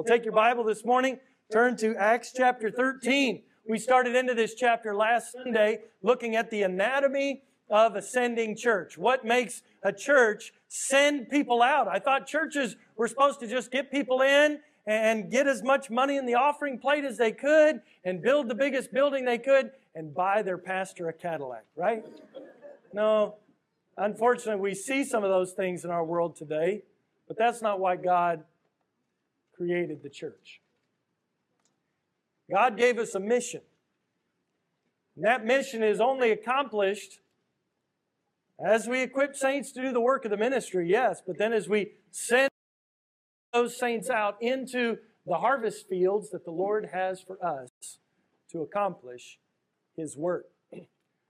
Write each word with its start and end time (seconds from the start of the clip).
Well, 0.00 0.06
take 0.06 0.24
your 0.24 0.32
Bible 0.32 0.64
this 0.64 0.82
morning, 0.82 1.18
turn 1.52 1.76
to 1.76 1.94
Acts 1.94 2.32
chapter 2.34 2.70
13. 2.70 3.42
We 3.68 3.76
started 3.78 4.16
into 4.16 4.32
this 4.32 4.54
chapter 4.54 4.96
last 4.96 5.32
Sunday 5.32 5.80
looking 6.02 6.36
at 6.36 6.48
the 6.48 6.62
anatomy 6.62 7.42
of 7.68 7.96
ascending 7.96 8.56
church. 8.56 8.96
What 8.96 9.26
makes 9.26 9.60
a 9.82 9.92
church 9.92 10.54
send 10.68 11.28
people 11.28 11.60
out? 11.60 11.86
I 11.86 11.98
thought 11.98 12.26
churches 12.26 12.76
were 12.96 13.08
supposed 13.08 13.40
to 13.40 13.46
just 13.46 13.70
get 13.70 13.90
people 13.90 14.22
in 14.22 14.60
and 14.86 15.30
get 15.30 15.46
as 15.46 15.62
much 15.62 15.90
money 15.90 16.16
in 16.16 16.24
the 16.24 16.36
offering 16.36 16.78
plate 16.78 17.04
as 17.04 17.18
they 17.18 17.32
could 17.32 17.82
and 18.02 18.22
build 18.22 18.48
the 18.48 18.54
biggest 18.54 18.94
building 18.94 19.26
they 19.26 19.36
could 19.36 19.70
and 19.94 20.14
buy 20.14 20.40
their 20.40 20.56
pastor 20.56 21.10
a 21.10 21.12
Cadillac, 21.12 21.66
right? 21.76 22.02
No. 22.94 23.34
Unfortunately, 23.98 24.62
we 24.62 24.74
see 24.74 25.04
some 25.04 25.24
of 25.24 25.28
those 25.28 25.52
things 25.52 25.84
in 25.84 25.90
our 25.90 26.06
world 26.06 26.36
today, 26.36 26.84
but 27.28 27.36
that's 27.36 27.60
not 27.60 27.80
why 27.80 27.96
God 27.96 28.44
created 29.60 30.02
the 30.02 30.08
church. 30.08 30.62
God 32.50 32.78
gave 32.78 32.98
us 32.98 33.14
a 33.14 33.20
mission. 33.20 33.60
And 35.16 35.24
that 35.26 35.44
mission 35.44 35.82
is 35.82 36.00
only 36.00 36.30
accomplished 36.30 37.20
as 38.58 38.86
we 38.86 39.02
equip 39.02 39.36
saints 39.36 39.70
to 39.72 39.82
do 39.82 39.92
the 39.92 40.00
work 40.00 40.24
of 40.24 40.30
the 40.30 40.36
ministry, 40.38 40.88
yes, 40.88 41.22
but 41.26 41.36
then 41.36 41.52
as 41.52 41.68
we 41.68 41.92
send 42.10 42.48
those 43.52 43.78
saints 43.78 44.08
out 44.08 44.36
into 44.40 44.96
the 45.26 45.36
harvest 45.36 45.88
fields 45.88 46.30
that 46.30 46.46
the 46.46 46.50
Lord 46.50 46.88
has 46.92 47.20
for 47.20 47.42
us 47.44 47.98
to 48.52 48.62
accomplish 48.62 49.38
His 49.96 50.16
work. 50.16 50.46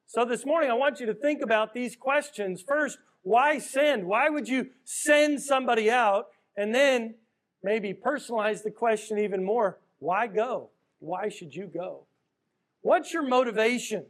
So 0.07 0.25
this 0.25 0.45
morning, 0.45 0.73
I 0.73 0.75
want 0.75 0.99
you 0.99 1.07
to 1.07 1.15
think 1.15 1.41
about 1.41 1.73
these 1.73 1.95
questions. 1.95 2.65
First, 2.67 2.99
why 3.23 3.59
send? 3.59 4.07
Why 4.07 4.29
would 4.29 4.49
you 4.49 4.71
send 4.83 5.41
somebody 5.41 5.89
out? 5.89 6.27
And 6.57 6.75
then 6.75 7.15
maybe 7.63 7.95
personalize 7.95 8.63
the 8.63 8.71
question 8.71 9.19
even 9.19 9.45
more 9.45 9.79
why 9.99 10.27
go? 10.27 10.71
Why 10.99 11.29
should 11.29 11.55
you 11.55 11.67
go? 11.67 12.05
What's 12.83 13.13
your 13.13 13.23
motivation? 13.23 14.07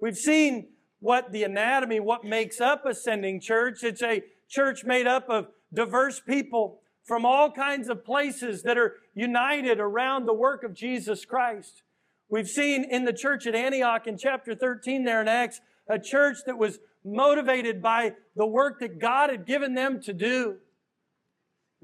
We've 0.00 0.16
seen 0.16 0.68
what 1.00 1.32
the 1.32 1.44
anatomy, 1.44 2.00
what 2.00 2.24
makes 2.24 2.60
up 2.60 2.86
ascending 2.86 3.40
church. 3.40 3.82
It's 3.82 4.02
a 4.02 4.22
church 4.48 4.84
made 4.84 5.06
up 5.06 5.28
of 5.28 5.48
diverse 5.72 6.20
people 6.20 6.80
from 7.04 7.24
all 7.24 7.50
kinds 7.50 7.88
of 7.88 8.04
places 8.04 8.62
that 8.62 8.76
are 8.76 8.94
united 9.14 9.78
around 9.78 10.26
the 10.26 10.34
work 10.34 10.64
of 10.64 10.74
Jesus 10.74 11.24
Christ. 11.24 11.82
We've 12.28 12.48
seen 12.48 12.84
in 12.84 13.04
the 13.04 13.12
church 13.12 13.46
at 13.46 13.54
Antioch 13.54 14.06
in 14.06 14.18
chapter 14.18 14.54
13 14.54 15.04
there 15.04 15.20
in 15.20 15.28
Acts, 15.28 15.60
a 15.88 15.98
church 15.98 16.38
that 16.46 16.58
was 16.58 16.80
motivated 17.04 17.80
by 17.80 18.14
the 18.34 18.46
work 18.46 18.80
that 18.80 18.98
God 18.98 19.30
had 19.30 19.46
given 19.46 19.74
them 19.74 20.00
to 20.02 20.12
do. 20.12 20.56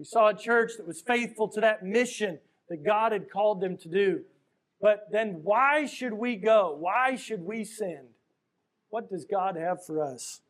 We 0.02 0.06
saw 0.06 0.30
a 0.30 0.34
church 0.34 0.72
that 0.78 0.86
was 0.88 1.00
faithful 1.00 1.46
to 1.46 1.60
that 1.60 1.84
mission 1.84 2.40
that 2.68 2.84
God 2.84 3.12
had 3.12 3.30
called 3.30 3.60
them 3.60 3.76
to 3.76 3.88
do. 3.88 4.22
But 4.80 5.06
then 5.12 5.42
why 5.44 5.86
should 5.86 6.14
we 6.14 6.34
go? 6.34 6.76
Why 6.76 7.14
should 7.14 7.46
we 7.46 7.62
send? 7.62 8.08
What 8.90 9.08
does 9.08 9.24
God 9.24 9.54
have 9.54 9.86
for 9.86 10.02
us? 10.02 10.40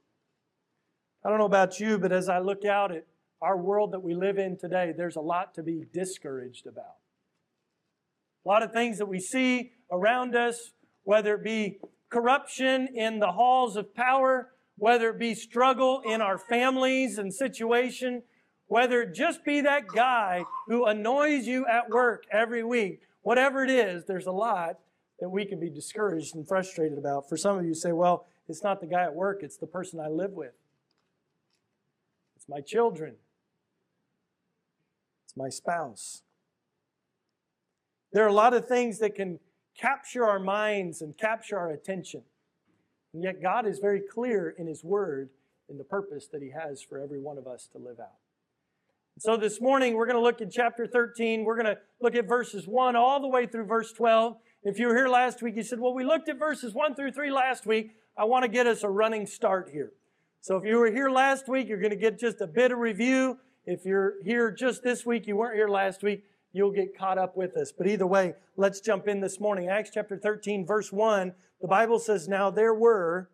I 1.23 1.29
don't 1.29 1.37
know 1.37 1.45
about 1.45 1.79
you, 1.79 1.99
but 1.99 2.13
as 2.13 2.31
I 2.31 2.39
look 2.39 2.65
out 2.65 2.93
at 2.93 3.05
our 3.43 3.59
world 3.59 3.93
that 3.93 4.03
we 4.03 4.15
live 4.15 4.39
in 4.39 4.57
today, 4.57 4.95
there's 4.97 5.17
a 5.17 5.21
lot 5.21 5.55
to 5.57 5.63
be 5.63 5.85
discouraged 5.93 6.67
about. 6.67 6.97
A 8.47 8.49
lot 8.49 8.63
of 8.63 8.73
things 8.73 8.97
that 8.97 9.07
we 9.07 9.21
see 9.21 9.73
around 9.91 10.35
us, 10.35 10.71
whether 11.05 11.35
it 11.35 11.45
be 11.45 11.79
corruption 12.09 12.89
in 12.95 13.19
the 13.19 13.33
halls 13.33 13.77
of 13.77 13.95
power, 13.95 14.53
whether 14.79 15.11
it 15.11 15.19
be 15.19 15.35
struggle 15.35 16.01
in 16.07 16.23
our 16.23 16.39
families 16.39 17.19
and 17.19 17.35
situation, 17.35 18.23
whether 18.73 19.03
it 19.03 19.13
just 19.13 19.45
be 19.45 19.61
that 19.61 19.87
guy 19.87 20.43
who 20.67 20.87
annoys 20.87 21.47
you 21.47 21.67
at 21.67 21.91
work 21.91 22.25
every 22.33 22.65
week, 22.65 23.03
whatever 23.21 23.63
it 23.63 23.69
is, 23.69 24.07
there's 24.07 24.25
a 24.25 24.33
lot 24.33 24.79
that 25.21 25.29
we 25.29 25.45
can 25.45 25.61
be 25.61 25.69
discouraged 25.69 26.35
and 26.35 26.49
frustrated 26.49 26.97
about. 26.97 27.29
For 27.29 27.37
some 27.37 27.59
of 27.59 27.67
you 27.67 27.75
say, 27.75 27.93
well, 27.93 28.25
it's 28.49 28.63
not 28.63 28.81
the 28.81 28.87
guy 28.87 29.03
at 29.03 29.15
work, 29.15 29.43
it's 29.43 29.59
the 29.59 29.67
person 29.67 30.01
I 30.01 30.09
live 30.09 30.31
with. 30.31 30.55
It's 32.35 32.49
my 32.49 32.63
children. 32.63 33.17
It's 35.27 35.37
my 35.37 35.51
spouse. 35.51 36.23
There 38.11 38.25
are 38.25 38.29
a 38.29 38.33
lot 38.33 38.55
of 38.55 38.67
things 38.67 39.01
that 39.01 39.15
can 39.15 39.39
capture 39.79 40.25
our 40.25 40.41
minds 40.41 41.03
and 41.03 41.15
capture 41.19 41.59
our 41.59 41.73
attention. 41.73 42.23
And 43.13 43.23
yet, 43.23 43.43
God 43.43 43.67
is 43.67 43.81
very 43.81 44.01
clear 44.01 44.49
in 44.49 44.67
His 44.67 44.83
Word 44.83 45.29
in 45.69 45.77
the 45.77 45.85
purpose 45.85 46.27
that 46.29 46.41
He 46.41 46.53
has 46.53 46.81
for 46.81 46.99
every 46.99 47.21
one 47.21 47.37
of 47.37 47.47
us 47.47 47.69
to 47.73 47.79
live 47.79 48.01
out. 48.01 48.22
So 49.19 49.37
this 49.37 49.61
morning 49.61 49.95
we're 49.95 50.07
going 50.07 50.17
to 50.17 50.23
look 50.23 50.41
at 50.41 50.51
chapter 50.51 50.87
13. 50.87 51.45
We're 51.45 51.55
going 51.55 51.75
to 51.75 51.79
look 52.01 52.15
at 52.15 52.27
verses 52.27 52.67
1 52.67 52.97
all 52.97 53.21
the 53.21 53.29
way 53.29 53.47
through 53.47 53.67
verse 53.67 53.93
12. 53.93 54.37
If 54.65 54.79
you 54.79 54.89
were 54.89 54.97
here 54.97 55.09
last 55.09 55.43
week, 55.43 55.55
you 55.55 55.63
said, 55.63 55.81
well, 55.81 55.93
we 55.93 56.05
looked 56.05 56.29
at 56.29 56.39
verses 56.39 56.73
1 56.73 56.95
through 56.95 57.13
3 57.13 57.31
last 57.31 57.67
week. 57.67 57.95
I 58.17 58.25
want 58.25 58.45
to 58.45 58.49
get 58.49 58.67
us 58.67 58.83
a 58.83 58.89
running 58.89 59.27
start 59.27 59.69
here. 59.71 59.93
So 60.41 60.57
if 60.57 60.65
you 60.65 60.77
were 60.77 60.91
here 60.91 61.11
last 61.11 61.47
week, 61.47 61.69
you're 61.69 61.79
going 61.79 61.91
to 61.91 61.97
get 61.97 62.19
just 62.19 62.41
a 62.41 62.47
bit 62.47 62.73
of 62.73 62.79
review. 62.79 63.39
If 63.67 63.85
you're 63.85 64.15
here 64.25 64.51
just 64.51 64.83
this 64.83 65.05
week, 65.05 65.27
you 65.27 65.37
weren't 65.37 65.57
here 65.57 65.69
last 65.69 66.03
week, 66.03 66.25
you'll 66.53 66.73
get 66.73 66.97
caught 66.97 67.19
up 67.19 67.37
with 67.37 67.57
us. 67.57 67.71
But 67.71 67.87
either 67.87 68.07
way, 68.07 68.35
let's 68.57 68.81
jump 68.81 69.07
in 69.07 69.21
this 69.21 69.39
morning. 69.39 69.69
Acts 69.69 69.91
chapter 69.93 70.17
13, 70.17 70.67
verse 70.67 70.91
1, 70.91 71.33
the 71.61 71.69
Bible 71.69 71.99
says, 71.99 72.29
Now 72.29 72.51
there 72.51 72.75
were 72.75 73.29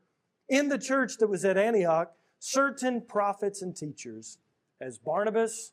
in 0.48 0.68
the 0.68 0.78
church 0.78 1.16
that 1.18 1.28
was 1.28 1.44
at 1.44 1.56
Antioch 1.56 2.12
certain 2.40 3.00
prophets 3.00 3.62
and 3.62 3.74
teachers 3.74 4.38
as 4.80 4.98
Barnabas 4.98 5.72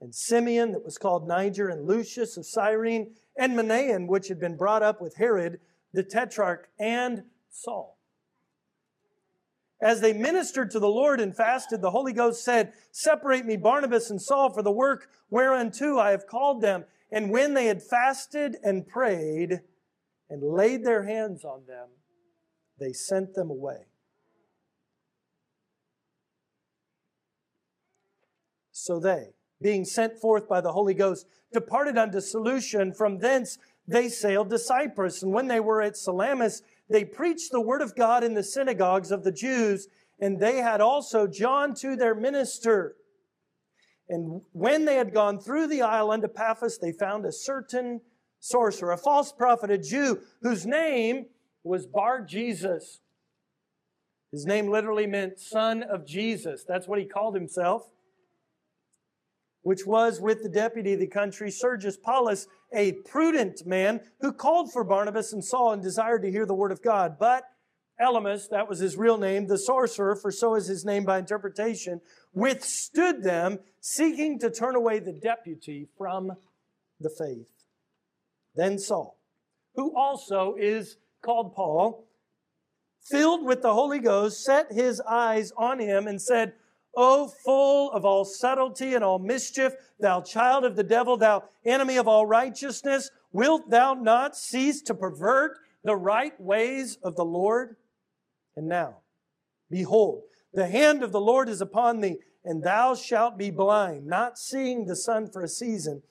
and 0.00 0.14
Simeon, 0.14 0.72
that 0.72 0.84
was 0.84 0.98
called 0.98 1.26
Niger, 1.26 1.68
and 1.68 1.86
Lucius 1.86 2.36
of 2.36 2.46
Cyrene, 2.46 3.14
and 3.36 3.56
Manaen, 3.56 4.06
which 4.06 4.28
had 4.28 4.38
been 4.38 4.56
brought 4.56 4.82
up 4.82 5.00
with 5.00 5.16
Herod 5.16 5.58
the 5.92 6.02
Tetrarch, 6.02 6.68
and 6.78 7.24
Saul. 7.50 7.98
As 9.80 10.00
they 10.00 10.12
ministered 10.12 10.70
to 10.72 10.80
the 10.80 10.88
Lord 10.88 11.20
and 11.20 11.36
fasted, 11.36 11.80
the 11.80 11.90
Holy 11.90 12.12
Ghost 12.12 12.44
said, 12.44 12.72
Separate 12.90 13.46
me 13.46 13.56
Barnabas 13.56 14.10
and 14.10 14.20
Saul 14.20 14.52
for 14.52 14.62
the 14.62 14.72
work 14.72 15.08
whereunto 15.30 15.98
I 15.98 16.10
have 16.10 16.26
called 16.26 16.60
them. 16.60 16.84
And 17.12 17.30
when 17.30 17.54
they 17.54 17.66
had 17.66 17.82
fasted 17.82 18.56
and 18.62 18.86
prayed 18.86 19.60
and 20.28 20.42
laid 20.42 20.84
their 20.84 21.04
hands 21.04 21.44
on 21.44 21.64
them, 21.66 21.88
they 22.78 22.92
sent 22.92 23.34
them 23.34 23.50
away. 23.50 23.86
So 28.88 28.98
they, 28.98 29.34
being 29.60 29.84
sent 29.84 30.18
forth 30.18 30.48
by 30.48 30.62
the 30.62 30.72
Holy 30.72 30.94
Ghost, 30.94 31.26
departed 31.52 31.98
unto 31.98 32.22
Seleucia, 32.22 32.94
from 32.96 33.18
thence 33.18 33.58
they 33.86 34.08
sailed 34.08 34.48
to 34.48 34.58
Cyprus. 34.58 35.22
And 35.22 35.30
when 35.30 35.46
they 35.46 35.60
were 35.60 35.82
at 35.82 35.94
Salamis, 35.94 36.62
they 36.88 37.04
preached 37.04 37.52
the 37.52 37.60
word 37.60 37.82
of 37.82 37.94
God 37.94 38.24
in 38.24 38.32
the 38.32 38.42
synagogues 38.42 39.10
of 39.10 39.24
the 39.24 39.30
Jews, 39.30 39.88
and 40.18 40.40
they 40.40 40.56
had 40.56 40.80
also 40.80 41.26
John 41.26 41.74
to 41.74 41.96
their 41.96 42.14
minister. 42.14 42.96
And 44.08 44.40
when 44.52 44.86
they 44.86 44.94
had 44.94 45.12
gone 45.12 45.38
through 45.38 45.66
the 45.66 45.82
isle 45.82 46.10
unto 46.10 46.26
Paphos, 46.26 46.78
they 46.78 46.92
found 46.92 47.26
a 47.26 47.32
certain 47.32 48.00
sorcerer, 48.40 48.92
a 48.92 48.96
false 48.96 49.32
prophet, 49.32 49.70
a 49.70 49.76
Jew, 49.76 50.20
whose 50.40 50.64
name 50.64 51.26
was 51.62 51.86
Bar 51.86 52.22
Jesus. 52.22 53.00
His 54.32 54.46
name 54.46 54.70
literally 54.70 55.06
meant 55.06 55.38
son 55.38 55.82
of 55.82 56.06
Jesus. 56.06 56.64
That's 56.66 56.88
what 56.88 56.98
he 56.98 57.04
called 57.04 57.34
himself 57.34 57.90
which 59.68 59.84
was 59.84 60.18
with 60.18 60.42
the 60.42 60.48
deputy 60.48 60.94
of 60.94 60.98
the 60.98 61.06
country, 61.06 61.50
Sergius 61.50 61.98
Paulus, 61.98 62.46
a 62.72 62.92
prudent 63.04 63.66
man 63.66 64.00
who 64.22 64.32
called 64.32 64.72
for 64.72 64.82
Barnabas 64.82 65.34
and 65.34 65.44
Saul 65.44 65.74
and 65.74 65.82
desired 65.82 66.22
to 66.22 66.30
hear 66.30 66.46
the 66.46 66.54
word 66.54 66.72
of 66.72 66.80
God. 66.80 67.18
But 67.20 67.44
Elymas, 68.00 68.48
that 68.48 68.66
was 68.66 68.78
his 68.78 68.96
real 68.96 69.18
name, 69.18 69.46
the 69.46 69.58
sorcerer, 69.58 70.16
for 70.16 70.30
so 70.30 70.54
is 70.54 70.68
his 70.68 70.86
name 70.86 71.04
by 71.04 71.18
interpretation, 71.18 72.00
withstood 72.32 73.22
them, 73.22 73.58
seeking 73.78 74.38
to 74.38 74.48
turn 74.48 74.74
away 74.74 75.00
the 75.00 75.12
deputy 75.12 75.86
from 75.98 76.32
the 76.98 77.10
faith. 77.10 77.66
Then 78.56 78.78
Saul, 78.78 79.18
who 79.74 79.94
also 79.94 80.54
is 80.58 80.96
called 81.20 81.54
Paul, 81.54 82.06
filled 83.02 83.44
with 83.44 83.60
the 83.60 83.74
Holy 83.74 83.98
Ghost, 83.98 84.42
set 84.42 84.72
his 84.72 85.02
eyes 85.02 85.52
on 85.58 85.78
him 85.78 86.06
and 86.06 86.22
said, 86.22 86.54
O 86.96 87.28
full 87.28 87.92
of 87.92 88.04
all 88.04 88.24
subtlety 88.24 88.94
and 88.94 89.04
all 89.04 89.18
mischief, 89.18 89.72
thou 90.00 90.20
child 90.20 90.64
of 90.64 90.76
the 90.76 90.82
devil, 90.82 91.16
thou 91.16 91.44
enemy 91.64 91.96
of 91.96 92.08
all 92.08 92.26
righteousness, 92.26 93.10
wilt 93.32 93.70
thou 93.70 93.94
not 93.94 94.36
cease 94.36 94.82
to 94.82 94.94
pervert 94.94 95.58
the 95.84 95.96
right 95.96 96.38
ways 96.40 96.98
of 97.02 97.16
the 97.16 97.24
Lord? 97.24 97.76
And 98.56 98.68
now, 98.68 98.98
behold, 99.70 100.22
the 100.52 100.66
hand 100.66 101.02
of 101.02 101.12
the 101.12 101.20
Lord 101.20 101.48
is 101.48 101.60
upon 101.60 102.00
thee, 102.00 102.16
and 102.44 102.62
thou 102.62 102.94
shalt 102.94 103.38
be 103.38 103.50
blind, 103.50 104.06
not 104.06 104.38
seeing 104.38 104.86
the 104.86 104.96
sun 104.96 105.30
for 105.30 105.42
a 105.42 105.48
season. 105.48 106.02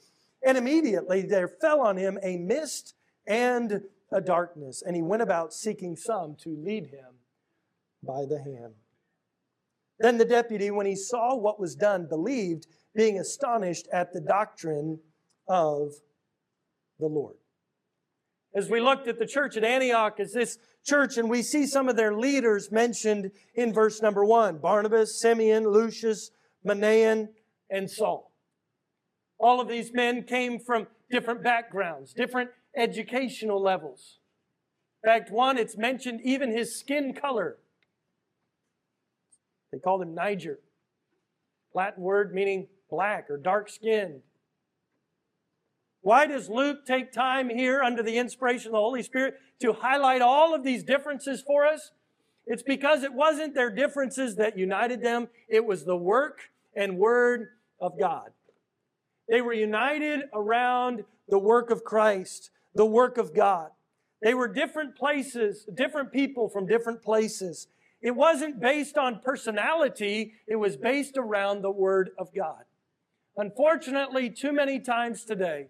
And 0.44 0.58
immediately 0.58 1.24
there 1.24 1.48
fell 1.48 1.82
on 1.82 1.98
him 1.98 2.18
a 2.24 2.38
mist 2.38 2.94
and 3.26 3.82
a 4.12 4.22
darkness, 4.22 4.82
and 4.86 4.96
he 4.96 5.02
went 5.02 5.22
about 5.22 5.54
seeking 5.54 5.96
some 5.96 6.36
to 6.44 6.50
lead 6.50 6.88
him 6.88 7.16
by 8.04 8.26
the 8.26 8.42
hand. 8.42 8.76
Then 10.00 10.18
the 10.18 10.26
deputy, 10.26 10.70
when 10.72 10.86
he 10.86 10.96
saw 10.96 11.36
what 11.36 11.60
was 11.60 11.76
done, 11.76 12.08
believed, 12.08 12.68
being 12.96 13.20
astonished 13.20 13.88
at 13.92 14.14
the 14.14 14.22
doctrine 14.22 15.00
of 15.48 15.94
the 17.00 17.08
Lord. 17.08 17.36
As 18.56 18.70
we 18.70 18.80
looked 18.80 19.08
at 19.08 19.20
the 19.20 19.26
church 19.26 19.58
at 19.58 19.64
Antioch 19.64 20.20
as 20.20 20.34
this 20.34 20.58
church, 20.86 21.18
and 21.18 21.30
we 21.30 21.42
see 21.42 21.68
some 21.68 21.90
of 21.90 21.96
their 21.96 22.16
leaders 22.16 22.72
mentioned 22.72 23.32
in 23.56 23.74
verse 23.74 24.02
number 24.02 24.26
one 24.26 24.58
Barnabas, 24.58 25.20
Simeon, 25.20 25.68
Lucius, 25.68 26.32
Manaen, 26.66 27.30
and 27.70 27.90
Saul. 27.90 28.32
All 29.40 29.62
of 29.62 29.68
these 29.68 29.94
men 29.94 30.24
came 30.24 30.60
from 30.60 30.88
different 31.12 31.44
backgrounds, 31.44 32.14
different 32.14 32.50
educational 32.76 33.62
levels. 33.62 34.20
In 35.04 35.10
fact, 35.10 35.32
one, 35.32 35.58
it's 35.58 35.78
mentioned 35.78 36.22
even 36.24 36.52
his 36.52 36.76
skin 36.80 37.14
color. 37.14 37.58
They 39.72 39.80
called 39.80 40.02
him 40.02 40.14
Niger, 40.14 40.60
Latin 41.74 42.04
word 42.04 42.34
meaning 42.34 42.68
black 42.90 43.30
or 43.30 43.38
dark 43.38 43.70
skinned. 43.70 44.22
Why 46.02 46.26
does 46.26 46.50
Luke 46.50 46.86
take 46.86 47.12
time 47.12 47.50
here 47.50 47.82
under 47.82 48.02
the 48.02 48.18
inspiration 48.18 48.70
of 48.70 48.74
the 48.74 48.80
Holy 48.80 49.04
Spirit 49.04 49.36
to 49.60 49.74
highlight 49.74 50.22
all 50.22 50.56
of 50.56 50.64
these 50.64 50.84
differences 50.84 51.42
for 51.42 51.66
us? 51.66 51.92
It's 52.46 52.64
because 52.64 53.04
it 53.04 53.14
wasn't 53.14 53.54
their 53.54 53.70
differences 53.70 54.38
that 54.38 54.58
united 54.58 55.02
them, 55.02 55.28
it 55.50 55.66
was 55.66 55.84
the 55.84 55.98
work 55.98 56.50
and 56.76 56.98
word 56.98 57.50
of 57.82 58.00
God. 58.00 58.32
They 59.28 59.42
were 59.42 59.54
united 59.54 60.22
around 60.34 61.04
the 61.28 61.40
work 61.40 61.70
of 61.70 61.84
Christ, 61.84 62.52
the 62.74 62.86
work 62.86 63.18
of 63.18 63.36
God. 63.36 63.72
They 64.22 64.34
were 64.34 64.48
different 64.48 64.96
places, 64.96 65.68
different 65.74 66.14
people 66.14 66.48
from 66.48 66.66
different 66.68 67.04
places. 67.04 67.68
It 68.02 68.16
wasn't 68.16 68.60
based 68.60 68.98
on 68.98 69.22
personality, 69.24 70.34
it 70.48 70.58
was 70.58 70.78
based 70.78 71.18
around 71.18 71.62
the 71.62 71.72
Word 71.72 72.12
of 72.18 72.34
God. 72.34 72.64
Unfortunately, 73.36 74.30
too 74.30 74.52
many 74.52 74.80
times 74.80 75.24
today, 75.24 75.68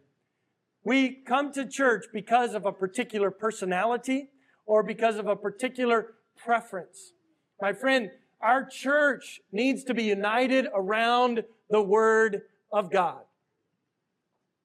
we 0.83 1.09
come 1.09 1.51
to 1.53 1.67
church 1.67 2.05
because 2.13 2.53
of 2.53 2.65
a 2.65 2.71
particular 2.71 3.31
personality 3.31 4.29
or 4.65 4.83
because 4.83 5.17
of 5.17 5.27
a 5.27 5.35
particular 5.35 6.15
preference. 6.37 7.13
My 7.61 7.73
friend, 7.73 8.11
our 8.41 8.65
church 8.65 9.41
needs 9.51 9.83
to 9.85 9.93
be 9.93 10.03
united 10.03 10.67
around 10.73 11.43
the 11.69 11.81
Word 11.81 12.43
of 12.71 12.91
God. 12.91 13.21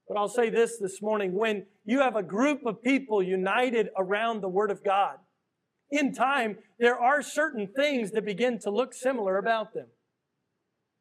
But 0.06 0.16
I'll 0.16 0.28
say 0.28 0.50
this 0.50 0.78
this 0.78 1.00
morning 1.00 1.32
when 1.32 1.66
you 1.84 2.00
have 2.00 2.16
a 2.16 2.22
group 2.22 2.66
of 2.66 2.82
people 2.82 3.22
united 3.22 3.88
around 3.96 4.42
the 4.42 4.48
Word 4.48 4.70
of 4.70 4.84
God, 4.84 5.16
in 5.92 6.12
time, 6.12 6.56
there 6.78 6.98
are 6.98 7.22
certain 7.22 7.68
things 7.68 8.10
that 8.12 8.24
begin 8.24 8.58
to 8.60 8.70
look 8.70 8.94
similar 8.94 9.36
about 9.36 9.74
them. 9.74 9.86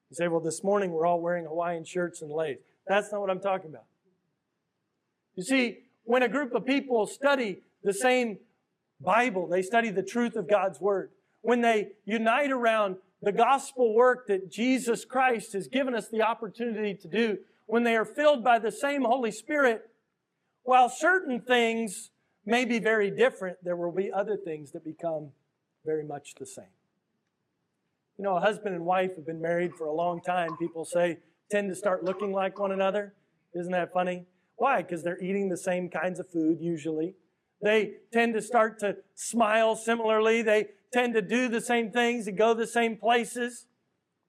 You 0.10 0.16
say, 0.16 0.28
well, 0.28 0.42
this 0.42 0.64
morning 0.64 0.92
we're 0.92 1.08
all 1.08 1.22
wearing 1.22 1.46
Hawaiian 1.46 1.86
shirts 1.86 2.22
and 2.22 2.30
lace. 2.30 2.60
That's 2.86 3.12
not 3.12 3.22
what 3.22 3.30
I'm 3.30 3.40
talking 3.40 3.70
about. 3.70 3.86
You 5.36 5.44
see, 5.44 5.78
when 6.04 6.22
a 6.22 6.28
group 6.28 6.54
of 6.54 6.66
people 6.66 7.08
study 7.08 7.62
the 7.84 7.94
same 7.94 8.40
Bible, 9.00 9.48
they 9.48 9.62
study 9.62 9.90
the 9.90 10.04
truth 10.04 10.36
of 10.36 10.50
God's 10.50 10.82
Word. 10.82 11.12
When 11.42 11.62
they 11.62 11.94
unite 12.06 12.52
around 12.52 12.98
the 13.22 13.32
gospel 13.32 13.96
work 13.96 14.28
that 14.28 14.52
Jesus 14.52 15.06
Christ 15.06 15.54
has 15.54 15.68
given 15.68 15.96
us 15.96 16.10
the 16.10 16.22
opportunity 16.22 16.94
to 16.96 17.08
do, 17.08 17.38
when 17.66 17.84
they 17.84 17.96
are 17.96 18.06
filled 18.06 18.44
by 18.44 18.60
the 18.60 18.72
same 18.72 19.04
Holy 19.04 19.32
Spirit, 19.32 19.90
while 20.64 20.90
certain 20.90 21.40
things 21.40 22.12
may 22.46 22.66
be 22.66 22.80
very 22.80 23.12
different, 23.12 23.58
there 23.64 23.76
will 23.76 23.92
be 23.92 24.12
other 24.12 24.38
things 24.38 24.72
that 24.72 24.84
become 24.84 25.30
very 25.86 26.04
much 26.04 26.36
the 26.36 26.46
same. 26.46 26.66
You 28.18 28.24
know, 28.24 28.36
a 28.36 28.40
husband 28.40 28.76
and 28.76 28.86
wife 28.86 29.16
have 29.16 29.26
been 29.26 29.42
married 29.42 29.74
for 29.78 29.86
a 29.86 29.94
long 29.94 30.22
time. 30.22 30.58
People 30.58 30.86
say, 30.86 31.18
tend 31.50 31.70
to 31.70 31.76
start 31.76 32.04
looking 32.04 32.32
like 32.32 32.60
one 32.60 32.72
another. 32.72 33.14
Isn't 33.54 33.72
that 33.72 33.92
funny? 33.94 34.26
Why? 34.56 34.82
Because 34.82 35.04
they're 35.04 35.22
eating 35.22 35.50
the 35.50 35.58
same 35.58 35.90
kinds 35.90 36.20
of 36.20 36.30
food 36.30 36.60
usually. 36.62 37.16
They 37.62 37.94
tend 38.12 38.34
to 38.36 38.42
start 38.42 38.80
to 38.80 38.98
smile 39.16 39.76
similarly. 39.76 40.42
They 40.42 40.68
tend 40.94 41.14
to 41.14 41.22
do 41.22 41.48
the 41.48 41.62
same 41.62 41.92
things 41.92 42.28
and 42.28 42.38
go 42.38 42.54
the 42.54 42.68
same 42.68 42.98
places. 42.98 43.66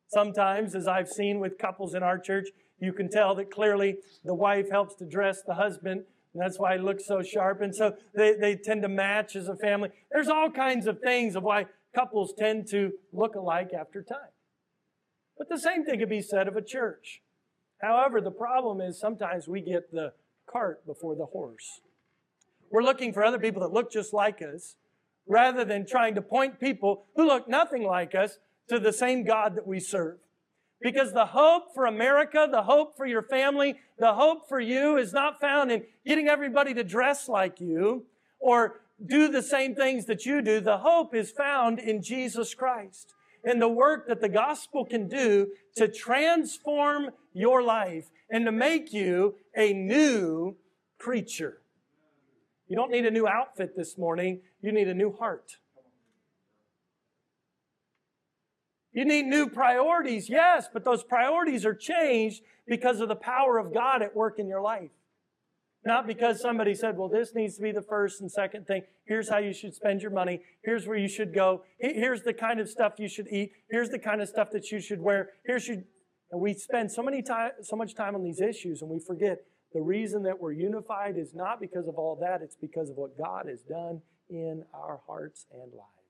Sometimes, 0.08 0.74
as 0.74 0.86
I've 0.86 1.08
seen 1.08 1.40
with 1.40 1.58
couples 1.58 1.94
in 1.94 2.02
our 2.02 2.18
church, 2.18 2.48
you 2.78 2.92
can 2.92 3.08
tell 3.08 3.34
that 3.36 3.50
clearly 3.50 3.98
the 4.24 4.34
wife 4.34 4.70
helps 4.70 4.94
to 4.96 5.06
dress 5.06 5.42
the 5.46 5.54
husband. 5.54 6.04
And 6.34 6.42
that's 6.42 6.58
why 6.58 6.76
he 6.76 6.82
looks 6.82 7.06
so 7.06 7.22
sharp. 7.22 7.60
And 7.60 7.74
so 7.74 7.96
they, 8.14 8.34
they 8.34 8.56
tend 8.56 8.82
to 8.82 8.88
match 8.88 9.36
as 9.36 9.48
a 9.48 9.56
family. 9.56 9.90
There's 10.10 10.28
all 10.28 10.50
kinds 10.50 10.86
of 10.86 11.00
things 11.00 11.36
of 11.36 11.42
why 11.42 11.66
couples 11.94 12.32
tend 12.38 12.68
to 12.68 12.92
look 13.12 13.34
alike 13.34 13.70
after 13.78 14.02
time. 14.02 14.32
But 15.36 15.48
the 15.48 15.58
same 15.58 15.84
thing 15.84 15.98
could 15.98 16.08
be 16.08 16.22
said 16.22 16.48
of 16.48 16.56
a 16.56 16.62
church. 16.62 17.20
However, 17.80 18.20
the 18.20 18.30
problem 18.30 18.80
is 18.80 18.98
sometimes 18.98 19.48
we 19.48 19.60
get 19.60 19.90
the 19.92 20.12
cart 20.46 20.86
before 20.86 21.16
the 21.16 21.26
horse. 21.26 21.80
We're 22.70 22.82
looking 22.82 23.12
for 23.12 23.24
other 23.24 23.38
people 23.38 23.60
that 23.62 23.72
look 23.72 23.92
just 23.92 24.14
like 24.14 24.40
us 24.40 24.76
rather 25.26 25.64
than 25.64 25.86
trying 25.86 26.14
to 26.14 26.22
point 26.22 26.58
people 26.58 27.04
who 27.16 27.26
look 27.26 27.48
nothing 27.48 27.84
like 27.84 28.14
us 28.14 28.38
to 28.68 28.78
the 28.78 28.92
same 28.92 29.24
God 29.24 29.56
that 29.56 29.66
we 29.66 29.80
serve. 29.80 30.18
Because 30.82 31.12
the 31.12 31.26
hope 31.26 31.74
for 31.74 31.86
America, 31.86 32.48
the 32.50 32.62
hope 32.62 32.96
for 32.96 33.06
your 33.06 33.22
family, 33.22 33.76
the 33.98 34.14
hope 34.14 34.48
for 34.48 34.60
you 34.60 34.96
is 34.96 35.12
not 35.12 35.40
found 35.40 35.70
in 35.70 35.84
getting 36.04 36.28
everybody 36.28 36.74
to 36.74 36.82
dress 36.82 37.28
like 37.28 37.60
you 37.60 38.04
or 38.40 38.80
do 39.04 39.28
the 39.28 39.42
same 39.42 39.74
things 39.74 40.06
that 40.06 40.26
you 40.26 40.42
do. 40.42 40.60
The 40.60 40.78
hope 40.78 41.14
is 41.14 41.30
found 41.30 41.78
in 41.78 42.02
Jesus 42.02 42.54
Christ 42.54 43.14
and 43.44 43.60
the 43.60 43.68
work 43.68 44.08
that 44.08 44.20
the 44.20 44.28
gospel 44.28 44.84
can 44.84 45.08
do 45.08 45.48
to 45.76 45.88
transform 45.88 47.10
your 47.32 47.62
life 47.62 48.10
and 48.30 48.44
to 48.46 48.52
make 48.52 48.92
you 48.92 49.36
a 49.56 49.72
new 49.72 50.56
creature. 50.98 51.62
You 52.68 52.76
don't 52.76 52.90
need 52.90 53.04
a 53.04 53.10
new 53.10 53.26
outfit 53.26 53.76
this 53.76 53.98
morning, 53.98 54.40
you 54.60 54.72
need 54.72 54.88
a 54.88 54.94
new 54.94 55.12
heart. 55.12 55.58
You 58.92 59.04
need 59.04 59.26
new 59.26 59.48
priorities, 59.48 60.28
yes, 60.28 60.68
but 60.72 60.84
those 60.84 61.02
priorities 61.02 61.64
are 61.64 61.74
changed 61.74 62.42
because 62.66 63.00
of 63.00 63.08
the 63.08 63.16
power 63.16 63.58
of 63.58 63.72
God 63.72 64.02
at 64.02 64.14
work 64.14 64.38
in 64.38 64.46
your 64.46 64.60
life. 64.60 64.90
Not 65.84 66.06
because 66.06 66.40
somebody 66.40 66.74
said, 66.74 66.96
well, 66.96 67.08
this 67.08 67.34
needs 67.34 67.56
to 67.56 67.62
be 67.62 67.72
the 67.72 67.82
first 67.82 68.20
and 68.20 68.30
second 68.30 68.66
thing. 68.66 68.82
Here's 69.04 69.28
how 69.28 69.38
you 69.38 69.52
should 69.52 69.74
spend 69.74 70.00
your 70.00 70.12
money. 70.12 70.42
Here's 70.62 70.86
where 70.86 70.96
you 70.96 71.08
should 71.08 71.34
go. 71.34 71.64
Here's 71.78 72.22
the 72.22 72.32
kind 72.32 72.60
of 72.60 72.68
stuff 72.68 72.94
you 72.98 73.08
should 73.08 73.26
eat. 73.28 73.52
Here's 73.68 73.88
the 73.88 73.98
kind 73.98 74.22
of 74.22 74.28
stuff 74.28 74.50
that 74.52 74.70
you 74.70 74.78
should 74.78 75.00
wear. 75.00 75.30
Here's 75.44 75.66
you. 75.66 75.82
And 76.30 76.40
we 76.40 76.54
spend 76.54 76.92
so 76.92 77.02
many 77.02 77.20
time, 77.20 77.50
so 77.62 77.76
much 77.76 77.94
time 77.94 78.14
on 78.14 78.22
these 78.22 78.40
issues 78.40 78.80
and 78.80 78.90
we 78.90 79.00
forget 79.00 79.44
the 79.74 79.80
reason 79.80 80.22
that 80.24 80.38
we're 80.38 80.52
unified 80.52 81.16
is 81.16 81.34
not 81.34 81.60
because 81.60 81.88
of 81.88 81.96
all 81.96 82.16
that. 82.20 82.42
It's 82.42 82.56
because 82.56 82.90
of 82.90 82.96
what 82.96 83.16
God 83.18 83.46
has 83.48 83.62
done 83.62 84.02
in 84.28 84.64
our 84.72 85.00
hearts 85.06 85.46
and 85.52 85.72
lives. 85.72 86.01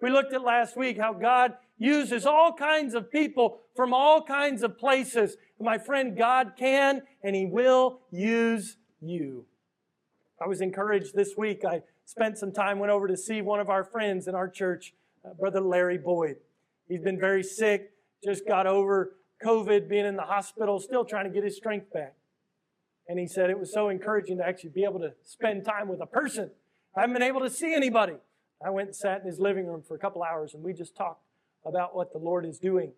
We 0.00 0.10
looked 0.10 0.32
at 0.32 0.42
last 0.42 0.76
week 0.76 0.98
how 0.98 1.12
God 1.12 1.54
uses 1.78 2.26
all 2.26 2.52
kinds 2.52 2.94
of 2.94 3.10
people 3.10 3.60
from 3.74 3.92
all 3.92 4.22
kinds 4.22 4.62
of 4.62 4.78
places. 4.78 5.36
My 5.60 5.78
friend, 5.78 6.16
God 6.16 6.52
can 6.58 7.02
and 7.22 7.34
He 7.34 7.46
will 7.46 8.00
use 8.10 8.76
you. 9.00 9.46
I 10.40 10.46
was 10.46 10.60
encouraged 10.60 11.14
this 11.14 11.34
week. 11.36 11.64
I 11.64 11.82
spent 12.04 12.38
some 12.38 12.52
time, 12.52 12.78
went 12.78 12.92
over 12.92 13.08
to 13.08 13.16
see 13.16 13.40
one 13.40 13.60
of 13.60 13.70
our 13.70 13.84
friends 13.84 14.28
in 14.28 14.34
our 14.34 14.48
church, 14.48 14.94
uh, 15.24 15.32
Brother 15.34 15.60
Larry 15.60 15.98
Boyd. 15.98 16.36
He's 16.88 17.00
been 17.00 17.18
very 17.18 17.42
sick, 17.42 17.92
just 18.22 18.46
got 18.46 18.66
over 18.66 19.16
COVID, 19.44 19.88
being 19.88 20.06
in 20.06 20.16
the 20.16 20.22
hospital, 20.22 20.78
still 20.78 21.04
trying 21.04 21.24
to 21.24 21.30
get 21.30 21.44
his 21.44 21.56
strength 21.56 21.92
back. 21.92 22.14
And 23.08 23.18
he 23.18 23.26
said 23.26 23.50
it 23.50 23.58
was 23.58 23.72
so 23.72 23.88
encouraging 23.88 24.38
to 24.38 24.46
actually 24.46 24.70
be 24.70 24.84
able 24.84 25.00
to 25.00 25.12
spend 25.22 25.64
time 25.64 25.88
with 25.88 26.00
a 26.00 26.06
person. 26.06 26.50
I 26.96 27.00
haven't 27.00 27.14
been 27.14 27.22
able 27.22 27.40
to 27.40 27.50
see 27.50 27.74
anybody. 27.74 28.14
I 28.64 28.70
went 28.70 28.88
and 28.88 28.96
sat 28.96 29.20
in 29.20 29.26
his 29.26 29.38
living 29.38 29.66
room 29.66 29.82
for 29.86 29.94
a 29.94 29.98
couple 29.98 30.22
hours 30.22 30.54
and 30.54 30.62
we 30.62 30.72
just 30.72 30.96
talked 30.96 31.22
about 31.64 31.94
what 31.94 32.12
the 32.12 32.18
Lord 32.18 32.46
is 32.46 32.58
doing, 32.58 32.92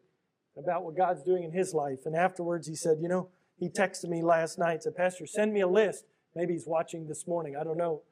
about 0.57 0.85
what 0.85 0.97
God's 0.97 1.23
doing 1.23 1.43
in 1.43 1.53
his 1.53 1.75
life. 1.75 2.00
And 2.05 2.15
afterwards 2.15 2.67
he 2.67 2.75
said, 2.75 2.99
You 3.00 3.09
know, 3.09 3.29
he 3.59 3.69
texted 3.69 4.09
me 4.09 4.23
last 4.23 4.59
night, 4.59 4.83
said, 4.85 4.97
Pastor, 4.97 5.27
send 5.27 5.53
me 5.53 5.61
a 5.61 5.69
list. 5.69 6.05
Maybe 6.35 6.53
he's 6.53 6.67
watching 6.67 7.09
this 7.09 7.27
morning. 7.27 7.57
I 7.57 7.65
don't 7.65 7.79
know. 7.79 8.03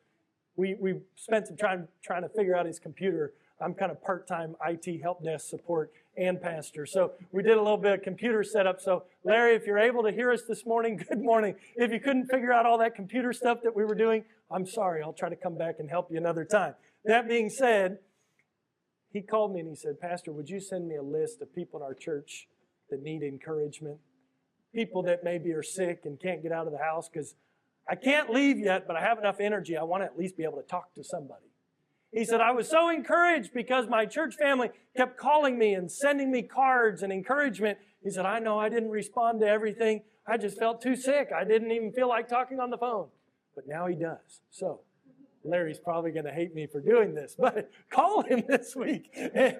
We, 0.56 0.74
we 0.80 0.94
spent 1.14 1.46
some 1.46 1.56
time 1.56 1.88
trying 2.02 2.22
to 2.22 2.28
figure 2.28 2.56
out 2.56 2.66
his 2.66 2.78
computer. 2.78 3.34
I'm 3.60 3.74
kind 3.74 3.92
of 3.92 4.02
part 4.02 4.26
time 4.26 4.56
IT 4.66 5.00
help 5.02 5.22
desk 5.22 5.48
support 5.48 5.92
and 6.16 6.40
pastor. 6.40 6.86
So 6.86 7.12
we 7.30 7.42
did 7.42 7.56
a 7.56 7.62
little 7.62 7.76
bit 7.76 7.92
of 7.92 8.02
computer 8.02 8.42
setup. 8.42 8.80
So, 8.80 9.04
Larry, 9.22 9.54
if 9.54 9.66
you're 9.66 9.78
able 9.78 10.02
to 10.02 10.10
hear 10.10 10.32
us 10.32 10.42
this 10.48 10.66
morning, 10.66 10.96
good 11.08 11.22
morning. 11.22 11.54
If 11.76 11.92
you 11.92 12.00
couldn't 12.00 12.26
figure 12.26 12.52
out 12.52 12.66
all 12.66 12.78
that 12.78 12.94
computer 12.94 13.32
stuff 13.32 13.58
that 13.62 13.76
we 13.76 13.84
were 13.84 13.94
doing, 13.94 14.24
I'm 14.50 14.66
sorry. 14.66 15.02
I'll 15.02 15.12
try 15.12 15.28
to 15.28 15.36
come 15.36 15.56
back 15.56 15.76
and 15.78 15.88
help 15.88 16.10
you 16.10 16.16
another 16.16 16.44
time. 16.44 16.74
That 17.06 17.28
being 17.28 17.48
said, 17.48 17.98
he 19.12 19.22
called 19.22 19.54
me 19.54 19.60
and 19.60 19.68
he 19.68 19.76
said, 19.76 20.00
Pastor, 20.00 20.32
would 20.32 20.50
you 20.50 20.60
send 20.60 20.88
me 20.88 20.96
a 20.96 21.02
list 21.02 21.40
of 21.40 21.54
people 21.54 21.78
in 21.80 21.84
our 21.84 21.94
church 21.94 22.48
that 22.90 23.02
need 23.02 23.22
encouragement? 23.22 23.98
People 24.74 25.02
that 25.04 25.24
maybe 25.24 25.52
are 25.52 25.62
sick 25.62 26.00
and 26.04 26.20
can't 26.20 26.42
get 26.42 26.52
out 26.52 26.66
of 26.66 26.72
the 26.72 26.78
house 26.78 27.08
because 27.08 27.34
I 27.88 27.94
can't 27.94 28.30
leave 28.30 28.58
yet, 28.58 28.86
but 28.86 28.96
I 28.96 29.00
have 29.00 29.18
enough 29.18 29.36
energy. 29.40 29.76
I 29.76 29.84
want 29.84 30.02
to 30.02 30.06
at 30.06 30.18
least 30.18 30.36
be 30.36 30.42
able 30.42 30.60
to 30.60 30.66
talk 30.68 30.94
to 30.94 31.04
somebody. 31.04 31.46
He 32.12 32.24
said, 32.24 32.40
I 32.40 32.50
was 32.52 32.68
so 32.68 32.88
encouraged 32.88 33.52
because 33.54 33.88
my 33.88 34.06
church 34.06 34.34
family 34.34 34.70
kept 34.96 35.16
calling 35.16 35.58
me 35.58 35.74
and 35.74 35.90
sending 35.90 36.30
me 36.30 36.42
cards 36.42 37.02
and 37.02 37.12
encouragement. 37.12 37.78
He 38.02 38.10
said, 38.10 38.26
I 38.26 38.38
know 38.38 38.58
I 38.58 38.68
didn't 38.68 38.90
respond 38.90 39.40
to 39.40 39.46
everything. 39.46 40.02
I 40.26 40.38
just 40.38 40.58
felt 40.58 40.82
too 40.82 40.96
sick. 40.96 41.28
I 41.34 41.44
didn't 41.44 41.70
even 41.70 41.92
feel 41.92 42.08
like 42.08 42.28
talking 42.28 42.58
on 42.58 42.70
the 42.70 42.78
phone. 42.78 43.08
But 43.54 43.68
now 43.68 43.86
he 43.86 43.94
does. 43.94 44.40
So, 44.50 44.80
Larry's 45.46 45.78
probably 45.78 46.10
going 46.10 46.24
to 46.24 46.32
hate 46.32 46.54
me 46.54 46.66
for 46.66 46.80
doing 46.80 47.14
this, 47.14 47.36
but 47.38 47.70
call 47.90 48.22
him 48.22 48.44
this 48.48 48.74
week 48.74 49.10
and, 49.14 49.56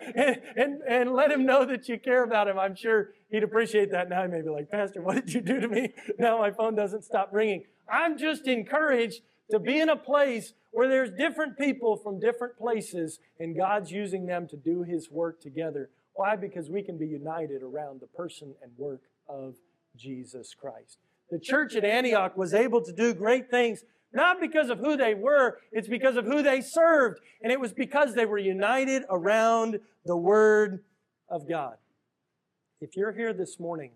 and, 0.57 0.83
and, 0.89 1.13
let 1.13 1.31
him 1.31 1.47
know 1.47 1.65
that 1.65 1.89
you 1.89 1.99
care 1.99 2.25
about 2.25 2.49
him. 2.49 2.59
I'm 2.59 2.75
sure 2.75 3.11
he'd 3.31 3.43
appreciate 3.43 3.91
that. 3.93 4.09
Now 4.09 4.23
he 4.23 4.29
may 4.29 4.43
be 4.43 4.51
like, 4.51 4.71
Pastor, 4.71 5.01
what 5.03 5.15
did 5.15 5.33
you 5.33 5.41
do 5.41 5.61
to 5.61 5.69
me? 5.69 5.93
Now 6.19 6.39
my 6.39 6.51
phone 6.51 6.75
doesn't 6.75 7.05
stop 7.05 7.31
ringing. 7.33 7.65
I'm 7.89 8.19
just 8.19 8.47
encouraged 8.47 9.23
to 9.51 9.59
be 9.59 9.81
in 9.81 9.89
a 9.89 9.97
place 9.97 10.55
where 10.73 10.89
there's 10.89 11.11
different 11.11 11.57
people 11.57 11.97
from 11.97 12.21
different 12.21 12.59
places 12.59 13.21
and 13.39 13.57
God's 13.57 13.91
using 13.91 14.27
them 14.27 14.49
to 14.49 14.57
do 14.57 14.83
his 14.83 15.11
work 15.11 15.41
together. 15.41 15.91
Why? 16.15 16.37
Because 16.37 16.69
we 16.69 16.83
can 16.83 16.99
be 16.99 17.07
united 17.07 17.63
around 17.63 18.01
the 18.01 18.07
person 18.07 18.55
and 18.63 18.73
work 18.77 19.03
of 19.29 19.55
Jesus 19.97 20.55
Christ. 20.55 20.99
The 21.31 21.39
church 21.39 21.75
at 21.75 21.85
Antioch 21.85 22.37
was 22.37 22.55
able 22.55 22.81
to 22.83 22.93
do 22.93 23.15
great 23.15 23.51
things 23.51 23.85
not 24.13 24.41
because 24.41 24.71
of 24.71 24.79
who 24.79 24.97
they 24.97 25.15
were, 25.15 25.59
it's 25.73 25.89
because 25.89 26.17
of 26.17 26.25
who 26.25 26.43
they 26.43 26.61
served. 26.61 27.21
And 27.43 27.53
it 27.53 27.61
was 27.61 27.73
because 27.73 28.15
they 28.15 28.27
were 28.27 28.39
united 28.39 29.03
around 29.11 29.81
the 30.05 30.17
Word 30.17 30.83
of 31.29 31.49
God. 31.49 31.77
If 32.81 32.97
you're 32.97 33.13
here 33.13 33.33
this 33.33 33.59
morning 33.59 33.93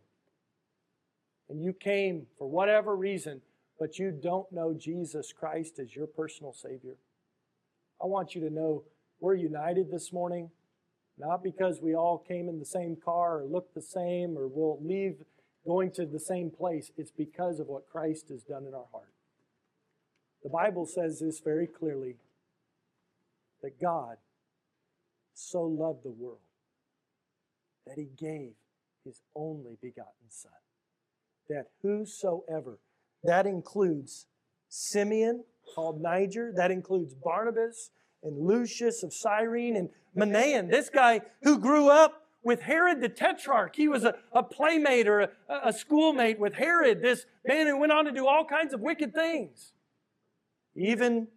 and 1.49 1.63
you 1.63 1.73
came 1.73 2.27
for 2.39 2.49
whatever 2.49 2.97
reason, 2.97 3.41
but 3.79 3.99
you 3.99 4.11
don't 4.11 4.51
know 4.53 4.75
Jesus 4.75 5.33
Christ 5.33 5.79
as 5.79 5.95
your 5.95 6.07
personal 6.07 6.53
Savior, 6.53 6.97
I 8.03 8.07
want 8.07 8.35
you 8.35 8.41
to 8.43 8.51
know 8.51 8.85
we're 9.21 9.35
united 9.35 9.91
this 9.91 10.13
morning, 10.13 10.51
not 11.19 11.43
because 11.43 11.81
we 11.81 11.95
all 11.95 12.19
came 12.19 12.49
in 12.49 12.59
the 12.59 12.65
same 12.65 12.97
car 12.97 13.41
or 13.41 13.45
look 13.45 13.75
the 13.75 13.83
same 13.83 14.37
or 14.37 14.49
we'll 14.49 14.79
leave 14.83 15.23
going 15.67 15.91
to 15.93 16.07
the 16.07 16.21
same 16.21 16.51
place. 16.51 16.91
It's 16.97 17.11
because 17.11 17.61
of 17.61 17.69
what 17.69 17.89
Christ 17.91 18.29
has 18.31 18.43
done 18.43 18.67
in 18.67 18.75
our 18.75 18.87
heart. 18.93 19.13
The 20.43 20.49
Bible 20.49 20.87
says 20.87 21.21
this 21.21 21.41
very 21.41 21.67
clearly 21.67 22.17
that 23.63 23.81
God 23.81 24.17
so 25.35 25.63
loved 25.63 26.03
the 26.03 26.11
world 26.11 26.39
that 27.87 27.97
he 27.99 28.09
gave 28.17 28.53
his 29.05 29.21
only 29.35 29.77
begotten 29.81 30.29
Son. 30.29 30.53
That 31.49 31.67
whosoever, 31.83 32.79
that 33.25 33.47
includes 33.47 34.27
Simeon, 34.69 35.45
called 35.75 36.01
Niger, 36.01 36.53
that 36.57 36.71
includes 36.71 37.15
Barnabas 37.15 37.91
and 38.23 38.47
Lucius 38.47 39.03
of 39.03 39.13
Cyrene 39.13 39.77
and 39.77 39.89
Manaen, 40.17 40.71
this 40.71 40.91
guy 40.91 41.21
who 41.43 41.59
grew 41.59 41.89
up 41.89 42.27
with 42.43 42.63
Herod 42.63 43.01
the 43.01 43.09
Tetrarch. 43.09 43.77
He 43.77 43.89
was 43.89 44.05
a, 44.05 44.15
a 44.33 44.43
playmate 44.43 45.07
or 45.09 45.21
a, 45.21 45.31
a 45.65 45.73
schoolmate 45.73 46.39
with 46.39 46.55
Herod, 46.55 47.03
this 47.03 47.27
man 47.47 47.67
who 47.67 47.79
went 47.79 47.93
on 47.93 48.05
to 48.07 48.13
do 48.13 48.27
all 48.27 48.45
kinds 48.45 48.73
of 48.73 48.81
wicked 48.81 49.15
things. 49.15 49.73
Even 50.75 51.29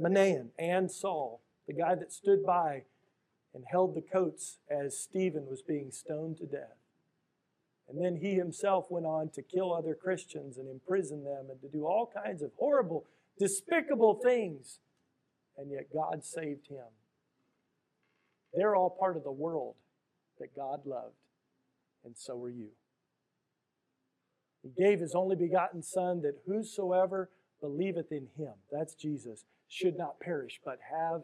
Manaen 0.00 0.48
and 0.58 0.90
Saul, 0.90 1.40
the 1.66 1.72
guy 1.72 1.94
that 1.94 2.12
stood 2.12 2.44
by 2.44 2.82
and 3.54 3.64
held 3.70 3.94
the 3.94 4.02
coats 4.02 4.58
as 4.70 4.98
Stephen 4.98 5.46
was 5.48 5.62
being 5.62 5.90
stoned 5.90 6.38
to 6.38 6.46
death. 6.46 6.78
And 7.88 8.02
then 8.02 8.16
he 8.16 8.34
himself 8.34 8.86
went 8.90 9.06
on 9.06 9.28
to 9.30 9.42
kill 9.42 9.72
other 9.72 9.94
Christians 9.94 10.58
and 10.58 10.68
imprison 10.68 11.24
them 11.24 11.46
and 11.50 11.60
to 11.60 11.68
do 11.68 11.84
all 11.84 12.10
kinds 12.24 12.42
of 12.42 12.50
horrible, 12.58 13.06
despicable 13.38 14.14
things. 14.14 14.80
And 15.56 15.70
yet 15.70 15.92
God 15.92 16.24
saved 16.24 16.68
him. 16.68 16.86
They're 18.54 18.74
all 18.74 18.90
part 18.90 19.16
of 19.16 19.24
the 19.24 19.32
world 19.32 19.74
that 20.38 20.54
God 20.54 20.80
loved, 20.84 21.16
and 22.04 22.16
so 22.16 22.40
are 22.42 22.50
you. 22.50 22.68
He 24.62 24.70
gave 24.70 25.00
his 25.00 25.14
only 25.14 25.36
begotten 25.36 25.82
Son 25.82 26.22
that 26.22 26.42
whosoever 26.46 27.30
believeth 27.64 28.12
in 28.12 28.28
him, 28.36 28.52
that's 28.70 28.94
Jesus, 28.94 29.46
should 29.68 29.96
not 29.96 30.20
perish, 30.20 30.60
but 30.62 30.78
have 30.92 31.22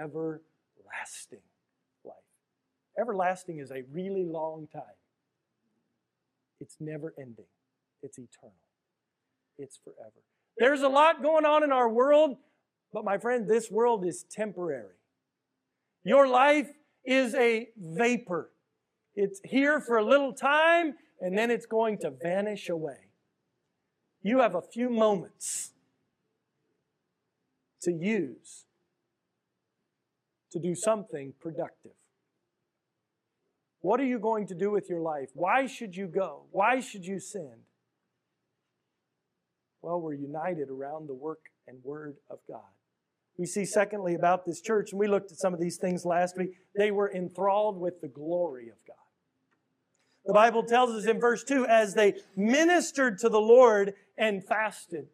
everlasting 0.00 1.40
life. 2.04 2.14
Everlasting 2.96 3.58
is 3.58 3.72
a 3.72 3.82
really 3.92 4.24
long 4.24 4.68
time. 4.72 4.82
It's 6.60 6.76
never 6.78 7.12
ending, 7.18 7.46
it's 8.04 8.18
eternal, 8.18 8.54
it's 9.58 9.80
forever. 9.82 10.22
There's 10.58 10.82
a 10.82 10.88
lot 10.88 11.22
going 11.22 11.44
on 11.44 11.64
in 11.64 11.72
our 11.72 11.88
world, 11.88 12.36
but 12.92 13.04
my 13.04 13.18
friend, 13.18 13.48
this 13.48 13.68
world 13.68 14.06
is 14.06 14.24
temporary. 14.30 14.94
Your 16.04 16.28
life 16.28 16.70
is 17.04 17.34
a 17.34 17.68
vapor. 17.76 18.52
It's 19.16 19.40
here 19.44 19.80
for 19.80 19.98
a 19.98 20.04
little 20.04 20.32
time 20.32 20.94
and 21.20 21.36
then 21.36 21.50
it's 21.50 21.66
going 21.66 21.98
to 21.98 22.10
vanish 22.10 22.68
away. 22.68 23.08
You 24.22 24.38
have 24.38 24.54
a 24.54 24.62
few 24.62 24.88
moments 24.88 25.72
to 27.82 27.92
use 27.92 28.66
to 30.52 30.58
do 30.58 30.74
something 30.74 31.32
productive. 31.40 31.92
What 33.82 34.00
are 34.00 34.04
you 34.04 34.18
going 34.18 34.46
to 34.48 34.54
do 34.54 34.70
with 34.70 34.90
your 34.90 35.00
life? 35.00 35.28
Why 35.34 35.66
should 35.66 35.96
you 35.96 36.06
go? 36.06 36.42
Why 36.50 36.80
should 36.80 37.06
you 37.06 37.18
send? 37.18 37.62
Well, 39.80 40.00
we're 40.00 40.14
united 40.14 40.68
around 40.68 41.08
the 41.08 41.14
work 41.14 41.40
and 41.66 41.78
word 41.82 42.16
of 42.28 42.40
God. 42.46 42.60
We 43.38 43.46
see, 43.46 43.64
secondly, 43.64 44.14
about 44.14 44.44
this 44.44 44.60
church, 44.60 44.90
and 44.92 45.00
we 45.00 45.06
looked 45.06 45.32
at 45.32 45.38
some 45.38 45.54
of 45.54 45.60
these 45.60 45.78
things 45.78 46.04
last 46.04 46.36
week, 46.36 46.50
they 46.76 46.90
were 46.90 47.10
enthralled 47.10 47.80
with 47.80 48.02
the 48.02 48.08
glory 48.08 48.68
of 48.68 48.76
God. 48.86 48.96
The 50.26 50.34
Bible 50.34 50.62
tells 50.62 50.90
us 50.90 51.06
in 51.06 51.18
verse 51.18 51.42
2 51.44 51.64
as 51.64 51.94
they 51.94 52.14
ministered 52.36 53.18
to 53.20 53.30
the 53.30 53.40
Lord 53.40 53.94
and 54.18 54.44
fasted. 54.44 55.06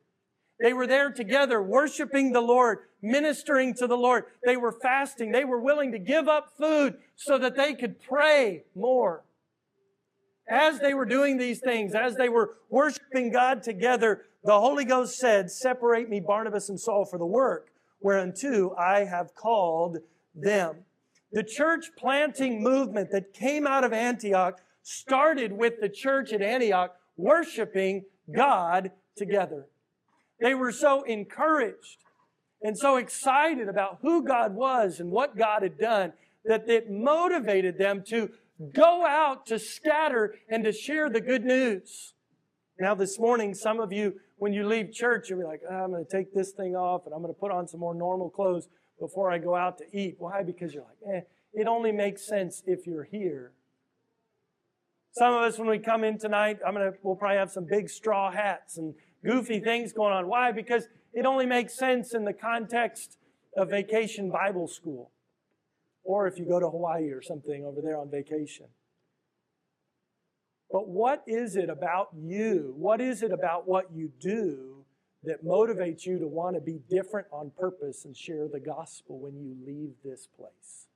They 0.59 0.73
were 0.73 0.87
there 0.87 1.11
together, 1.11 1.63
worshiping 1.63 2.33
the 2.33 2.41
Lord, 2.41 2.79
ministering 3.03 3.75
to 3.75 3.87
the 3.87 3.97
Lord. 3.97 4.25
They 4.45 4.57
were 4.57 4.73
fasting. 4.73 5.33
They 5.33 5.45
were 5.45 5.61
willing 5.61 5.93
to 5.93 5.99
give 5.99 6.29
up 6.29 6.55
food 6.57 6.97
so 7.15 7.39
that 7.39 7.57
they 7.57 7.75
could 7.75 8.01
pray 8.03 8.65
more. 8.75 9.23
As 10.49 10.79
they 10.79 10.95
were 10.95 11.05
doing 11.05 11.37
these 11.37 11.59
things, 11.59 11.95
as 11.95 12.17
they 12.17 12.29
were 12.29 12.55
worshiping 12.71 13.33
God 13.33 13.63
together, 13.63 14.23
the 14.45 14.59
Holy 14.59 14.85
Ghost 14.85 15.19
said, 15.19 15.51
Separate 15.51 16.09
me, 16.09 16.21
Barnabas 16.21 16.69
and 16.69 16.81
Saul, 16.81 17.05
for 17.05 17.19
the 17.19 17.27
work 17.27 17.69
whereunto 18.01 18.75
I 18.79 19.05
have 19.05 19.35
called 19.35 19.99
them. 20.35 20.77
The 21.33 21.43
church 21.43 21.87
planting 21.99 22.63
movement 22.63 23.11
that 23.11 23.35
came 23.35 23.67
out 23.67 23.85
of 23.85 23.93
Antioch 23.93 24.61
started 24.83 25.53
with 25.53 25.81
the 25.81 25.89
church 25.89 26.33
at 26.33 26.41
Antioch 26.41 26.95
worshiping 27.17 28.05
God 28.33 28.93
together. 29.17 29.67
They 30.41 30.55
were 30.55 30.73
so 30.73 31.03
encouraged 31.03 32.05
and 32.63 32.77
so 32.77 32.97
excited 32.97 33.69
about 33.69 33.99
who 34.03 34.25
God 34.25 34.55
was 34.55 35.01
and 35.01 35.11
what 35.11 35.37
God 35.37 35.63
had 35.63 35.79
done 35.79 36.13
that 36.45 36.69
it 36.69 36.91
motivated 36.91 37.79
them 37.79 38.03
to 38.09 38.31
go 38.73 39.05
out 39.07 39.47
to 39.47 39.59
scatter 39.59 40.35
and 40.49 40.65
to 40.65 40.73
share 40.73 41.11
the 41.11 41.21
good 41.21 41.45
news. 41.45 42.15
Now, 42.79 42.95
this 42.95 43.19
morning, 43.19 43.55
some 43.55 43.81
of 43.81 43.93
you, 43.93 44.15
when 44.37 44.53
you 44.53 44.67
leave 44.67 44.93
church, 44.93 45.31
you'll 45.31 45.39
be 45.39 45.45
like, 45.45 45.63
oh, 45.69 45.75
I'm 45.75 45.91
going 45.91 46.05
to 46.05 46.11
take 46.11 46.35
this 46.35 46.53
thing 46.53 46.77
off 46.77 47.07
and 47.07 47.15
I'm 47.15 47.23
going 47.23 47.35
to 47.35 47.41
put 47.41 47.51
on 47.51 47.67
some 47.67 47.81
more 47.81 47.95
normal 47.95 48.31
clothes 48.31 48.69
before 49.01 49.31
I 49.31 49.39
go 49.39 49.55
out 49.55 49.79
to 49.79 49.85
eat. 49.93 50.17
Why? 50.19 50.43
Because 50.43 50.75
you're 50.75 50.85
like, 50.85 51.17
eh, 51.17 51.21
it 51.55 51.67
only 51.67 51.93
makes 51.93 52.27
sense 52.27 52.63
if 52.67 52.87
you're 52.87 53.05
here. 53.05 53.53
Some 55.13 55.33
of 55.33 55.43
us, 55.43 55.59
when 55.59 55.69
we 55.69 55.79
come 55.79 56.05
in 56.05 56.19
tonight, 56.19 56.59
I'm 56.67 56.75
gonna, 56.75 56.93
we'll 57.03 57.17
probably 57.17 57.39
have 57.39 57.51
some 57.51 57.65
big 57.65 57.89
straw 57.89 58.31
hats 58.31 58.77
and 58.77 58.95
goofy 59.27 59.61
things 59.61 59.93
going 59.93 60.13
on. 60.13 60.29
Why? 60.29 60.53
Because 60.53 60.89
it 61.13 61.27
only 61.27 61.47
makes 61.47 61.77
sense 61.77 62.15
in 62.15 62.25
the 62.25 62.33
context 62.33 63.19
of 63.57 63.71
vacation 63.71 64.31
Bible 64.31 64.69
school. 64.69 65.11
Or 66.05 66.27
if 66.27 66.39
you 66.39 66.45
go 66.45 66.61
to 66.61 66.69
Hawaii 66.69 67.11
or 67.11 67.23
something 67.23 67.65
over 67.65 67.81
there 67.81 67.99
on 67.99 68.11
vacation. 68.11 68.67
But 70.71 70.89
what 70.89 71.23
is 71.27 71.57
it 71.57 71.71
about 71.71 72.09
you? 72.15 72.75
What 72.77 73.01
is 73.01 73.23
it 73.23 73.33
about 73.33 73.67
what 73.67 73.87
you 73.93 74.13
do 74.21 74.85
that 75.25 75.45
motivates 75.45 76.05
you 76.07 76.19
to 76.19 76.27
want 76.27 76.55
to 76.55 76.61
be 76.61 76.81
different 76.89 77.27
on 77.33 77.51
purpose 77.57 78.05
and 78.05 78.17
share 78.17 78.49
the 78.49 78.61
gospel 78.61 79.19
when 79.19 79.37
you 79.37 79.57
leave 79.67 79.95
this 80.05 80.27
place? 80.27 80.87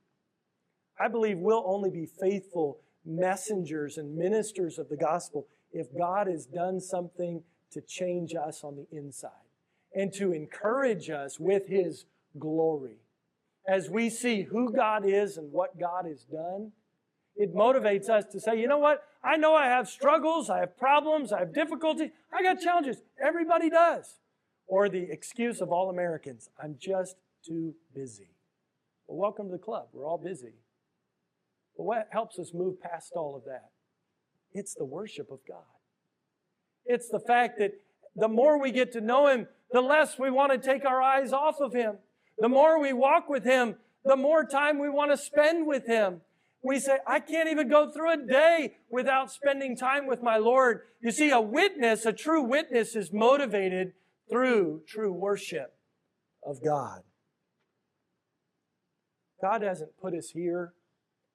I 0.99 1.09
believe 1.09 1.39
we'll 1.39 1.65
only 1.67 1.91
be 1.91 2.07
faithful 2.07 2.81
messengers 3.05 3.97
and 3.97 4.17
ministers 4.17 4.79
of 4.79 4.89
the 4.89 4.97
gospel 4.97 5.47
if 5.73 5.87
God 5.97 6.27
has 6.27 6.47
done 6.47 6.81
something 6.81 7.43
to 7.73 7.81
change 7.81 8.35
us 8.35 8.63
on 8.65 8.77
the 8.77 8.87
inside 8.97 9.31
and 9.95 10.13
to 10.15 10.33
encourage 10.33 11.11
us 11.11 11.39
with 11.39 11.67
His 11.69 12.07
glory. 12.39 12.99
As 13.67 13.91
we 13.91 14.11
see 14.11 14.43
who 14.43 14.73
God 14.73 15.05
is 15.05 15.37
and 15.37 15.53
what 15.53 15.79
God 15.79 16.07
has 16.07 16.25
done, 16.25 16.73
it 17.37 17.55
motivates 17.55 18.09
us 18.09 18.25
to 18.33 18.41
say, 18.41 18.59
you 18.59 18.69
know 18.69 18.79
what? 18.79 19.03
I 19.23 19.37
know 19.37 19.55
I 19.55 19.67
have 19.67 19.89
struggles, 19.89 20.51
I 20.51 20.61
have 20.61 20.77
problems, 20.77 21.33
I 21.33 21.41
have 21.41 21.55
difficulties, 21.55 22.11
I 22.33 22.43
got 22.43 22.61
challenges. 22.61 22.99
Everybody 23.23 23.71
does. 23.71 24.19
Or 24.67 24.89
the 24.89 25.11
excuse 25.11 25.61
of 25.61 25.71
all 25.73 25.91
Americans, 25.91 26.49
I'm 26.63 26.77
just 26.79 27.17
too 27.47 27.75
busy. 27.95 28.31
Well, 29.07 29.19
welcome 29.19 29.47
to 29.47 29.53
the 29.53 29.59
club. 29.59 29.89
We're 29.93 30.07
all 30.07 30.19
busy. 30.19 30.55
But 31.77 31.85
what 31.85 32.09
helps 32.11 32.39
us 32.39 32.53
move 32.55 32.81
past 32.81 33.13
all 33.15 33.37
of 33.37 33.45
that? 33.45 33.71
It's 34.53 34.75
the 34.75 34.85
worship 34.85 35.31
of 35.31 35.41
God. 35.47 35.65
It's 36.91 37.09
the 37.09 37.21
fact 37.21 37.61
that 37.61 37.75
the 38.17 38.27
more 38.27 38.61
we 38.61 38.73
get 38.73 38.93
to 38.95 39.01
know 39.01 39.29
Him, 39.29 39.47
the 39.71 39.81
less 39.81 40.19
we 40.19 40.29
want 40.29 40.51
to 40.51 40.59
take 40.59 40.85
our 40.85 41.01
eyes 41.01 41.33
off 41.33 41.61
of 41.61 41.73
Him. 41.73 41.99
The 42.39 42.49
more 42.49 42.81
we 42.81 42.93
walk 42.93 43.29
with 43.29 43.45
Him, 43.45 43.77
the 44.05 44.17
more 44.17 44.45
time 44.45 44.81
we 44.81 44.89
want 44.89 45.13
to 45.13 45.17
spend 45.17 45.69
with 45.69 45.87
Him. 45.87 46.23
We 46.63 46.81
say, 46.81 46.99
I 47.07 47.21
can't 47.21 47.49
even 47.49 47.69
go 47.69 47.93
through 47.93 48.13
a 48.13 48.17
day 48.17 48.75
without 48.91 49.31
spending 49.31 49.77
time 49.77 50.09
with 50.09 50.21
my 50.21 50.37
Lord. 50.37 50.81
You 51.01 51.13
see, 51.13 51.31
a 51.31 51.41
witness, 51.41 52.05
a 52.05 52.13
true 52.13 52.43
witness 52.43 52.97
is 52.97 53.13
motivated 53.13 53.93
through 54.29 54.83
true 54.89 55.13
worship 55.13 55.77
of 56.45 56.63
God. 56.63 57.03
God 59.41 59.63
hasn't 59.63 59.97
put 59.97 60.13
us 60.13 60.31
here 60.31 60.75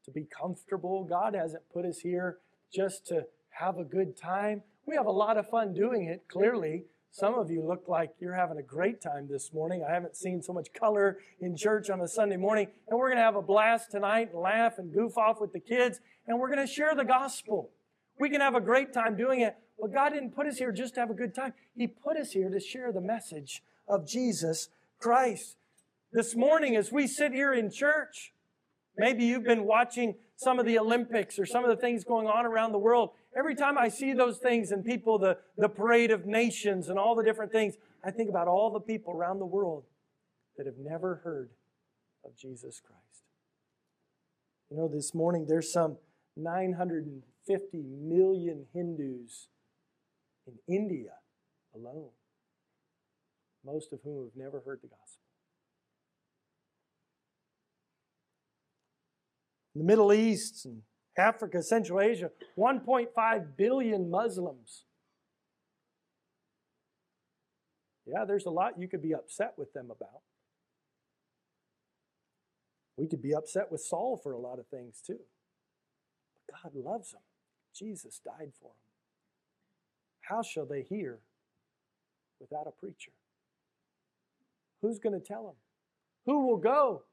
to 0.03 0.11
be 0.11 0.25
comfortable. 0.25 1.05
God 1.05 1.33
hasn't 1.33 1.63
put 1.73 1.85
us 1.85 1.99
here 1.99 2.39
just 2.73 3.07
to 3.07 3.25
have 3.51 3.77
a 3.77 3.85
good 3.85 4.17
time. 4.17 4.63
We 4.87 4.95
have 4.95 5.07
a 5.07 5.11
lot 5.11 5.37
of 5.37 5.49
fun 5.49 5.73
doing 5.73 6.05
it, 6.05 6.27
clearly. 6.27 6.83
Some 7.09 7.33
of 7.33 7.49
you 7.49 7.65
look 7.65 7.85
like 7.87 8.11
you're 8.19 8.35
having 8.35 8.57
a 8.57 8.63
great 8.63 9.01
time 9.01 9.27
this 9.27 9.51
morning. 9.51 9.83
I 9.87 9.91
haven't 9.91 10.15
seen 10.15 10.43
so 10.43 10.53
much 10.53 10.73
color 10.73 11.17
in 11.39 11.57
church 11.57 11.89
on 11.89 12.01
a 12.01 12.07
Sunday 12.07 12.37
morning. 12.37 12.67
And 12.87 12.99
we're 12.99 13.07
going 13.07 13.17
to 13.17 13.23
have 13.23 13.35
a 13.35 13.41
blast 13.41 13.89
tonight 13.89 14.29
and 14.31 14.41
laugh 14.41 14.77
and 14.77 14.93
goof 14.93 15.17
off 15.17 15.41
with 15.41 15.53
the 15.53 15.59
kids. 15.59 16.01
And 16.27 16.39
we're 16.39 16.53
going 16.53 16.65
to 16.65 16.71
share 16.71 16.93
the 16.93 17.03
gospel. 17.03 17.71
We 18.19 18.29
can 18.29 18.41
have 18.41 18.53
a 18.53 18.61
great 18.61 18.93
time 18.93 19.17
doing 19.17 19.41
it. 19.41 19.55
But 19.79 19.91
God 19.91 20.09
didn't 20.09 20.35
put 20.35 20.45
us 20.45 20.57
here 20.57 20.71
just 20.71 20.93
to 20.95 20.99
have 20.99 21.09
a 21.09 21.15
good 21.15 21.33
time. 21.33 21.53
He 21.75 21.87
put 21.87 22.15
us 22.15 22.33
here 22.33 22.49
to 22.49 22.59
share 22.59 22.91
the 22.91 23.01
message 23.01 23.63
of 23.87 24.07
Jesus 24.07 24.69
Christ. 24.99 25.55
This 26.11 26.35
morning, 26.35 26.75
as 26.75 26.91
we 26.91 27.07
sit 27.07 27.31
here 27.31 27.53
in 27.53 27.71
church, 27.71 28.33
Maybe 28.97 29.25
you've 29.25 29.43
been 29.43 29.65
watching 29.65 30.15
some 30.37 30.59
of 30.59 30.65
the 30.65 30.79
Olympics 30.79 31.37
or 31.37 31.45
some 31.45 31.63
of 31.63 31.69
the 31.69 31.75
things 31.75 32.03
going 32.03 32.27
on 32.27 32.45
around 32.45 32.71
the 32.71 32.77
world. 32.77 33.11
Every 33.37 33.55
time 33.55 33.77
I 33.77 33.89
see 33.89 34.13
those 34.13 34.37
things 34.37 34.71
and 34.71 34.83
people, 34.83 35.19
the, 35.19 35.37
the 35.57 35.67
parade 35.67 36.11
of 36.11 36.25
nations 36.25 36.87
and 36.87 36.97
all 36.97 37.15
the 37.15 37.23
different 37.23 37.51
things, 37.51 37.75
I 38.03 38.11
think 38.11 38.29
about 38.29 38.47
all 38.47 38.71
the 38.71 38.79
people 38.79 39.13
around 39.13 39.39
the 39.39 39.45
world 39.45 39.83
that 40.57 40.65
have 40.65 40.77
never 40.77 41.21
heard 41.23 41.49
of 42.23 42.37
Jesus 42.37 42.79
Christ. 42.79 43.23
You 44.71 44.77
know, 44.77 44.87
this 44.87 45.13
morning 45.13 45.45
there's 45.47 45.71
some 45.71 45.97
950 46.37 47.83
million 47.83 48.65
Hindus 48.73 49.47
in 50.47 50.53
India 50.73 51.11
alone, 51.73 52.11
most 53.65 53.91
of 53.91 53.99
whom 54.03 54.23
have 54.23 54.35
never 54.35 54.61
heard 54.65 54.79
the 54.81 54.87
gospel. 54.87 55.21
In 59.75 59.79
the 59.79 59.85
Middle 59.85 60.13
East 60.13 60.65
and 60.65 60.83
Africa, 61.17 61.61
Central 61.61 62.01
Asia, 62.01 62.31
1.5 62.57 63.57
billion 63.57 64.09
Muslims. 64.09 64.83
Yeah, 68.05 68.25
there's 68.25 68.45
a 68.45 68.51
lot 68.51 68.79
you 68.79 68.87
could 68.87 69.01
be 69.01 69.13
upset 69.13 69.53
with 69.57 69.73
them 69.73 69.85
about. 69.85 70.21
We 72.97 73.07
could 73.07 73.21
be 73.21 73.33
upset 73.33 73.71
with 73.71 73.81
Saul 73.81 74.19
for 74.21 74.31
a 74.31 74.39
lot 74.39 74.59
of 74.59 74.67
things 74.67 75.01
too. 75.05 75.19
But 76.47 76.55
God 76.63 76.71
loves 76.75 77.11
them. 77.11 77.21
Jesus 77.73 78.21
died 78.23 78.51
for 78.59 78.69
them. 78.69 78.85
How 80.21 80.41
shall 80.41 80.65
they 80.65 80.81
hear 80.81 81.19
without 82.39 82.67
a 82.67 82.71
preacher? 82.71 83.11
Who's 84.81 84.99
going 84.99 85.19
to 85.19 85.25
tell 85.25 85.45
them? 85.45 85.55
Who 86.25 86.47
will 86.47 86.57
go? 86.57 87.03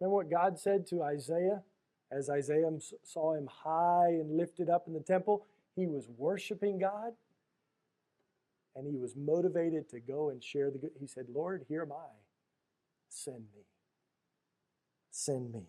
Remember 0.00 0.16
what 0.16 0.30
God 0.30 0.58
said 0.58 0.86
to 0.88 1.02
Isaiah? 1.02 1.62
As 2.10 2.30
Isaiah 2.30 2.70
saw 3.02 3.34
him 3.34 3.48
high 3.50 4.08
and 4.08 4.36
lifted 4.36 4.70
up 4.70 4.86
in 4.86 4.92
the 4.92 5.00
temple, 5.00 5.44
he 5.74 5.86
was 5.86 6.08
worshiping 6.16 6.78
God 6.78 7.12
and 8.76 8.86
he 8.86 8.96
was 8.96 9.16
motivated 9.16 9.88
to 9.90 10.00
go 10.00 10.28
and 10.28 10.42
share 10.44 10.70
the 10.70 10.78
good. 10.78 10.90
He 11.00 11.06
said, 11.06 11.26
Lord, 11.34 11.64
here 11.68 11.82
am 11.82 11.92
I. 11.92 12.12
Send 13.08 13.46
me. 13.54 13.62
Send 15.10 15.52
me. 15.52 15.62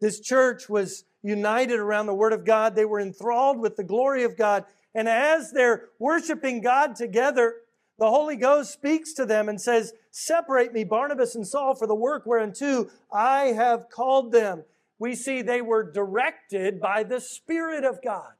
This 0.00 0.20
church 0.20 0.68
was 0.68 1.04
united 1.22 1.78
around 1.78 2.06
the 2.06 2.14
Word 2.14 2.34
of 2.34 2.44
God. 2.44 2.74
They 2.74 2.84
were 2.84 3.00
enthralled 3.00 3.58
with 3.58 3.76
the 3.76 3.84
glory 3.84 4.24
of 4.24 4.36
God. 4.36 4.64
And 4.94 5.08
as 5.08 5.52
they're 5.52 5.88
worshiping 5.98 6.60
God 6.60 6.94
together, 6.94 7.54
the 7.98 8.10
Holy 8.10 8.36
Ghost 8.36 8.72
speaks 8.72 9.12
to 9.14 9.24
them 9.24 9.48
and 9.48 9.60
says, 9.60 9.94
Separate 10.10 10.72
me, 10.72 10.84
Barnabas 10.84 11.34
and 11.34 11.46
Saul, 11.46 11.74
for 11.74 11.86
the 11.86 11.94
work 11.94 12.24
whereunto 12.26 12.90
I 13.12 13.46
have 13.46 13.88
called 13.90 14.32
them. 14.32 14.64
We 14.98 15.14
see 15.14 15.42
they 15.42 15.62
were 15.62 15.90
directed 15.90 16.80
by 16.80 17.04
the 17.04 17.20
Spirit 17.20 17.84
of 17.84 18.00
God. 18.02 18.32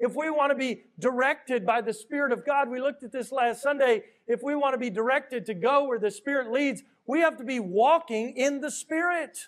If 0.00 0.14
we 0.14 0.30
want 0.30 0.50
to 0.50 0.56
be 0.56 0.82
directed 0.98 1.66
by 1.66 1.80
the 1.80 1.92
Spirit 1.92 2.32
of 2.32 2.46
God, 2.46 2.70
we 2.70 2.80
looked 2.80 3.02
at 3.02 3.10
this 3.10 3.32
last 3.32 3.62
Sunday. 3.62 4.02
If 4.26 4.42
we 4.42 4.54
want 4.54 4.74
to 4.74 4.78
be 4.78 4.90
directed 4.90 5.46
to 5.46 5.54
go 5.54 5.84
where 5.84 5.98
the 5.98 6.10
Spirit 6.10 6.52
leads, 6.52 6.82
we 7.06 7.20
have 7.20 7.36
to 7.38 7.44
be 7.44 7.58
walking 7.58 8.36
in 8.36 8.60
the 8.60 8.70
Spirit. 8.70 9.38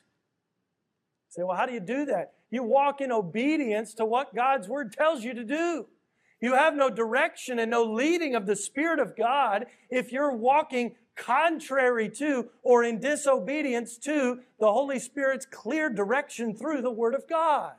You 1.28 1.42
say, 1.42 1.42
well, 1.44 1.56
how 1.56 1.66
do 1.66 1.72
you 1.72 1.80
do 1.80 2.06
that? 2.06 2.32
You 2.50 2.64
walk 2.64 3.00
in 3.00 3.12
obedience 3.12 3.94
to 3.94 4.04
what 4.04 4.34
God's 4.34 4.66
Word 4.66 4.92
tells 4.92 5.22
you 5.22 5.34
to 5.34 5.44
do. 5.44 5.86
You 6.40 6.54
have 6.54 6.74
no 6.74 6.88
direction 6.88 7.58
and 7.58 7.70
no 7.70 7.84
leading 7.84 8.34
of 8.34 8.46
the 8.46 8.56
Spirit 8.56 8.98
of 8.98 9.16
God 9.16 9.66
if 9.90 10.10
you're 10.10 10.34
walking 10.34 10.94
contrary 11.16 12.08
to 12.08 12.48
or 12.62 12.82
in 12.82 12.98
disobedience 12.98 13.98
to 13.98 14.40
the 14.58 14.72
Holy 14.72 14.98
Spirit's 14.98 15.46
clear 15.46 15.90
direction 15.90 16.56
through 16.56 16.80
the 16.80 16.90
Word 16.90 17.14
of 17.14 17.28
God. 17.28 17.72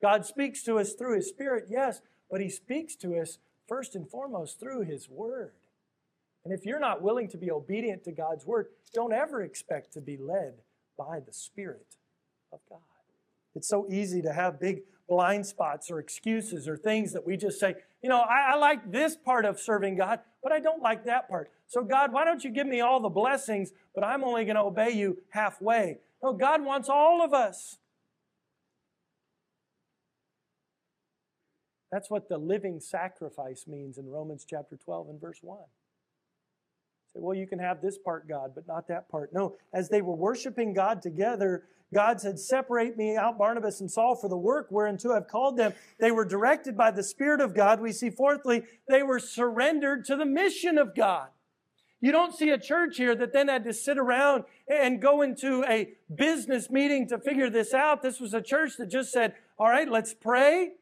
God 0.00 0.24
speaks 0.24 0.62
to 0.62 0.78
us 0.78 0.94
through 0.94 1.16
His 1.16 1.28
Spirit, 1.28 1.66
yes, 1.68 2.00
but 2.30 2.40
He 2.40 2.48
speaks 2.48 2.96
to 2.96 3.16
us 3.16 3.38
first 3.68 3.94
and 3.94 4.08
foremost 4.08 4.58
through 4.58 4.82
His 4.82 5.08
Word. 5.10 5.52
And 6.44 6.54
if 6.54 6.64
you're 6.64 6.80
not 6.80 7.02
willing 7.02 7.28
to 7.28 7.36
be 7.36 7.50
obedient 7.50 8.04
to 8.04 8.12
God's 8.12 8.46
Word, 8.46 8.68
don't 8.94 9.12
ever 9.12 9.42
expect 9.42 9.92
to 9.92 10.00
be 10.00 10.16
led 10.16 10.54
by 10.96 11.20
the 11.20 11.34
Spirit 11.34 11.96
of 12.50 12.60
God. 12.68 12.78
It's 13.54 13.68
so 13.68 13.86
easy 13.90 14.22
to 14.22 14.32
have 14.32 14.58
big 14.58 14.82
blind 15.10 15.44
spots 15.44 15.90
or 15.90 15.98
excuses 15.98 16.68
or 16.68 16.76
things 16.76 17.12
that 17.12 17.26
we 17.26 17.36
just 17.36 17.58
say, 17.58 17.74
you 18.00 18.08
know, 18.08 18.20
I, 18.20 18.52
I, 18.52 18.56
like 18.56 18.92
this 18.92 19.16
part 19.16 19.44
of 19.44 19.58
serving 19.58 19.96
God, 19.96 20.20
but 20.40 20.52
I 20.52 20.60
don't 20.60 20.80
like 20.80 21.04
that 21.04 21.28
part. 21.28 21.50
So, 21.66 21.82
God, 21.82 22.12
why 22.12 22.24
don't 22.24 22.44
you 22.44 22.50
give 22.50 22.66
me 22.66 22.80
all 22.80 23.00
the 23.00 23.08
blessings, 23.08 23.72
but 23.92 24.04
I'm 24.04 24.22
only 24.22 24.44
going 24.44 24.54
to 24.54 24.62
obey 24.62 24.90
you 24.90 25.18
halfway? 25.30 25.98
No, 26.22 26.32
God 26.32 26.64
wants 26.64 26.88
all 26.88 27.24
of 27.24 27.34
us. 27.34 27.78
That's 31.90 32.08
what 32.08 32.28
the 32.28 32.38
living 32.38 32.78
sacrifice 32.78 33.64
means 33.66 33.98
in 33.98 34.06
Romans 34.08 34.46
chapter 34.48 34.76
12 34.76 35.08
and 35.08 35.20
verse 35.20 35.40
1. 35.42 35.58
Say, 37.14 37.20
well, 37.20 37.36
you 37.36 37.46
can 37.46 37.58
have 37.58 37.82
this 37.82 37.98
part, 37.98 38.28
God, 38.28 38.52
but 38.54 38.68
not 38.68 38.86
that 38.88 39.08
part. 39.08 39.32
No, 39.32 39.56
as 39.74 39.88
they 39.88 40.00
were 40.00 40.14
worshiping 40.14 40.72
God 40.72 41.02
together, 41.02 41.64
God 41.92 42.20
said, 42.20 42.38
Separate 42.38 42.96
me 42.96 43.16
out, 43.16 43.36
Barnabas 43.36 43.80
and 43.80 43.90
Saul, 43.90 44.14
for 44.14 44.28
the 44.28 44.36
work 44.36 44.68
whereunto 44.70 45.12
I've 45.12 45.26
called 45.26 45.56
them. 45.56 45.74
They 45.98 46.12
were 46.12 46.24
directed 46.24 46.76
by 46.76 46.92
the 46.92 47.02
Spirit 47.02 47.40
of 47.40 47.54
God. 47.54 47.80
We 47.80 47.92
see, 47.92 48.10
fourthly, 48.10 48.62
they 48.88 49.02
were 49.02 49.18
surrendered 49.18 50.04
to 50.06 50.16
the 50.16 50.24
mission 50.24 50.78
of 50.78 50.94
God. 50.94 51.28
You 52.00 52.12
don't 52.12 52.34
see 52.34 52.50
a 52.50 52.58
church 52.58 52.96
here 52.96 53.14
that 53.16 53.32
then 53.32 53.48
had 53.48 53.64
to 53.64 53.74
sit 53.74 53.98
around 53.98 54.44
and 54.68 55.02
go 55.02 55.20
into 55.20 55.64
a 55.68 55.92
business 56.14 56.70
meeting 56.70 57.08
to 57.08 57.18
figure 57.18 57.50
this 57.50 57.74
out. 57.74 58.02
This 58.02 58.20
was 58.20 58.32
a 58.32 58.40
church 58.40 58.76
that 58.78 58.86
just 58.86 59.12
said, 59.12 59.34
All 59.58 59.68
right, 59.68 59.90
let's 59.90 60.14
pray. 60.14 60.72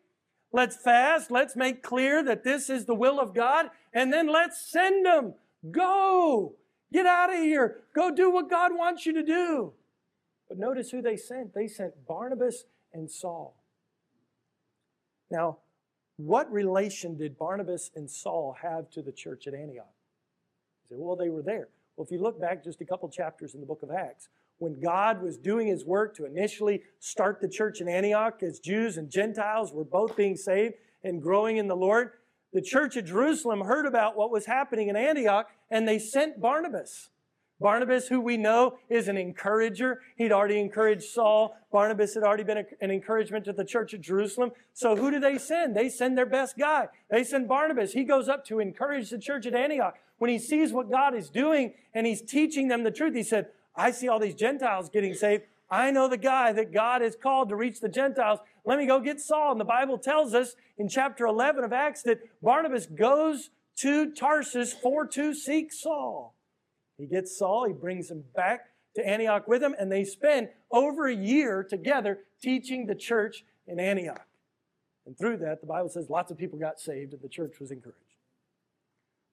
Let's 0.52 0.76
fast. 0.76 1.30
Let's 1.30 1.56
make 1.56 1.82
clear 1.82 2.22
that 2.22 2.44
this 2.44 2.70
is 2.70 2.84
the 2.84 2.94
will 2.94 3.18
of 3.18 3.34
God. 3.34 3.70
And 3.92 4.12
then 4.12 4.28
let's 4.28 4.60
send 4.70 5.04
them. 5.04 5.34
Go. 5.70 6.54
Get 6.92 7.06
out 7.06 7.32
of 7.32 7.40
here. 7.40 7.82
Go 7.94 8.10
do 8.14 8.30
what 8.30 8.48
God 8.48 8.72
wants 8.74 9.04
you 9.04 9.12
to 9.12 9.22
do. 9.22 9.72
But 10.48 10.58
notice 10.58 10.90
who 10.90 11.02
they 11.02 11.16
sent. 11.16 11.54
They 11.54 11.68
sent 11.68 12.06
Barnabas 12.06 12.64
and 12.92 13.10
Saul. 13.10 13.54
Now, 15.30 15.58
what 16.16 16.50
relation 16.50 17.16
did 17.16 17.38
Barnabas 17.38 17.90
and 17.94 18.10
Saul 18.10 18.56
have 18.62 18.90
to 18.90 19.02
the 19.02 19.12
church 19.12 19.46
at 19.46 19.54
Antioch? 19.54 19.92
You 20.90 20.96
say, 20.96 21.00
well, 21.00 21.16
they 21.16 21.28
were 21.28 21.42
there. 21.42 21.68
Well, 21.96 22.04
if 22.04 22.10
you 22.10 22.20
look 22.20 22.40
back 22.40 22.64
just 22.64 22.80
a 22.80 22.84
couple 22.84 23.08
chapters 23.08 23.54
in 23.54 23.60
the 23.60 23.66
book 23.66 23.82
of 23.82 23.90
Acts, 23.90 24.28
when 24.58 24.80
God 24.80 25.22
was 25.22 25.36
doing 25.36 25.68
his 25.68 25.84
work 25.84 26.16
to 26.16 26.24
initially 26.24 26.82
start 26.98 27.40
the 27.40 27.48
church 27.48 27.80
in 27.80 27.88
Antioch 27.88 28.42
as 28.42 28.58
Jews 28.58 28.96
and 28.96 29.10
Gentiles 29.10 29.72
were 29.72 29.84
both 29.84 30.16
being 30.16 30.36
saved 30.36 30.74
and 31.04 31.22
growing 31.22 31.58
in 31.58 31.68
the 31.68 31.76
Lord, 31.76 32.12
the 32.52 32.62
church 32.62 32.96
at 32.96 33.06
Jerusalem 33.06 33.60
heard 33.62 33.86
about 33.86 34.16
what 34.16 34.30
was 34.30 34.46
happening 34.46 34.88
in 34.88 34.96
Antioch 34.96 35.48
and 35.70 35.86
they 35.86 35.98
sent 35.98 36.40
Barnabas. 36.40 37.10
Barnabas, 37.60 38.06
who 38.06 38.20
we 38.20 38.36
know 38.36 38.78
is 38.88 39.08
an 39.08 39.16
encourager, 39.16 40.00
he'd 40.16 40.30
already 40.30 40.60
encouraged 40.60 41.02
Saul. 41.02 41.56
Barnabas 41.72 42.14
had 42.14 42.22
already 42.22 42.44
been 42.44 42.64
an 42.80 42.90
encouragement 42.90 43.44
to 43.46 43.52
the 43.52 43.64
church 43.64 43.92
at 43.94 44.00
Jerusalem. 44.00 44.52
So 44.74 44.94
who 44.94 45.10
do 45.10 45.18
they 45.18 45.38
send? 45.38 45.74
They 45.74 45.88
send 45.88 46.16
their 46.16 46.26
best 46.26 46.56
guy. 46.56 46.86
They 47.10 47.24
send 47.24 47.48
Barnabas. 47.48 47.92
He 47.92 48.04
goes 48.04 48.28
up 48.28 48.44
to 48.46 48.60
encourage 48.60 49.10
the 49.10 49.18
church 49.18 49.44
at 49.44 49.54
Antioch. 49.54 49.96
When 50.18 50.30
he 50.30 50.38
sees 50.38 50.72
what 50.72 50.90
God 50.90 51.14
is 51.14 51.30
doing 51.30 51.74
and 51.94 52.06
he's 52.06 52.22
teaching 52.22 52.68
them 52.68 52.84
the 52.84 52.90
truth, 52.92 53.14
he 53.14 53.24
said, 53.24 53.48
I 53.74 53.90
see 53.90 54.08
all 54.08 54.20
these 54.20 54.34
Gentiles 54.34 54.88
getting 54.88 55.14
saved. 55.14 55.44
I 55.70 55.90
know 55.90 56.08
the 56.08 56.16
guy 56.16 56.52
that 56.52 56.72
God 56.72 57.02
has 57.02 57.14
called 57.14 57.50
to 57.50 57.56
reach 57.56 57.80
the 57.80 57.88
Gentiles. 57.88 58.40
Let 58.64 58.78
me 58.78 58.86
go 58.86 59.00
get 59.00 59.20
Saul. 59.20 59.52
And 59.52 59.60
the 59.60 59.64
Bible 59.64 59.98
tells 59.98 60.34
us 60.34 60.56
in 60.78 60.88
chapter 60.88 61.26
11 61.26 61.64
of 61.64 61.72
Acts 61.72 62.02
that 62.02 62.20
Barnabas 62.42 62.86
goes 62.86 63.50
to 63.76 64.12
Tarsus 64.12 64.72
for 64.72 65.06
to 65.06 65.34
seek 65.34 65.72
Saul. 65.72 66.34
He 66.96 67.06
gets 67.06 67.38
Saul, 67.38 67.66
he 67.66 67.72
brings 67.72 68.10
him 68.10 68.24
back 68.34 68.70
to 68.96 69.06
Antioch 69.06 69.46
with 69.46 69.62
him, 69.62 69.74
and 69.78 69.92
they 69.92 70.02
spend 70.02 70.48
over 70.72 71.06
a 71.06 71.14
year 71.14 71.62
together 71.62 72.20
teaching 72.42 72.86
the 72.86 72.94
church 72.94 73.44
in 73.66 73.78
Antioch. 73.78 74.26
And 75.06 75.16
through 75.16 75.38
that, 75.38 75.60
the 75.60 75.66
Bible 75.66 75.88
says 75.88 76.10
lots 76.10 76.30
of 76.30 76.38
people 76.38 76.58
got 76.58 76.80
saved 76.80 77.12
and 77.12 77.22
the 77.22 77.28
church 77.28 77.60
was 77.60 77.70
encouraged. 77.70 77.98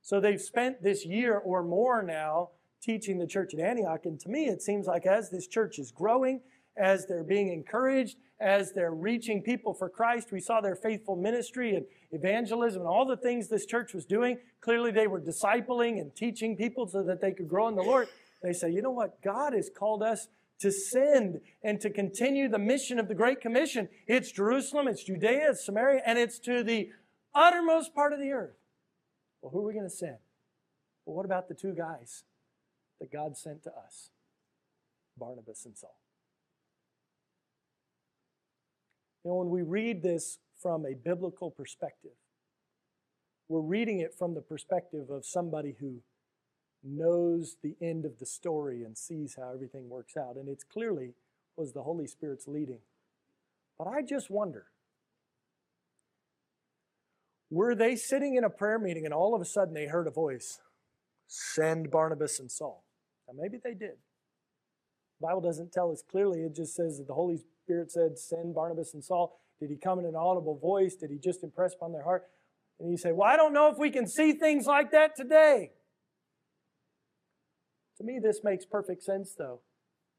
So 0.01 0.19
they've 0.19 0.39
spent 0.39 0.83
this 0.83 1.05
year 1.05 1.37
or 1.37 1.63
more 1.63 2.03
now 2.03 2.49
teaching 2.85 3.17
the 3.17 3.25
church 3.25 3.53
at 3.53 3.59
Antioch. 3.59 4.05
And 4.05 4.19
to 4.19 4.29
me, 4.29 4.45
it 4.45 4.61
seems 4.61 4.85
like 4.85 5.05
as 5.05 5.29
this 5.29 5.47
church 5.47 5.79
is 5.79 5.91
growing, 5.91 6.41
as 6.77 7.07
they're 7.07 7.23
being 7.23 7.51
encouraged, 7.51 8.17
as 8.39 8.73
they're 8.73 8.93
reaching 8.93 9.41
people 9.41 9.73
for 9.73 9.89
Christ, 9.89 10.31
we 10.31 10.39
saw 10.39 10.61
their 10.61 10.75
faithful 10.75 11.15
ministry 11.15 11.75
and 11.75 11.85
evangelism 12.11 12.81
and 12.81 12.87
all 12.87 13.05
the 13.05 13.17
things 13.17 13.47
this 13.47 13.65
church 13.65 13.93
was 13.93 14.05
doing. 14.05 14.37
Clearly, 14.61 14.91
they 14.91 15.07
were 15.07 15.21
discipling 15.21 15.99
and 16.01 16.13
teaching 16.15 16.55
people 16.55 16.87
so 16.87 17.01
that 17.03 17.21
they 17.21 17.31
could 17.31 17.47
grow 17.47 17.67
in 17.69 17.75
the 17.75 17.81
Lord. 17.81 18.07
They 18.43 18.53
say, 18.53 18.69
you 18.69 18.81
know 18.81 18.91
what? 18.91 19.21
God 19.21 19.53
has 19.53 19.69
called 19.75 20.03
us 20.03 20.27
to 20.59 20.71
send 20.71 21.41
and 21.63 21.81
to 21.81 21.89
continue 21.89 22.47
the 22.47 22.59
mission 22.59 22.99
of 22.99 23.07
the 23.07 23.15
Great 23.15 23.41
Commission. 23.41 23.89
It's 24.05 24.31
Jerusalem, 24.31 24.87
it's 24.87 25.03
Judea, 25.03 25.51
it's 25.51 25.65
Samaria, 25.65 26.01
and 26.05 26.19
it's 26.19 26.39
to 26.39 26.63
the 26.63 26.89
uttermost 27.33 27.95
part 27.95 28.13
of 28.13 28.19
the 28.19 28.31
earth. 28.31 28.55
Well, 29.41 29.51
who 29.51 29.59
are 29.59 29.67
we 29.67 29.73
going 29.73 29.89
to 29.89 29.95
send? 29.95 30.17
Well, 31.05 31.15
what 31.15 31.25
about 31.25 31.47
the 31.47 31.53
two 31.53 31.73
guys 31.73 32.23
that 32.99 33.11
God 33.11 33.37
sent 33.37 33.63
to 33.63 33.71
us? 33.71 34.09
Barnabas 35.17 35.65
and 35.65 35.77
Saul. 35.77 35.97
You 39.23 39.31
know, 39.31 39.35
when 39.37 39.49
we 39.49 39.61
read 39.61 40.03
this 40.03 40.39
from 40.61 40.85
a 40.85 40.93
biblical 40.93 41.49
perspective, 41.49 42.11
we're 43.47 43.61
reading 43.61 43.99
it 43.99 44.13
from 44.13 44.33
the 44.33 44.41
perspective 44.41 45.09
of 45.09 45.25
somebody 45.25 45.75
who 45.79 46.01
knows 46.83 47.57
the 47.63 47.75
end 47.81 48.05
of 48.05 48.19
the 48.19 48.25
story 48.25 48.83
and 48.83 48.97
sees 48.97 49.35
how 49.37 49.51
everything 49.53 49.89
works 49.89 50.15
out. 50.15 50.35
And 50.35 50.47
it's 50.47 50.63
clearly 50.63 51.13
was 51.57 51.73
the 51.73 51.83
Holy 51.83 52.07
Spirit's 52.07 52.47
leading. 52.47 52.79
But 53.77 53.87
I 53.87 54.01
just 54.01 54.29
wonder 54.29 54.65
were 57.51 57.75
they 57.75 57.95
sitting 57.95 58.35
in 58.35 58.43
a 58.43 58.49
prayer 58.49 58.79
meeting 58.79 59.05
and 59.05 59.13
all 59.13 59.35
of 59.35 59.41
a 59.41 59.45
sudden 59.45 59.73
they 59.73 59.85
heard 59.85 60.07
a 60.07 60.11
voice 60.11 60.61
send 61.27 61.91
Barnabas 61.91 62.39
and 62.39 62.51
Saul? 62.51 62.84
Now, 63.27 63.33
maybe 63.41 63.57
they 63.63 63.73
did. 63.73 63.97
The 65.19 65.27
Bible 65.27 65.41
doesn't 65.41 65.71
tell 65.71 65.91
us 65.91 66.03
clearly. 66.09 66.41
It 66.41 66.55
just 66.55 66.75
says 66.75 66.97
that 66.97 67.07
the 67.07 67.13
Holy 67.13 67.39
Spirit 67.63 67.91
said, 67.91 68.17
send 68.19 68.53
Barnabas 68.53 68.93
and 68.93 69.03
Saul. 69.03 69.39
Did 69.59 69.69
he 69.69 69.77
come 69.77 69.99
in 69.99 70.05
an 70.05 70.15
audible 70.15 70.57
voice? 70.57 70.95
Did 70.95 71.09
he 71.09 71.17
just 71.17 71.43
impress 71.43 71.73
upon 71.73 71.93
their 71.93 72.03
heart? 72.03 72.25
And 72.79 72.91
you 72.91 72.97
say, 72.97 73.11
well, 73.11 73.29
I 73.29 73.37
don't 73.37 73.53
know 73.53 73.71
if 73.71 73.77
we 73.77 73.89
can 73.89 74.07
see 74.07 74.33
things 74.33 74.65
like 74.65 74.91
that 74.91 75.15
today. 75.15 75.71
To 77.97 78.03
me, 78.03 78.19
this 78.21 78.41
makes 78.43 78.65
perfect 78.65 79.03
sense, 79.03 79.33
though. 79.37 79.61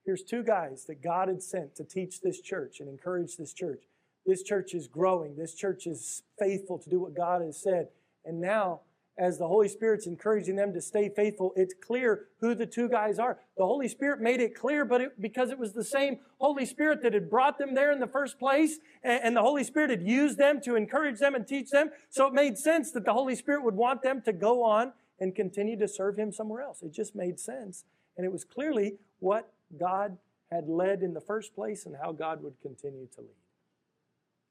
Here's 0.07 0.23
two 0.23 0.43
guys 0.43 0.87
that 0.87 1.03
God 1.03 1.29
had 1.29 1.43
sent 1.43 1.75
to 1.77 1.85
teach 1.85 2.21
this 2.23 2.41
church 2.41 2.81
and 2.81 2.89
encourage 2.89 3.37
this 3.37 3.53
church. 3.53 3.83
This 4.25 4.43
church 4.43 4.73
is 4.73 4.89
growing. 4.89 5.37
This 5.37 5.55
church 5.55 5.87
is 5.87 6.23
faithful 6.39 6.79
to 6.79 6.89
do 6.89 6.99
what 6.99 7.15
God 7.15 7.43
has 7.43 7.61
said. 7.63 7.89
And 8.25 8.41
now, 8.41 8.81
as 9.19 9.39
the 9.39 9.49
Holy 9.49 9.69
Spirit's 9.69 10.07
encouraging 10.07 10.57
them 10.57 10.75
to 10.75 10.81
stay 10.81 11.09
faithful, 11.09 11.53
it's 11.57 11.75
clear 11.75 12.27
who 12.41 12.55
the 12.55 12.67
two 12.67 12.89
guys 12.89 13.19
are. 13.19 13.39
The 13.57 13.65
Holy 13.65 13.89
Spirit 13.89 14.21
made 14.21 14.41
it 14.41 14.55
clear, 14.55 14.85
but 14.85 15.01
it, 15.01 15.21
because 15.21 15.51
it 15.51 15.59
was 15.59 15.73
the 15.73 15.85
same 15.85 16.19
Holy 16.39 16.67
Spirit 16.67 17.03
that 17.03 17.15
had 17.15 17.31
brought 17.31 17.59
them 17.59 17.75
there 17.75 17.91
in 17.93 18.01
the 18.01 18.07
first 18.07 18.39
place, 18.39 18.79
and, 19.03 19.21
and 19.23 19.37
the 19.37 19.43
Holy 19.43 19.65
Spirit 19.65 19.91
had 19.91 20.03
used 20.03 20.37
them 20.37 20.61
to 20.63 20.77
encourage 20.77 21.19
them 21.19 21.35
and 21.35 21.47
teach 21.47 21.71
them, 21.71 21.91
so 22.11 22.27
it 22.27 22.35
made 22.35 22.59
sense 22.59 22.93
that 22.93 23.07
the 23.07 23.15
Holy 23.15 23.35
Spirit 23.35 23.65
would 23.65 23.77
want 23.77 24.03
them 24.03 24.21
to 24.23 24.33
go 24.33 24.63
on 24.63 24.93
and 25.19 25.35
continue 25.35 25.79
to 25.79 25.89
serve 25.89 26.19
Him 26.19 26.31
somewhere 26.31 26.63
else. 26.63 26.83
It 26.83 26.93
just 26.93 27.17
made 27.17 27.41
sense. 27.41 27.85
And 28.17 28.27
it 28.27 28.33
was 28.33 28.45
clearly 28.45 28.97
what 29.21 29.51
God 29.79 30.19
had 30.51 30.69
led 30.69 31.03
in 31.03 31.15
the 31.15 31.21
first 31.21 31.55
place 31.55 31.87
and 31.87 31.97
how 32.01 32.13
God 32.13 32.43
would 32.43 32.61
continue 32.63 33.07
to 33.15 33.21
lead. 33.23 33.31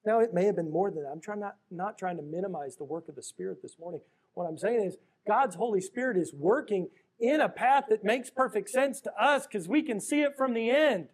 Now, 0.06 0.20
it 0.20 0.34
may 0.34 0.46
have 0.46 0.56
been 0.56 0.72
more 0.72 0.92
than 0.92 1.04
that. 1.04 1.10
I'm 1.10 1.22
trying 1.22 1.40
not, 1.40 1.58
not 1.72 1.98
trying 1.98 2.18
to 2.18 2.24
minimize 2.24 2.76
the 2.76 2.84
work 2.84 3.08
of 3.10 3.16
the 3.16 3.24
Spirit 3.24 3.62
this 3.62 3.80
morning. 3.80 4.02
What 4.36 4.46
I'm 4.46 4.58
saying 4.58 4.86
is, 4.86 4.98
God's 5.28 5.56
Holy 5.56 5.82
Spirit 5.82 6.18
is 6.18 6.34
working 6.34 6.90
in 7.20 7.42
a 7.42 7.50
path 7.50 7.86
that 7.90 8.04
makes 8.04 8.30
perfect 8.30 8.70
sense 8.70 9.02
to 9.02 9.12
us 9.20 9.48
because 9.48 9.68
we 9.68 9.82
can 9.82 10.00
see 10.00 10.22
it 10.22 10.38
from 10.38 10.54
the 10.54 10.70
end. 10.70 11.08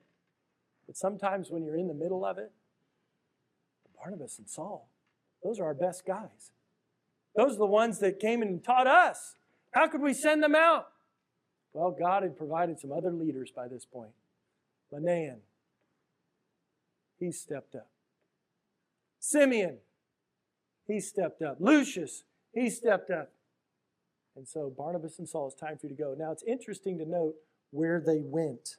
But 0.85 0.97
sometimes 0.97 1.49
when 1.49 1.63
you're 1.63 1.77
in 1.77 1.87
the 1.87 1.93
middle 1.93 2.25
of 2.25 2.37
it, 2.37 2.51
Barnabas 3.95 4.37
and 4.39 4.49
Saul, 4.49 4.89
those 5.43 5.59
are 5.59 5.65
our 5.65 5.73
best 5.73 6.05
guys. 6.05 6.51
Those 7.35 7.53
are 7.53 7.59
the 7.59 7.65
ones 7.65 7.99
that 7.99 8.19
came 8.19 8.41
and 8.41 8.63
taught 8.63 8.87
us. 8.87 9.35
How 9.71 9.87
could 9.87 10.01
we 10.01 10.13
send 10.13 10.43
them 10.43 10.55
out? 10.55 10.89
Well, 11.73 11.95
God 11.97 12.23
had 12.23 12.35
provided 12.35 12.79
some 12.79 12.91
other 12.91 13.11
leaders 13.11 13.51
by 13.55 13.67
this 13.67 13.85
point. 13.85 14.11
Manaen, 14.93 15.37
he 17.17 17.31
stepped 17.31 17.75
up. 17.75 17.87
Simeon, 19.19 19.77
he 20.87 20.99
stepped 20.99 21.41
up. 21.41 21.57
Lucius, 21.59 22.23
he 22.53 22.69
stepped 22.69 23.09
up. 23.09 23.31
And 24.35 24.47
so 24.47 24.73
Barnabas 24.75 25.19
and 25.19 25.27
Saul, 25.27 25.47
it's 25.47 25.59
time 25.59 25.77
for 25.77 25.87
you 25.87 25.95
to 25.95 26.01
go. 26.01 26.15
Now 26.17 26.31
it's 26.31 26.43
interesting 26.43 26.97
to 26.99 27.05
note 27.05 27.35
where 27.71 28.01
they 28.05 28.21
went. 28.23 28.77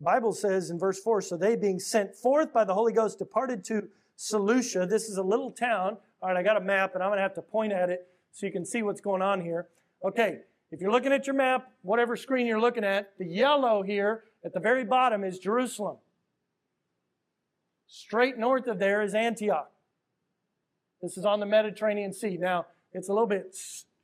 Bible 0.00 0.32
says 0.32 0.70
in 0.70 0.78
verse 0.78 1.00
4 1.00 1.22
so 1.22 1.36
they 1.36 1.56
being 1.56 1.78
sent 1.78 2.14
forth 2.14 2.52
by 2.52 2.64
the 2.64 2.74
Holy 2.74 2.92
Ghost 2.92 3.18
departed 3.18 3.64
to 3.64 3.88
Seleucia. 4.16 4.86
This 4.86 5.08
is 5.08 5.16
a 5.16 5.22
little 5.22 5.50
town. 5.50 5.96
All 6.20 6.28
right, 6.28 6.36
I 6.36 6.42
got 6.42 6.56
a 6.56 6.60
map 6.60 6.94
and 6.94 7.02
I'm 7.02 7.08
going 7.08 7.18
to 7.18 7.22
have 7.22 7.34
to 7.34 7.42
point 7.42 7.72
at 7.72 7.90
it 7.90 8.06
so 8.30 8.46
you 8.46 8.52
can 8.52 8.66
see 8.66 8.82
what's 8.82 9.00
going 9.00 9.22
on 9.22 9.40
here. 9.40 9.68
Okay, 10.04 10.40
if 10.70 10.80
you're 10.80 10.92
looking 10.92 11.12
at 11.12 11.26
your 11.26 11.36
map, 11.36 11.70
whatever 11.82 12.16
screen 12.16 12.46
you're 12.46 12.60
looking 12.60 12.84
at, 12.84 13.16
the 13.18 13.26
yellow 13.26 13.82
here 13.82 14.24
at 14.44 14.52
the 14.52 14.60
very 14.60 14.84
bottom 14.84 15.24
is 15.24 15.38
Jerusalem. 15.38 15.96
Straight 17.86 18.38
north 18.38 18.66
of 18.66 18.78
there 18.78 19.02
is 19.02 19.14
Antioch. 19.14 19.70
This 21.02 21.18
is 21.18 21.24
on 21.24 21.40
the 21.40 21.46
Mediterranean 21.46 22.12
Sea. 22.12 22.38
Now, 22.38 22.66
it's 22.92 23.08
a 23.08 23.12
little 23.12 23.26
bit 23.26 23.54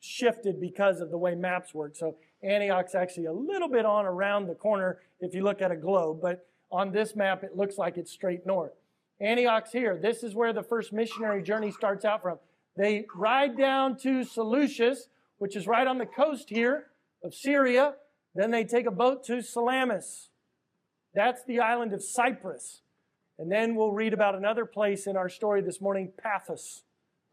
shifted 0.01 0.61
because 0.61 1.01
of 1.01 1.11
the 1.11 1.19
way 1.19 1.35
maps 1.35 1.73
work. 1.73 1.97
So 1.97 2.17
Antioch's 2.43 2.95
actually 2.95 3.27
a 3.27 3.33
little 3.33 3.69
bit 3.69 3.85
on 3.85 4.07
around 4.07 4.47
the 4.47 4.55
corner 4.55 4.99
if 5.21 5.35
you 5.35 5.43
look 5.43 5.63
at 5.63 5.71
a 5.71 5.77
globe, 5.77 6.21
but 6.23 6.47
on 6.73 6.93
this 6.93 7.15
map 7.15 7.45
it 7.45 7.57
looks 7.57 7.79
like 7.79 7.97
it's 7.97 8.11
straight 8.11 8.47
north. 8.47 8.73
Antioch's 9.21 9.73
here. 9.73 9.99
This 10.01 10.23
is 10.23 10.35
where 10.35 10.53
the 10.53 10.63
first 10.63 10.93
missionary 10.93 11.43
journey 11.43 11.71
starts 11.71 12.05
out 12.05 12.23
from. 12.23 12.39
They 12.77 13.05
ride 13.15 13.57
down 13.57 13.99
to 13.99 14.25
Seleucus, 14.25 15.09
which 15.39 15.57
is 15.57 15.67
right 15.67 15.87
on 15.87 15.99
the 15.99 16.07
coast 16.07 16.49
here 16.49 16.87
of 17.23 17.35
Syria. 17.35 17.95
Then 18.35 18.51
they 18.51 18.65
take 18.65 18.87
a 18.87 18.91
boat 18.91 19.25
to 19.25 19.43
Salamis. 19.43 20.29
That's 21.15 21.45
the 21.45 21.61
island 21.61 21.93
of 21.93 22.03
Cyprus. 22.03 22.81
And 23.41 23.51
then 23.51 23.75
we'll 23.75 23.93
read 23.93 24.13
about 24.13 24.35
another 24.35 24.67
place 24.67 25.07
in 25.07 25.17
our 25.17 25.31
story 25.31 25.63
this 25.63 25.81
morning, 25.81 26.13
Paphos, 26.23 26.83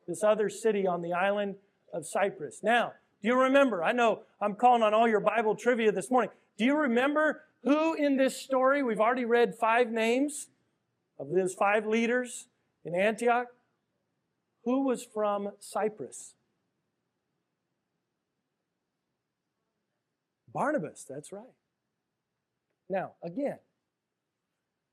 this 0.08 0.24
other 0.24 0.48
city 0.48 0.88
on 0.88 1.02
the 1.02 1.12
island 1.12 1.56
of 1.93 2.06
Cyprus. 2.08 2.62
Now, 2.63 2.93
do 3.22 3.28
you 3.28 3.38
remember? 3.38 3.84
I 3.84 3.91
know 3.91 4.22
I'm 4.39 4.56
calling 4.56 4.84
on 4.84 4.93
all 4.93 5.06
your 5.06 5.20
Bible 5.20 5.54
trivia 5.54 5.91
this 5.91 6.10
morning. 6.10 6.32
Do 6.58 6.63
you 6.63 6.78
remember 6.78 7.41
who 7.62 7.93
in 7.93 8.15
this 8.15 8.38
story, 8.38 8.84
we've 8.84 9.02
already 9.02 9.26
read 9.26 9.54
five 9.54 9.91
names 9.91 10.48
of 11.20 11.30
those 11.30 11.54
five 11.54 11.86
leaders 11.86 12.48
in 12.86 12.96
Antioch, 12.96 13.48
who 14.63 14.86
was 14.86 15.04
from 15.04 15.52
Cyprus? 15.60 16.36
Barnabas, 20.54 21.04
that's 21.04 21.34
right. 21.34 21.43
Now, 22.89 23.12
again, 23.22 23.58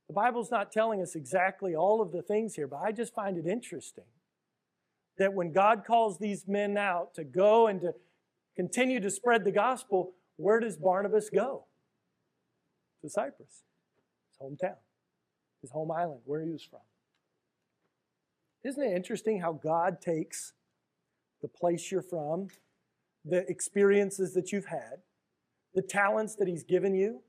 the 0.09 0.15
Bible's 0.15 0.51
not 0.51 0.71
telling 0.71 1.01
us 1.01 1.15
exactly 1.15 1.75
all 1.75 2.01
of 2.01 2.13
the 2.13 2.23
things 2.23 2.55
here, 2.55 2.67
but 2.67 2.81
I 2.83 2.93
just 2.93 3.15
find 3.15 3.37
it 3.37 3.47
interesting 3.47 4.05
that 5.19 5.33
when 5.33 5.53
God 5.53 5.85
calls 5.87 6.19
these 6.19 6.47
men 6.47 6.77
out 6.77 7.15
to 7.15 7.25
go 7.25 7.69
and 7.69 7.81
to 7.81 7.95
continue 8.57 9.01
to 9.01 9.11
spread 9.11 9.45
the 9.45 9.53
gospel, 9.53 10.13
where 10.37 10.61
does 10.61 10.77
Barnabas 10.77 11.31
go? 11.31 11.65
To 13.03 13.09
Cyprus, 13.09 13.63
his 14.31 14.39
hometown, 14.41 14.77
his 15.61 15.71
home 15.71 15.91
island, 15.91 16.21
where 16.25 16.43
he 16.43 16.51
was 16.51 16.65
from. 16.65 16.81
Isn't 18.65 18.83
it 18.83 18.97
interesting 18.97 19.41
how 19.41 19.53
God 19.53 20.01
takes 20.01 20.53
the 21.43 21.49
place 21.49 21.93
you're 21.93 22.03
from, 22.03 22.49
the 23.25 23.47
experiences 23.51 24.33
that 24.35 24.53
you've 24.53 24.67
had, 24.67 25.03
the 25.75 25.83
talents 25.83 26.37
that 26.37 26.49
He's 26.49 26.63
given 26.63 26.95
you, 26.95 27.21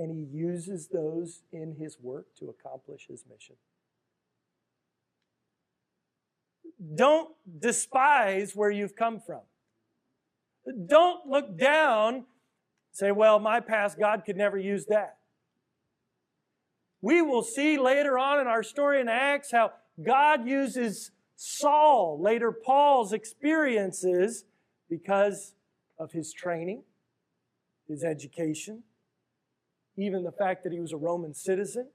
and 0.00 0.10
He 0.10 0.36
uses 0.36 0.88
those 0.88 1.42
in 1.52 1.76
His 1.78 1.98
work 2.00 2.26
to 2.38 2.48
accomplish 2.48 3.06
His 3.08 3.24
mission? 3.30 3.56
Don't 6.96 7.30
despise 7.60 8.56
where 8.56 8.70
you've 8.70 8.96
come 8.96 9.20
from. 9.20 9.42
Don't 10.86 11.26
look 11.26 11.58
down 11.58 12.24
Say, 12.92 13.12
well, 13.12 13.38
my 13.38 13.60
past, 13.60 13.98
God 13.98 14.24
could 14.24 14.36
never 14.36 14.58
use 14.58 14.86
that. 14.86 15.18
We 17.00 17.22
will 17.22 17.42
see 17.42 17.78
later 17.78 18.18
on 18.18 18.40
in 18.40 18.46
our 18.46 18.62
story 18.62 19.00
in 19.00 19.08
Acts 19.08 19.52
how 19.52 19.72
God 20.02 20.46
uses 20.46 21.12
Saul, 21.36 22.20
later 22.20 22.52
Paul's 22.52 23.12
experiences, 23.12 24.44
because 24.90 25.54
of 25.98 26.12
his 26.12 26.32
training, 26.32 26.82
his 27.88 28.04
education, 28.04 28.82
even 30.02 30.24
the 30.24 30.32
fact 30.32 30.64
that 30.64 30.72
he 30.72 30.80
was 30.80 30.92
a 30.92 30.96
Roman 30.96 31.34
citizen. 31.34 31.88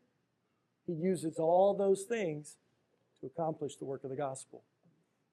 He 0.86 0.94
uses 0.94 1.38
all 1.38 1.74
those 1.74 2.04
things 2.04 2.58
to 3.20 3.28
accomplish 3.28 3.78
the 3.78 3.86
work 3.86 4.04
of 4.04 4.10
the 4.10 4.16
gospel. 4.16 4.64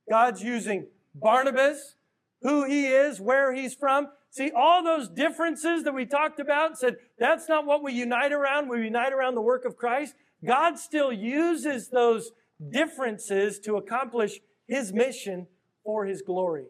God's 0.09 0.43
using 0.43 0.87
Barnabas, 1.15 1.97
who 2.43 2.65
he 2.65 2.87
is, 2.87 3.21
where 3.21 3.53
he's 3.53 3.75
from. 3.75 4.09
See, 4.31 4.51
all 4.55 4.83
those 4.83 5.09
differences 5.09 5.85
that 5.85 5.93
we 5.93 6.07
talked 6.07 6.41
about 6.41 6.79
said 6.79 6.97
that's 7.19 7.49
not 7.49 7.67
what 7.67 7.83
we 7.83 7.93
unite 7.93 8.33
around. 8.33 8.69
We 8.69 8.85
unite 8.85 9.13
around 9.13 9.35
the 9.35 9.43
work 9.43 9.65
of 9.65 9.77
Christ. 9.77 10.15
God 10.45 10.79
still 10.79 11.13
uses 11.13 11.91
those 11.91 12.33
differences 12.71 13.59
to 13.61 13.77
accomplish 13.77 14.41
his 14.67 14.93
mission 14.93 15.47
for 15.85 16.07
his 16.07 16.23
glory. 16.23 16.67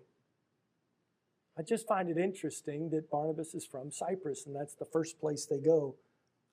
I 1.59 1.63
just 1.63 1.87
find 1.87 2.09
it 2.09 2.17
interesting 2.17 2.91
that 2.91 3.11
Barnabas 3.11 3.55
is 3.55 3.67
from 3.67 3.91
Cyprus, 3.91 4.47
and 4.47 4.57
that's 4.57 4.75
the 4.75 4.87
first 4.87 5.21
place 5.21 5.47
they 5.47 5.59
go 5.59 5.97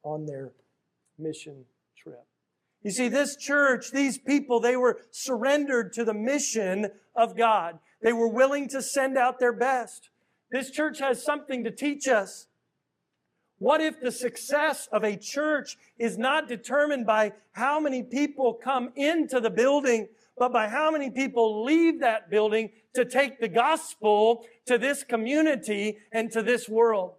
on 0.04 0.26
their 0.26 0.52
mission 1.18 1.66
trip. 1.98 2.26
You 2.84 2.92
see, 2.92 3.10
this 3.10 3.36
church, 3.36 3.92
these 3.92 4.18
people, 4.18 4.60
they 4.60 4.78
were 4.78 5.00
surrendered 5.12 5.94
to 5.94 6.06
the 6.06 6.14
mission 6.14 6.88
of 7.16 7.38
God. 7.38 7.80
They 8.02 8.14
were 8.14 8.28
willing 8.28 8.70
to 8.70 8.82
send 8.82 9.18
out 9.18 9.40
their 9.40 9.54
best. 9.54 10.10
This 10.52 10.72
church 10.72 11.00
has 11.00 11.24
something 11.24 11.64
to 11.66 11.72
teach 11.72 12.08
us. 12.08 12.48
What 13.58 13.82
if 13.82 14.00
the 14.00 14.12
success 14.12 14.88
of 14.92 15.04
a 15.04 15.18
church 15.18 15.78
is 15.98 16.18
not 16.18 16.48
determined 16.48 17.06
by 17.06 17.34
how 17.52 17.80
many 17.82 18.04
people 18.04 18.54
come 18.54 18.92
into 18.96 19.42
the 19.42 19.50
building, 19.50 20.08
but 20.38 20.54
by 20.54 20.70
how 20.70 20.90
many 20.90 21.10
people 21.12 21.66
leave 21.66 22.00
that 22.00 22.30
building 22.30 22.70
to 22.96 23.04
take 23.04 23.42
the 23.42 23.50
gospel 23.50 24.46
to 24.70 24.78
this 24.78 25.04
community 25.04 25.98
and 26.12 26.32
to 26.32 26.44
this 26.44 26.70
world? 26.70 27.16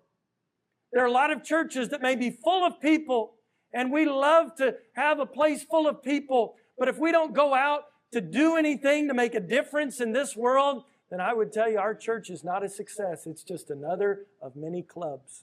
There 0.93 1.03
are 1.03 1.09
a 1.09 1.13
lot 1.13 1.33
of 1.33 1.43
churches 1.43 1.89
that 1.89 2.01
may 2.01 2.15
be 2.15 2.31
full 2.31 2.65
of 2.65 2.81
people, 2.81 3.35
and 3.75 3.93
we 3.93 4.07
love 4.07 4.55
to 4.59 4.77
have 4.93 5.19
a 5.19 5.27
place 5.27 5.65
full 5.65 5.89
of 5.89 6.01
people, 6.01 6.55
but 6.79 6.87
if 6.87 6.97
we 6.97 7.11
don't 7.11 7.35
go 7.35 7.53
out 7.53 7.87
to 8.13 8.21
do 8.21 8.57
anything 8.57 9.09
to 9.09 9.15
make 9.15 9.35
a 9.35 9.41
difference 9.41 10.01
in 10.01 10.13
this 10.13 10.37
world, 10.37 10.85
then 11.11 11.21
I 11.21 11.33
would 11.33 11.53
tell 11.53 11.69
you 11.69 11.81
our 11.81 11.95
church 11.95 12.31
is 12.31 12.45
not 12.45 12.65
a 12.65 12.69
success. 12.69 13.27
It's 13.27 13.43
just 13.43 13.69
another 13.69 14.27
of 14.41 14.55
many 14.55 14.83
clubs. 14.83 15.43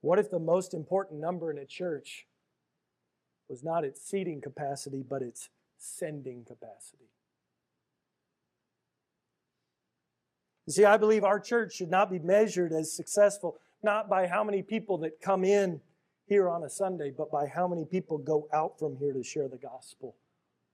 What 0.00 0.18
if 0.18 0.30
the 0.30 0.38
most 0.38 0.72
important 0.72 1.20
number 1.20 1.50
in 1.50 1.58
a 1.58 1.66
church 1.66 2.26
was 3.50 3.62
not 3.62 3.84
its 3.84 4.00
seating 4.02 4.40
capacity, 4.40 5.04
but 5.06 5.20
its 5.20 5.50
sending 5.76 6.44
capacity? 6.44 7.04
You 10.66 10.72
see, 10.72 10.84
I 10.84 10.96
believe 10.96 11.24
our 11.24 11.40
church 11.40 11.74
should 11.74 11.90
not 11.90 12.10
be 12.10 12.18
measured 12.18 12.72
as 12.72 12.92
successful 12.92 13.58
not 13.82 14.08
by 14.08 14.26
how 14.26 14.42
many 14.42 14.62
people 14.62 14.98
that 14.98 15.20
come 15.20 15.44
in 15.44 15.80
here 16.26 16.48
on 16.48 16.62
a 16.62 16.70
Sunday, 16.70 17.12
but 17.16 17.30
by 17.30 17.46
how 17.46 17.68
many 17.68 17.84
people 17.84 18.16
go 18.16 18.48
out 18.52 18.78
from 18.78 18.96
here 18.96 19.12
to 19.12 19.22
share 19.22 19.46
the 19.46 19.58
gospel 19.58 20.16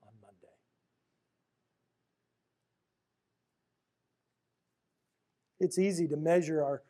on 0.02 0.12
Monday. 0.22 0.54
It's 5.58 5.76
easy 5.76 6.06
to 6.06 6.16
measure 6.16 6.62
our 6.62 6.82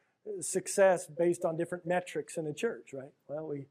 success 0.43 1.07
based 1.07 1.47
on 1.47 1.57
different 1.57 1.87
metrics 1.87 2.37
in 2.37 2.47
a 2.47 2.53
church, 2.53 2.93
right? 2.93 3.13
Well, 3.27 3.47
we 3.47 3.67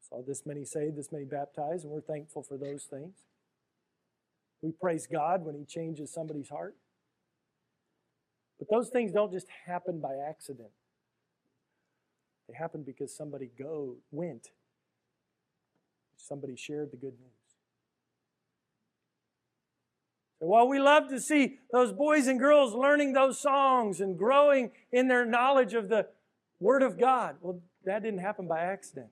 saw 0.00 0.20
this 0.22 0.44
many 0.44 0.64
saved, 0.64 0.96
this 0.96 1.12
many 1.12 1.24
baptized, 1.24 1.84
and 1.84 1.92
we're 1.92 2.00
thankful 2.00 2.42
for 2.42 2.56
those 2.56 2.84
things. 2.84 3.14
We 4.62 4.72
praise 4.72 5.06
God 5.06 5.44
when 5.44 5.54
He 5.54 5.64
changes 5.64 6.12
somebody's 6.12 6.48
heart. 6.48 6.74
But 8.58 8.68
those 8.70 8.88
things 8.88 9.12
don't 9.12 9.32
just 9.32 9.46
happen 9.66 10.00
by 10.00 10.14
accident. 10.28 10.70
They 12.48 12.54
happen 12.54 12.82
because 12.82 13.14
somebody 13.14 13.50
go 13.58 13.96
went. 14.10 14.48
Somebody 16.16 16.56
shared 16.56 16.90
the 16.90 16.96
good 16.96 17.18
news. 17.20 17.32
So 20.38 20.46
while 20.46 20.68
we 20.68 20.78
love 20.78 21.08
to 21.08 21.20
see 21.20 21.58
those 21.72 21.92
boys 21.92 22.26
and 22.26 22.38
girls 22.38 22.74
learning 22.74 23.14
those 23.14 23.40
songs 23.40 24.00
and 24.00 24.18
growing 24.18 24.70
in 24.92 25.08
their 25.08 25.24
knowledge 25.24 25.74
of 25.74 25.88
the 25.88 26.08
Word 26.60 26.82
of 26.82 26.98
God, 26.98 27.36
well, 27.40 27.60
that 27.84 28.02
didn't 28.02 28.20
happen 28.20 28.46
by 28.46 28.60
accident. 28.60 29.08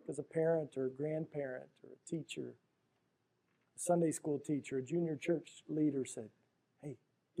Because 0.00 0.18
a 0.18 0.22
parent 0.24 0.76
or 0.76 0.86
a 0.86 0.90
grandparent 0.90 1.68
or 1.84 1.90
a 1.92 2.08
teacher, 2.08 2.54
a 3.76 3.78
Sunday 3.78 4.10
school 4.10 4.40
teacher, 4.40 4.78
a 4.78 4.82
junior 4.82 5.16
church 5.16 5.62
leader 5.68 6.04
said, 6.04 6.30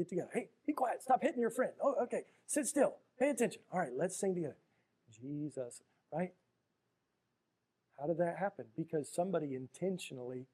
get 0.00 0.08
together. 0.08 0.30
Hey, 0.32 0.48
be 0.66 0.72
quiet. 0.72 1.02
Stop 1.02 1.22
hitting 1.22 1.40
your 1.40 1.50
friend. 1.50 1.72
Oh, 1.82 1.94
okay. 2.02 2.22
Sit 2.46 2.66
still. 2.66 2.96
Pay 3.18 3.30
attention. 3.30 3.62
All 3.72 3.80
right, 3.80 3.92
let's 3.96 4.18
sing 4.18 4.34
together. 4.34 4.56
Jesus, 5.10 5.82
right? 6.12 6.32
How 7.98 8.06
did 8.06 8.18
that 8.18 8.36
happen? 8.38 8.66
Because 8.76 9.12
somebody 9.12 9.54
intentionally 9.54 10.46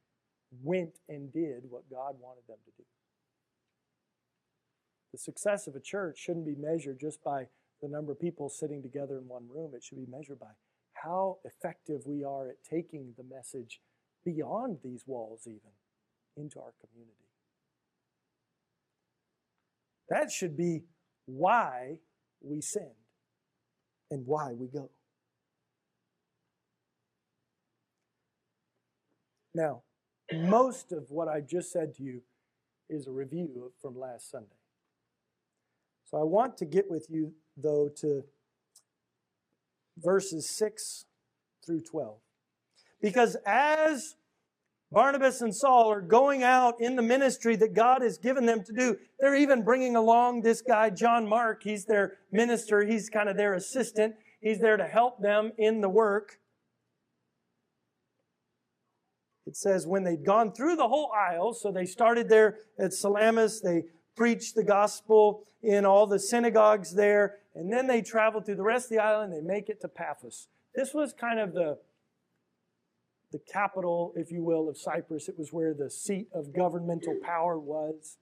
went 0.62 0.98
and 1.08 1.32
did 1.32 1.64
what 1.70 1.88
God 1.90 2.16
wanted 2.20 2.42
them 2.48 2.58
to 2.64 2.70
do. 2.76 2.84
The 5.12 5.18
success 5.18 5.66
of 5.66 5.76
a 5.76 5.80
church 5.80 6.18
shouldn't 6.18 6.46
be 6.46 6.56
measured 6.56 6.98
just 7.00 7.22
by 7.22 7.46
the 7.80 7.88
number 7.88 8.12
of 8.12 8.20
people 8.20 8.48
sitting 8.48 8.82
together 8.82 9.18
in 9.18 9.28
one 9.28 9.48
room. 9.48 9.72
It 9.74 9.84
should 9.84 9.98
be 9.98 10.10
measured 10.10 10.40
by 10.40 10.52
how 10.94 11.38
effective 11.44 12.02
we 12.06 12.24
are 12.24 12.48
at 12.48 12.64
taking 12.68 13.14
the 13.16 13.24
message 13.24 13.80
beyond 14.24 14.78
these 14.82 15.04
walls, 15.06 15.42
even 15.46 15.72
into 16.36 16.58
our 16.58 16.72
community. 16.80 17.25
That 20.08 20.30
should 20.30 20.56
be 20.56 20.84
why 21.26 21.98
we 22.40 22.60
send 22.60 22.90
and 24.10 24.26
why 24.26 24.52
we 24.52 24.68
go. 24.68 24.90
Now, 29.54 29.82
most 30.32 30.92
of 30.92 31.10
what 31.10 31.28
I 31.28 31.40
just 31.40 31.72
said 31.72 31.94
to 31.96 32.02
you 32.02 32.22
is 32.88 33.06
a 33.06 33.10
review 33.10 33.72
from 33.80 33.98
last 33.98 34.30
Sunday. 34.30 34.48
So 36.04 36.18
I 36.18 36.22
want 36.22 36.56
to 36.58 36.64
get 36.64 36.90
with 36.90 37.06
you, 37.10 37.32
though, 37.56 37.88
to 37.96 38.24
verses 39.98 40.48
6 40.50 41.06
through 41.64 41.80
12. 41.80 42.18
Because 43.00 43.36
as 43.44 44.14
Barnabas 44.96 45.42
and 45.42 45.54
Saul 45.54 45.92
are 45.92 46.00
going 46.00 46.42
out 46.42 46.80
in 46.80 46.96
the 46.96 47.02
ministry 47.02 47.54
that 47.56 47.74
God 47.74 48.00
has 48.00 48.16
given 48.16 48.46
them 48.46 48.64
to 48.64 48.72
do. 48.72 48.96
They're 49.20 49.34
even 49.34 49.62
bringing 49.62 49.94
along 49.94 50.40
this 50.40 50.62
guy, 50.62 50.88
John 50.88 51.28
Mark. 51.28 51.62
He's 51.62 51.84
their 51.84 52.14
minister. 52.32 52.82
He's 52.82 53.10
kind 53.10 53.28
of 53.28 53.36
their 53.36 53.52
assistant. 53.52 54.14
He's 54.40 54.58
there 54.58 54.78
to 54.78 54.86
help 54.86 55.20
them 55.20 55.52
in 55.58 55.82
the 55.82 55.90
work. 55.90 56.38
It 59.46 59.54
says 59.54 59.86
when 59.86 60.02
they'd 60.02 60.24
gone 60.24 60.52
through 60.52 60.76
the 60.76 60.88
whole 60.88 61.12
isle, 61.12 61.52
so 61.52 61.70
they 61.70 61.84
started 61.84 62.30
there 62.30 62.60
at 62.78 62.94
Salamis, 62.94 63.60
they 63.60 63.84
preached 64.16 64.54
the 64.54 64.64
gospel 64.64 65.44
in 65.62 65.84
all 65.84 66.06
the 66.06 66.18
synagogues 66.18 66.94
there, 66.94 67.34
and 67.54 67.70
then 67.70 67.86
they 67.86 68.00
traveled 68.00 68.46
through 68.46 68.56
the 68.56 68.62
rest 68.62 68.86
of 68.86 68.96
the 68.96 69.02
island. 69.02 69.30
They 69.30 69.42
make 69.42 69.68
it 69.68 69.82
to 69.82 69.88
Paphos. 69.88 70.48
This 70.74 70.94
was 70.94 71.12
kind 71.12 71.38
of 71.38 71.52
the 71.52 71.76
the 73.32 73.38
capital, 73.38 74.12
if 74.16 74.30
you 74.30 74.42
will, 74.42 74.68
of 74.68 74.78
Cyprus. 74.78 75.28
It 75.28 75.38
was 75.38 75.52
where 75.52 75.74
the 75.74 75.90
seat 75.90 76.28
of 76.32 76.54
governmental 76.54 77.16
power 77.22 77.58
was 77.58 78.18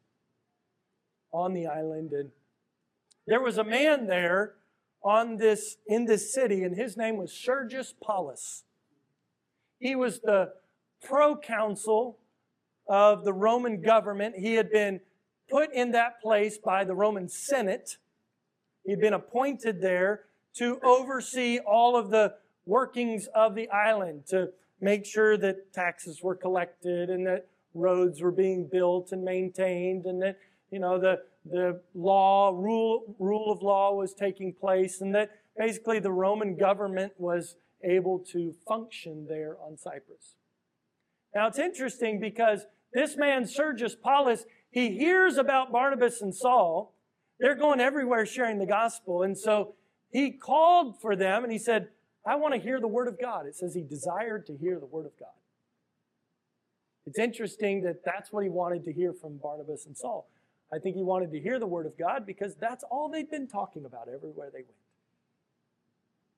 on 1.33 1.53
the 1.53 1.67
island. 1.67 2.13
And 2.13 2.31
there 3.27 3.41
was 3.41 3.59
a 3.59 3.65
man 3.65 4.07
there 4.07 4.55
on 5.03 5.37
this 5.37 5.77
in 5.87 6.07
this 6.07 6.33
city, 6.33 6.63
and 6.63 6.77
his 6.77 6.97
name 6.97 7.17
was 7.17 7.33
Sergius 7.33 7.95
Paulus. 8.03 8.65
He 9.79 9.95
was 9.95 10.21
the 10.21 10.53
proconsul 11.03 12.19
of 12.89 13.25
the 13.25 13.33
Roman 13.33 13.83
government. 13.83 14.37
He 14.39 14.55
had 14.55 14.71
been 14.71 15.01
put 15.51 15.73
in 15.75 15.93
that 15.93 16.21
place 16.23 16.57
by 16.57 16.85
the 16.85 16.95
Roman 16.95 17.29
Senate. 17.29 17.99
He'd 18.87 19.01
been 19.01 19.13
appointed 19.13 19.81
there 19.81 20.23
to 20.55 20.79
oversee 20.83 21.59
all 21.59 21.97
of 21.97 22.11
the 22.11 22.35
workings 22.65 23.29
of 23.35 23.55
the 23.55 23.69
island, 23.69 24.27
to 24.29 24.51
make 24.85 25.07
sure 25.07 25.37
that 25.39 25.73
taxes 25.73 26.21
were 26.23 26.35
collected 26.35 27.11
and 27.11 27.27
that 27.27 27.49
roads 27.75 28.21
were 28.21 28.31
being 28.31 28.69
built 28.71 29.13
and 29.13 29.25
maintained 29.25 30.05
and 30.05 30.23
that 30.23 30.39
you 30.71 30.79
know 30.79 30.99
the 30.99 31.21
the 31.47 31.81
law 31.95 32.51
rule 32.55 33.17
rule 33.19 33.51
of 33.51 33.63
law 33.63 33.95
was 33.95 34.15
taking 34.15 34.53
place 34.53 35.01
and 35.01 35.15
that 35.15 35.31
basically 35.57 35.99
the 35.99 36.13
Roman 36.13 36.57
government 36.57 37.13
was 37.19 37.57
able 37.83 38.19
to 38.19 38.55
function 38.67 39.27
there 39.29 39.57
on 39.67 39.77
Cyprus. 39.77 40.37
Now 41.35 41.49
it's 41.49 41.59
interesting 41.59 42.21
because 42.21 42.67
this 42.93 43.17
man 43.17 43.47
Sergius 43.47 43.97
Paulus 43.97 44.45
he 44.75 44.91
hears 44.99 45.39
about 45.39 45.71
Barnabas 45.71 46.21
and 46.21 46.35
Saul. 46.35 46.97
They're 47.39 47.55
going 47.55 47.81
everywhere 47.81 48.27
sharing 48.27 48.59
the 48.59 48.67
gospel. 48.67 49.23
And 49.23 49.39
so 49.39 49.75
he 50.11 50.33
called 50.33 51.01
for 51.01 51.15
them 51.15 51.45
and 51.45 51.53
he 51.53 51.59
said, 51.59 51.89
I 52.27 52.37
want 52.37 52.55
to 52.55 52.61
hear 52.61 52.81
the 52.81 52.89
word 52.89 53.09
of 53.09 53.21
God. 53.21 53.47
It 53.47 53.55
says 53.55 53.75
he 53.75 53.83
desired 53.83 54.47
to 54.47 54.57
hear 54.57 54.79
the 54.79 54.87
word 54.87 55.07
of 55.07 55.13
God. 55.19 55.29
It's 57.07 57.19
interesting 57.19 57.83
that 57.83 58.05
that's 58.05 58.33
what 58.33 58.45
he 58.45 58.49
wanted 58.49 58.85
to 58.85 58.93
hear 58.93 59.13
from 59.13 59.37
Barnabas 59.37 59.85
and 59.85 59.97
Saul. 59.97 60.27
I 60.73 60.79
think 60.79 60.97
he 60.97 61.03
wanted 61.03 61.31
to 61.33 61.41
hear 61.41 61.59
the 61.59 61.67
word 61.67 61.87
of 61.87 61.99
God 61.99 62.25
because 62.27 62.55
that's 62.55 62.83
all 62.91 63.11
they'd 63.11 63.31
been 63.31 63.47
talking 63.47 63.85
about 63.85 64.09
everywhere 64.09 64.49
they 64.51 64.61
went. 64.61 64.75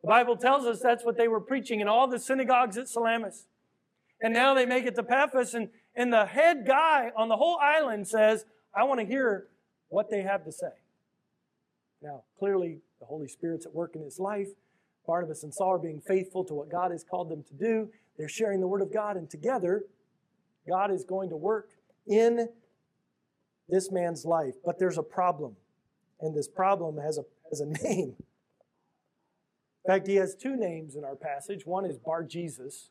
The 0.03 0.09
Bible 0.09 0.37
tells 0.37 0.67
us 0.67 0.81
that's 0.81 1.05
what 1.05 1.17
they 1.17 1.29
were 1.29 1.41
preaching 1.41 1.81
in 1.81 1.89
all 1.89 2.09
the 2.09 2.19
synagogues 2.19 2.77
at 2.77 2.89
Salamis. 2.89 3.47
And 4.21 4.33
now 4.33 4.55
they 4.55 4.67
make 4.67 4.87
it 4.87 4.95
to 4.97 5.03
Paphos, 5.03 5.53
and, 5.55 5.69
and 5.95 6.13
the 6.13 6.27
head 6.27 6.67
guy 6.67 7.11
on 7.17 7.29
the 7.29 7.37
whole 7.37 7.59
island 7.61 8.09
says, 8.09 8.47
I 8.75 8.85
want 8.85 9.01
to 9.01 9.07
hear 9.07 9.49
what 9.89 10.11
they 10.11 10.23
have 10.23 10.45
to 10.45 10.53
say. 10.53 10.73
Now, 12.03 12.23
clearly, 12.39 12.81
the 12.99 13.07
Holy 13.07 13.29
Spirit's 13.29 13.67
at 13.67 13.75
work 13.75 13.95
in 13.95 14.03
his 14.03 14.19
life. 14.19 14.49
Barnabas 15.07 15.43
and 15.43 15.55
Saul 15.55 15.73
are 15.73 15.79
being 15.79 16.01
faithful 16.01 16.45
to 16.45 16.55
what 16.55 16.71
God 16.71 16.91
has 16.91 17.05
called 17.05 17.31
them 17.31 17.45
to 17.45 17.55
do. 17.55 17.91
They're 18.19 18.29
sharing 18.29 18.61
the 18.61 18.67
Word 18.67 18.83
of 18.83 18.93
God, 18.93 19.17
and 19.17 19.29
together, 19.29 19.85
God 20.69 20.91
is 20.91 21.05
going 21.05 21.31
to 21.31 21.37
work 21.37 21.71
in 22.07 22.49
this 23.69 23.91
man's 23.91 24.25
life. 24.25 24.55
But 24.65 24.79
there's 24.79 24.99
a 24.99 25.03
problem, 25.03 25.57
and 26.21 26.35
this 26.35 26.49
problem 26.49 26.99
has 26.99 27.19
a, 27.19 27.23
has 27.51 27.61
a 27.61 27.67
name. 27.85 28.15
In 29.87 29.93
fact, 29.93 30.07
he 30.07 30.17
has 30.17 30.35
two 30.35 30.57
names 30.57 30.97
in 30.97 31.05
our 31.05 31.15
passage. 31.15 31.65
One 31.65 31.85
is 31.85 31.97
Bar 31.97 32.25
Jesus. 32.25 32.91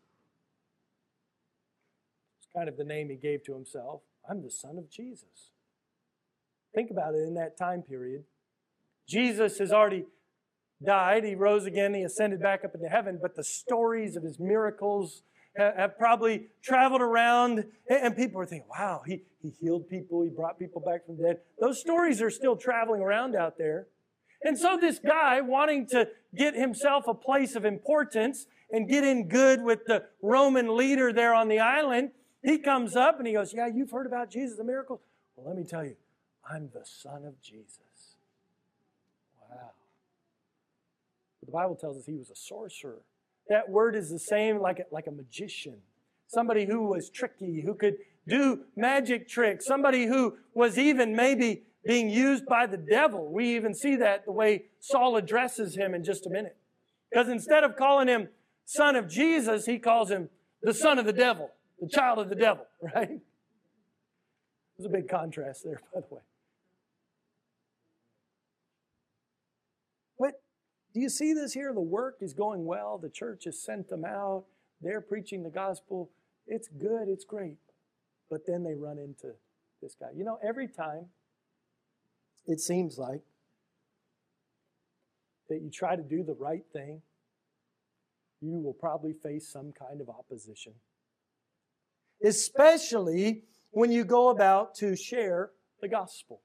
It's 2.38 2.48
kind 2.56 2.70
of 2.70 2.78
the 2.78 2.86
name 2.86 3.10
he 3.10 3.16
gave 3.16 3.44
to 3.46 3.54
himself. 3.54 4.02
I'm 4.30 4.42
the 4.42 4.50
son 4.50 4.78
of 4.78 4.90
Jesus. 4.90 5.52
Think 6.74 6.92
about 6.92 7.14
it 7.14 7.20
in 7.20 7.34
that 7.36 7.58
time 7.58 7.82
period. 7.82 8.24
Jesus 9.08 9.60
has 9.60 9.72
already 9.72 10.06
died. 10.84 11.24
He 11.24 11.36
rose 11.36 11.66
again. 11.66 11.94
He 11.94 12.04
ascended 12.04 12.42
back 12.42 12.64
up 12.66 12.74
into 12.74 12.88
heaven. 12.88 13.20
But 13.22 13.36
the 13.36 13.44
stories 13.44 14.16
of 14.16 14.24
his 14.24 14.40
miracles 14.40 15.24
have 15.58 15.98
probably 15.98 16.48
traveled 16.62 17.02
around, 17.02 17.66
and 17.90 18.16
people 18.16 18.42
are 18.42 18.46
thinking, 18.46 18.68
wow, 18.70 19.02
he, 19.06 19.24
he 19.42 19.54
healed 19.62 19.88
people. 19.90 20.22
He 20.22 20.30
brought 20.30 20.60
people 20.60 20.82
back 20.82 21.06
from 21.06 21.18
the 21.18 21.24
dead. 21.24 21.38
Those 21.60 21.80
stories 21.80 22.22
are 22.22 22.30
still 22.30 22.58
traveling 22.58 23.02
around 23.02 23.36
out 23.36 23.58
there. 23.58 23.88
And 24.44 24.58
so 24.58 24.78
this 24.80 25.00
guy, 25.00 25.42
wanting 25.42 25.88
to 25.88 26.10
get 26.36 26.56
himself 26.56 27.06
a 27.08 27.14
place 27.14 27.56
of 27.56 27.66
importance 27.66 28.48
and 28.72 28.88
get 28.88 29.04
in 29.04 29.28
good 29.28 29.64
with 29.64 29.86
the 29.86 30.04
Roman 30.22 30.76
leader 30.76 31.14
there 31.14 31.34
on 31.34 31.48
the 31.48 31.60
island, 31.60 32.12
he 32.44 32.60
comes 32.60 32.96
up 32.96 33.18
and 33.18 33.26
he 33.26 33.34
goes, 33.34 33.54
Yeah, 33.54 33.68
you've 33.68 33.92
heard 33.92 34.06
about 34.06 34.30
Jesus, 34.30 34.58
the 34.58 34.64
miracle? 34.64 35.02
Well, 35.36 35.48
let 35.48 35.58
me 35.58 35.64
tell 35.64 35.84
you, 35.84 35.96
I'm 36.50 36.70
the 36.74 36.86
son 36.86 37.26
of 37.26 37.42
Jesus. 37.42 37.80
Wow. 39.50 39.72
But 41.46 41.52
the 41.52 41.58
Bible 41.58 41.76
tells 41.76 41.98
us 41.98 42.06
he 42.06 42.16
was 42.16 42.30
a 42.32 42.36
sorcerer. 42.36 43.02
That 43.50 43.70
word 43.70 43.96
is 43.96 44.10
the 44.10 44.20
same 44.20 44.60
like 44.60 44.80
a, 44.80 44.86
like 44.92 45.06
a 45.08 45.12
magician, 45.12 45.78
somebody 46.28 46.66
who 46.66 46.88
was 46.88 47.10
tricky, 47.10 47.62
who 47.62 47.76
could 47.76 47.98
do 48.28 48.62
magic 48.76 49.30
tricks, 49.30 49.66
somebody 49.66 50.08
who 50.08 50.38
was 50.56 50.80
even 50.80 51.16
maybe 51.16 51.64
being 51.86 52.10
used 52.10 52.48
by 52.48 52.66
the 52.66 52.78
devil. 52.78 53.32
We 53.32 53.56
even 53.56 53.76
see 53.76 53.98
that 53.98 54.26
the 54.26 54.32
way 54.32 54.64
Saul 54.80 55.18
addresses 55.18 55.76
him 55.76 55.94
in 55.94 56.04
just 56.04 56.26
a 56.26 56.30
minute. 56.32 56.58
Because 57.12 57.30
instead 57.30 57.64
of 57.64 57.76
calling 57.76 58.08
him 58.08 58.30
son 58.66 58.96
of 58.96 59.08
Jesus, 59.08 59.68
he 59.68 59.78
calls 59.78 60.10
him 60.10 60.30
the 60.64 60.74
son 60.74 60.98
of 60.98 61.06
the 61.06 61.14
devil, 61.14 61.52
the 61.80 61.88
child 61.88 62.18
of 62.18 62.30
the 62.30 62.36
devil, 62.36 62.66
right? 62.96 63.20
There's 64.78 64.88
a 64.88 64.90
big 64.90 65.08
contrast 65.08 65.64
there, 65.64 65.80
by 65.94 66.02
the 66.02 66.16
way. 66.16 66.22
But 70.18 70.42
do 70.96 71.02
you 71.02 71.10
see 71.10 71.34
this 71.34 71.52
here? 71.52 71.74
The 71.74 71.82
work 71.82 72.20
is 72.22 72.34
going 72.34 72.64
well. 72.64 72.98
The 72.98 73.10
church 73.10 73.44
has 73.44 73.62
sent 73.62 73.90
them 73.90 74.06
out. 74.06 74.46
They're 74.80 75.02
preaching 75.02 75.44
the 75.44 75.50
gospel. 75.50 76.10
It's 76.48 76.70
good. 76.70 77.10
It's 77.10 77.26
great. 77.26 77.58
But 78.30 78.46
then 78.48 78.64
they 78.64 78.76
run 78.76 78.98
into 78.98 79.34
this 79.82 79.94
guy. 80.00 80.08
You 80.16 80.24
know, 80.24 80.40
every 80.42 80.70
time 80.70 81.08
it 82.48 82.62
seems 82.62 82.98
like, 82.98 83.20
that 85.50 85.62
you 85.62 85.70
try 85.70 85.98
to 85.98 86.02
do 86.02 86.24
the 86.24 86.34
right 86.34 86.64
thing, 86.72 87.02
you 88.42 88.58
will 88.58 88.74
probably 88.74 89.12
face 89.12 89.50
some 89.50 89.74
kind 89.74 90.00
of 90.00 90.08
opposition. 90.08 90.72
Especially 92.24 93.44
when 93.72 93.92
you 93.92 94.06
go 94.06 94.30
about 94.30 94.76
to 94.76 94.96
share 94.96 95.52
the 95.82 95.90
gospel. 95.90 96.40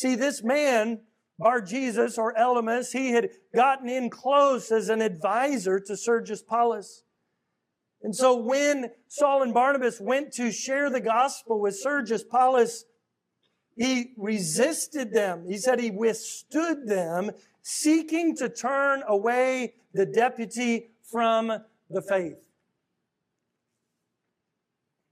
See, 0.00 0.14
this 0.14 0.42
man, 0.42 1.00
Bar 1.38 1.60
Jesus 1.60 2.16
or 2.16 2.32
Elymas, 2.32 2.90
he 2.90 3.10
had 3.10 3.28
gotten 3.54 3.86
in 3.90 4.08
close 4.08 4.72
as 4.72 4.88
an 4.88 5.02
advisor 5.02 5.78
to 5.78 5.94
Sergius 5.94 6.40
Paulus. 6.40 7.02
And 8.02 8.16
so 8.16 8.34
when 8.34 8.92
Saul 9.08 9.42
and 9.42 9.52
Barnabas 9.52 10.00
went 10.00 10.32
to 10.36 10.52
share 10.52 10.88
the 10.88 11.02
gospel 11.02 11.60
with 11.60 11.76
Sergius 11.76 12.24
Paulus, 12.24 12.86
he 13.76 14.14
resisted 14.16 15.12
them. 15.12 15.44
He 15.46 15.58
said 15.58 15.78
he 15.78 15.90
withstood 15.90 16.88
them, 16.88 17.32
seeking 17.60 18.34
to 18.36 18.48
turn 18.48 19.02
away 19.06 19.74
the 19.92 20.06
deputy 20.06 20.92
from 21.02 21.52
the 21.90 22.00
faith. 22.00 22.38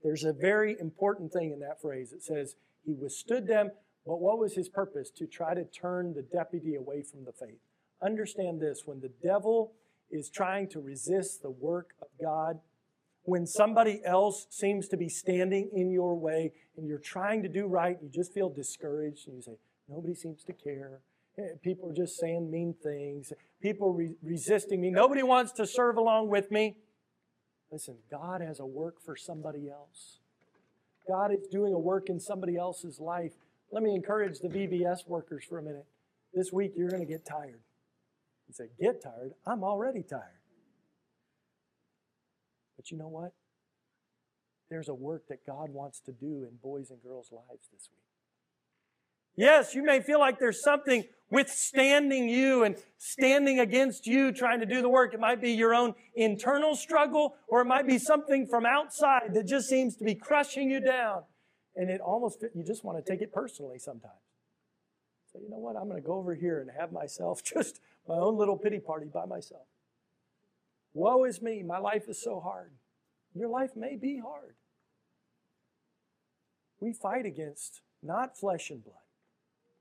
There's 0.01 0.23
a 0.23 0.33
very 0.33 0.75
important 0.79 1.31
thing 1.31 1.51
in 1.51 1.59
that 1.59 1.79
phrase. 1.79 2.11
It 2.11 2.23
says 2.23 2.55
he 2.83 2.93
withstood 2.93 3.45
them, 3.45 3.69
but 4.09 4.21
what 4.21 4.39
was 4.39 4.55
his 4.55 4.67
purpose? 4.67 5.11
To 5.11 5.27
try 5.27 5.53
to 5.53 5.63
turn 5.65 6.15
the 6.15 6.23
deputy 6.23 6.73
away 6.73 7.03
from 7.03 7.25
the 7.25 7.31
faith. 7.31 7.59
Understand 8.01 8.59
this 8.59 8.81
when 8.85 9.01
the 9.01 9.11
devil 9.21 9.73
is 10.09 10.31
trying 10.31 10.67
to 10.69 10.79
resist 10.79 11.43
the 11.43 11.51
work 11.51 11.91
of 12.01 12.07
God, 12.19 12.59
when 13.21 13.45
somebody 13.45 14.01
else 14.03 14.47
seems 14.49 14.87
to 14.87 14.97
be 14.97 15.09
standing 15.09 15.69
in 15.71 15.91
your 15.91 16.15
way 16.15 16.53
and 16.75 16.87
you're 16.87 16.97
trying 16.97 17.43
to 17.43 17.49
do 17.49 17.67
right, 17.67 17.99
you 18.01 18.09
just 18.09 18.33
feel 18.33 18.49
discouraged 18.49 19.27
and 19.27 19.35
you 19.35 19.43
say, 19.43 19.57
Nobody 19.87 20.15
seems 20.15 20.43
to 20.45 20.53
care. 20.53 21.01
Eh, 21.37 21.43
people 21.63 21.91
are 21.91 21.93
just 21.93 22.17
saying 22.17 22.49
mean 22.49 22.73
things. 22.81 23.31
People 23.61 23.93
re- 23.93 24.15
resisting 24.23 24.81
me. 24.81 24.89
Nobody 24.89 25.21
wants 25.21 25.51
to 25.51 25.67
serve 25.67 25.97
along 25.97 26.29
with 26.29 26.49
me. 26.49 26.77
Listen, 27.71 27.97
God 28.09 28.41
has 28.41 28.59
a 28.59 28.65
work 28.65 28.95
for 29.05 29.15
somebody 29.15 29.69
else. 29.69 30.17
God 31.07 31.31
is 31.31 31.47
doing 31.51 31.73
a 31.73 31.79
work 31.79 32.09
in 32.09 32.19
somebody 32.19 32.55
else's 32.55 32.99
life. 32.99 33.33
Let 33.71 33.83
me 33.83 33.93
encourage 33.93 34.39
the 34.39 34.47
VBS 34.47 35.07
workers 35.07 35.43
for 35.43 35.59
a 35.59 35.61
minute. 35.61 35.85
This 36.33 36.51
week 36.51 36.73
you're 36.75 36.89
going 36.89 37.05
to 37.05 37.11
get 37.11 37.25
tired. 37.25 37.61
You 38.47 38.53
say, 38.53 38.69
Get 38.79 39.01
tired? 39.03 39.33
I'm 39.45 39.63
already 39.63 40.03
tired. 40.03 40.39
But 42.75 42.91
you 42.91 42.97
know 42.97 43.07
what? 43.07 43.33
There's 44.69 44.89
a 44.89 44.93
work 44.93 45.27
that 45.29 45.45
God 45.45 45.71
wants 45.71 45.99
to 46.01 46.11
do 46.11 46.47
in 46.49 46.57
boys 46.61 46.91
and 46.91 47.01
girls' 47.01 47.31
lives 47.31 47.67
this 47.71 47.89
week. 47.91 48.05
Yes, 49.35 49.73
you 49.73 49.83
may 49.83 50.01
feel 50.01 50.19
like 50.19 50.39
there's 50.39 50.61
something 50.61 51.03
withstanding 51.31 52.27
you 52.27 52.63
and 52.63 52.75
standing 52.97 53.59
against 53.59 54.05
you 54.05 54.31
trying 54.31 54.59
to 54.59 54.65
do 54.65 54.81
the 54.81 54.89
work. 54.89 55.13
It 55.13 55.19
might 55.19 55.41
be 55.41 55.51
your 55.51 55.73
own 55.73 55.93
internal 56.15 56.75
struggle, 56.75 57.35
or 57.47 57.61
it 57.61 57.65
might 57.65 57.87
be 57.87 57.97
something 57.97 58.47
from 58.47 58.65
outside 58.65 59.33
that 59.33 59.47
just 59.47 59.69
seems 59.69 59.95
to 59.97 60.03
be 60.03 60.15
crushing 60.15 60.69
you 60.69 60.79
down. 60.79 61.23
And 61.75 61.89
it 61.89 62.01
almost, 62.01 62.43
you 62.53 62.63
just 62.63 62.83
want 62.83 63.03
to 63.03 63.11
take 63.11 63.21
it 63.21 63.31
personally 63.31 63.79
sometimes. 63.79 64.13
So, 65.31 65.39
you 65.39 65.49
know 65.49 65.59
what? 65.59 65.75
I'm 65.75 65.87
going 65.87 66.01
to 66.01 66.05
go 66.05 66.15
over 66.15 66.33
here 66.33 66.59
and 66.59 66.69
have 66.77 66.91
myself 66.91 67.43
just 67.55 67.79
my 68.07 68.15
own 68.15 68.37
little 68.37 68.57
pity 68.57 68.79
party 68.79 69.07
by 69.13 69.25
myself. 69.25 69.67
Woe 70.93 71.23
is 71.23 71.41
me, 71.41 71.61
my 71.63 71.77
life 71.77 72.09
is 72.09 72.21
so 72.21 72.39
hard. 72.39 72.71
Your 73.35 73.47
life 73.47 73.75
may 73.75 73.95
be 73.95 74.17
hard. 74.17 74.55
We 76.79 76.93
fight 76.93 77.25
against 77.25 77.81
not 78.01 78.37
flesh 78.37 78.71
and 78.71 78.83
blood, 78.83 78.95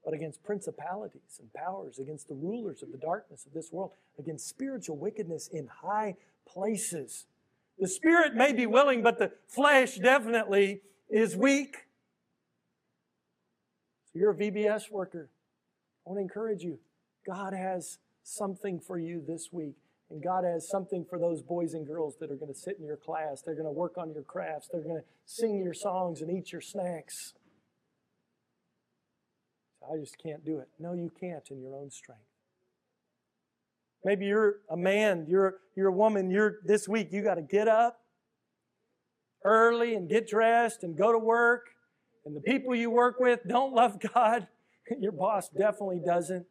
but 0.05 0.13
against 0.13 0.43
principalities 0.43 1.39
and 1.41 1.53
powers, 1.55 1.99
against 1.99 2.29
the 2.29 2.35
rulers 2.35 2.83
of 2.83 2.93
the 2.93 2.99
darkness 2.99 3.47
of 3.47 3.55
this 3.55 3.73
world, 3.73 3.93
against 4.19 4.49
spiritual 4.49 4.97
wickedness 4.97 5.49
in 5.49 5.69
high 5.83 6.17
places. 6.47 7.27
The 7.79 7.89
spirit 7.89 8.35
may 8.35 8.53
be 8.53 8.67
willing, 8.67 9.03
but 9.03 9.19
the 9.19 9.33
flesh 9.47 9.97
definitely 9.97 10.83
is 11.09 11.37
weak. 11.37 11.88
So 14.13 14.19
you're 14.19 14.31
a 14.31 14.37
VBS 14.37 14.91
worker. 14.91 15.31
I 16.07 16.11
want 16.11 16.19
to 16.19 16.23
encourage 16.23 16.63
you. 16.63 16.79
God 17.27 17.53
has 17.53 17.99
something 18.23 18.81
for 18.81 18.99
you 18.99 19.23
this 19.27 19.49
week. 19.53 19.77
And 20.11 20.23
God 20.23 20.45
has 20.45 20.67
something 20.69 21.05
for 21.05 21.19
those 21.19 21.43
boys 21.43 21.75
and 21.75 21.87
girls 21.87 22.17
that 22.21 22.31
are 22.31 22.37
going 22.37 22.53
to 22.53 22.59
sit 22.59 22.79
in 22.79 22.87
your 22.87 22.97
class. 22.97 23.43
They're 23.43 23.55
going 23.55 23.67
to 23.67 23.71
work 23.71 23.99
on 23.99 24.11
your 24.13 24.23
crafts. 24.23 24.69
They're 24.73 24.83
going 24.83 24.97
to 24.97 25.05
sing 25.27 25.63
your 25.63 25.75
songs 25.75 26.23
and 26.23 26.31
eat 26.31 26.51
your 26.51 26.63
snacks. 26.63 27.35
I 29.91 29.99
just 29.99 30.17
can't 30.19 30.45
do 30.45 30.59
it. 30.59 30.69
No, 30.79 30.95
you 30.95 31.11
can't 31.21 31.47
in 31.51 31.61
your 31.61 31.75
own 31.75 31.91
strength. 31.91 32.23
Maybe 34.05 34.27
you're 34.27 34.57
a 34.71 34.77
man, 34.77 35.27
you're, 35.29 35.57
you're 35.77 35.89
a 35.89 35.93
woman, 35.93 36.31
you're 36.31 36.59
this 36.65 36.89
week, 36.89 37.09
you 37.13 37.23
got 37.23 37.35
to 37.35 37.43
get 37.43 37.69
up 37.69 38.01
early 39.45 39.95
and 39.95 40.09
get 40.09 40.29
dressed 40.29 40.83
and 40.83 40.97
go 40.97 41.13
to 41.13 41.19
work, 41.19 41.67
and 42.29 42.37
the 42.37 42.43
people 42.43 42.75
you 42.75 42.91
work 42.91 43.19
with 43.19 43.41
don't 43.49 43.73
love 43.73 43.99
God, 44.15 44.47
your 45.01 45.13
boss 45.13 45.49
definitely 45.49 46.01
doesn't. 46.05 46.45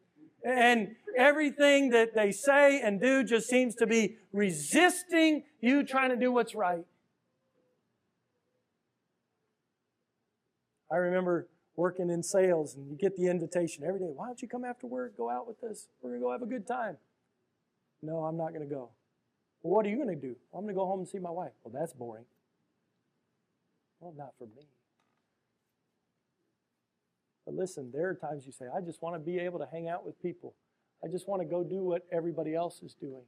And 0.44 0.96
everything 1.16 1.90
that 1.90 2.16
they 2.16 2.32
say 2.32 2.80
and 2.80 3.00
do 3.00 3.22
just 3.22 3.48
seems 3.48 3.76
to 3.76 3.86
be 3.86 4.16
resisting 4.32 5.44
you 5.60 5.84
trying 5.84 6.10
to 6.10 6.16
do 6.16 6.32
what's 6.32 6.54
right. 6.54 6.84
I 10.90 10.96
remember 10.96 11.48
working 11.76 12.10
in 12.10 12.24
sales 12.24 12.74
and 12.74 12.90
you 12.90 12.96
get 12.96 13.16
the 13.16 13.28
invitation 13.28 13.84
every 13.86 14.00
day. 14.00 14.10
Why 14.12 14.26
don't 14.26 14.42
you 14.42 14.48
come 14.48 14.64
after 14.64 14.88
work? 14.88 15.16
Go 15.16 15.30
out 15.30 15.46
with 15.46 15.62
us. 15.62 15.86
We're 16.02 16.10
going 16.10 16.20
to 16.20 16.24
go 16.24 16.32
have 16.32 16.42
a 16.42 16.46
good 16.46 16.66
time. 16.66 16.96
No, 18.02 18.24
I'm 18.24 18.36
not 18.36 18.48
going 18.48 18.68
to 18.68 18.74
go. 18.74 18.90
Well, 19.62 19.74
what 19.74 19.86
are 19.86 19.88
you 19.88 19.96
going 19.96 20.08
to 20.08 20.20
do? 20.20 20.34
I'm 20.52 20.62
going 20.62 20.74
to 20.74 20.78
go 20.78 20.86
home 20.86 21.00
and 21.00 21.08
see 21.08 21.18
my 21.18 21.30
wife. 21.30 21.52
Well, 21.62 21.72
that's 21.78 21.92
boring. 21.92 22.24
Well, 24.00 24.14
not 24.16 24.32
for 24.38 24.46
me. 24.46 24.66
But 27.48 27.54
listen, 27.54 27.90
there 27.94 28.10
are 28.10 28.14
times 28.14 28.44
you 28.44 28.52
say, 28.52 28.66
I 28.76 28.82
just 28.82 29.00
want 29.00 29.14
to 29.14 29.18
be 29.18 29.38
able 29.38 29.58
to 29.58 29.66
hang 29.72 29.88
out 29.88 30.04
with 30.04 30.20
people. 30.20 30.52
I 31.02 31.08
just 31.08 31.26
want 31.26 31.40
to 31.40 31.48
go 31.48 31.64
do 31.64 31.82
what 31.82 32.04
everybody 32.12 32.54
else 32.54 32.82
is 32.82 32.92
doing. 32.92 33.22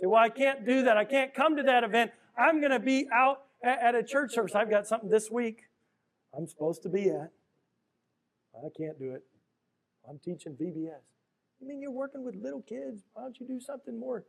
say, 0.00 0.06
well, 0.06 0.22
I 0.22 0.30
can't 0.30 0.64
do 0.64 0.84
that. 0.84 0.96
I 0.96 1.04
can't 1.04 1.34
come 1.34 1.54
to 1.58 1.62
that 1.64 1.84
event. 1.84 2.12
I'm 2.38 2.60
going 2.60 2.72
to 2.72 2.80
be 2.80 3.06
out 3.12 3.42
at 3.62 3.94
a 3.94 4.02
church 4.02 4.32
service. 4.32 4.54
I've 4.54 4.70
got 4.70 4.86
something 4.86 5.10
this 5.10 5.30
week 5.30 5.64
I'm 6.34 6.46
supposed 6.46 6.82
to 6.84 6.88
be 6.88 7.10
at. 7.10 7.30
I 8.56 8.68
can't 8.74 8.98
do 8.98 9.12
it. 9.12 9.22
I'm 10.08 10.18
teaching 10.18 10.54
VBS. 10.54 11.02
You 11.60 11.68
mean 11.68 11.82
you're 11.82 11.90
working 11.90 12.24
with 12.24 12.36
little 12.36 12.62
kids? 12.62 13.02
Why 13.12 13.24
don't 13.24 13.38
you 13.38 13.46
do 13.46 13.60
something 13.60 14.00
more, 14.00 14.24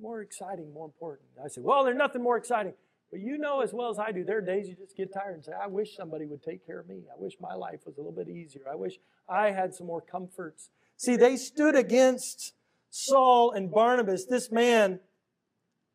more 0.00 0.20
exciting, 0.20 0.72
more 0.72 0.84
important? 0.84 1.30
I 1.44 1.48
say, 1.48 1.62
well, 1.62 1.82
there's 1.82 1.96
nothing 1.96 2.22
more 2.22 2.36
exciting. 2.36 2.74
But 3.10 3.20
you 3.20 3.38
know 3.38 3.60
as 3.60 3.72
well 3.72 3.90
as 3.90 3.98
I 3.98 4.12
do, 4.12 4.24
there 4.24 4.38
are 4.38 4.42
days 4.42 4.68
you 4.68 4.74
just 4.74 4.96
get 4.96 5.12
tired 5.12 5.34
and 5.34 5.44
say, 5.44 5.52
I 5.52 5.68
wish 5.68 5.96
somebody 5.96 6.26
would 6.26 6.42
take 6.42 6.66
care 6.66 6.80
of 6.80 6.88
me. 6.88 7.02
I 7.10 7.14
wish 7.16 7.34
my 7.40 7.54
life 7.54 7.80
was 7.86 7.96
a 7.96 8.00
little 8.00 8.12
bit 8.12 8.28
easier. 8.28 8.62
I 8.70 8.74
wish 8.74 8.98
I 9.28 9.52
had 9.52 9.74
some 9.74 9.86
more 9.86 10.00
comforts. 10.00 10.70
See, 10.96 11.16
they 11.16 11.36
stood 11.36 11.76
against 11.76 12.54
Saul 12.90 13.52
and 13.52 13.70
Barnabas. 13.70 14.26
This 14.26 14.50
man, 14.50 15.00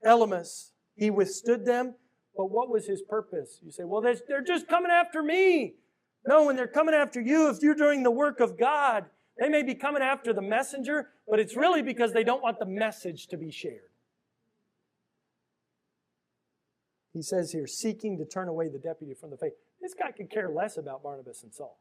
Elymas, 0.06 0.72
he 0.96 1.10
withstood 1.10 1.66
them. 1.66 1.96
But 2.36 2.46
what 2.46 2.70
was 2.70 2.88
his 2.88 3.02
purpose? 3.02 3.60
You 3.62 3.72
say, 3.72 3.84
well, 3.84 4.02
they're 4.02 4.42
just 4.42 4.68
coming 4.70 4.92
after 4.92 5.22
me. 5.22 5.76
No, 6.26 6.46
when 6.46 6.56
they're 6.56 6.68
coming 6.68 6.96
after 6.96 7.20
you, 7.20 7.50
if 7.50 7.62
you're 7.62 7.76
doing 7.76 8.04
the 8.04 8.12
work 8.12 8.40
of 8.40 8.58
God, 8.58 9.06
they 9.38 9.50
may 9.50 9.64
be 9.64 9.76
coming 9.76 10.02
after 10.02 10.34
the 10.34 10.42
messenger, 10.42 11.10
but 11.28 11.40
it's 11.40 11.58
really 11.58 11.82
because 11.82 12.14
they 12.14 12.24
don't 12.24 12.42
want 12.42 12.58
the 12.60 12.66
message 12.66 13.28
to 13.28 13.38
be 13.38 13.52
shared. 13.52 13.91
He 17.14 17.22
says 17.22 17.52
here, 17.52 17.68
seeking 17.68 18.18
to 18.18 18.26
turn 18.26 18.48
away 18.48 18.70
the 18.70 18.80
deputy 18.80 19.14
from 19.14 19.32
the 19.32 19.38
faith. 19.38 19.54
This 19.82 19.94
guy 19.94 20.12
could 20.12 20.30
care 20.30 20.50
less 20.50 20.78
about 20.78 21.04
Barnabas 21.04 21.44
and 21.44 21.54
Saul. 21.54 21.80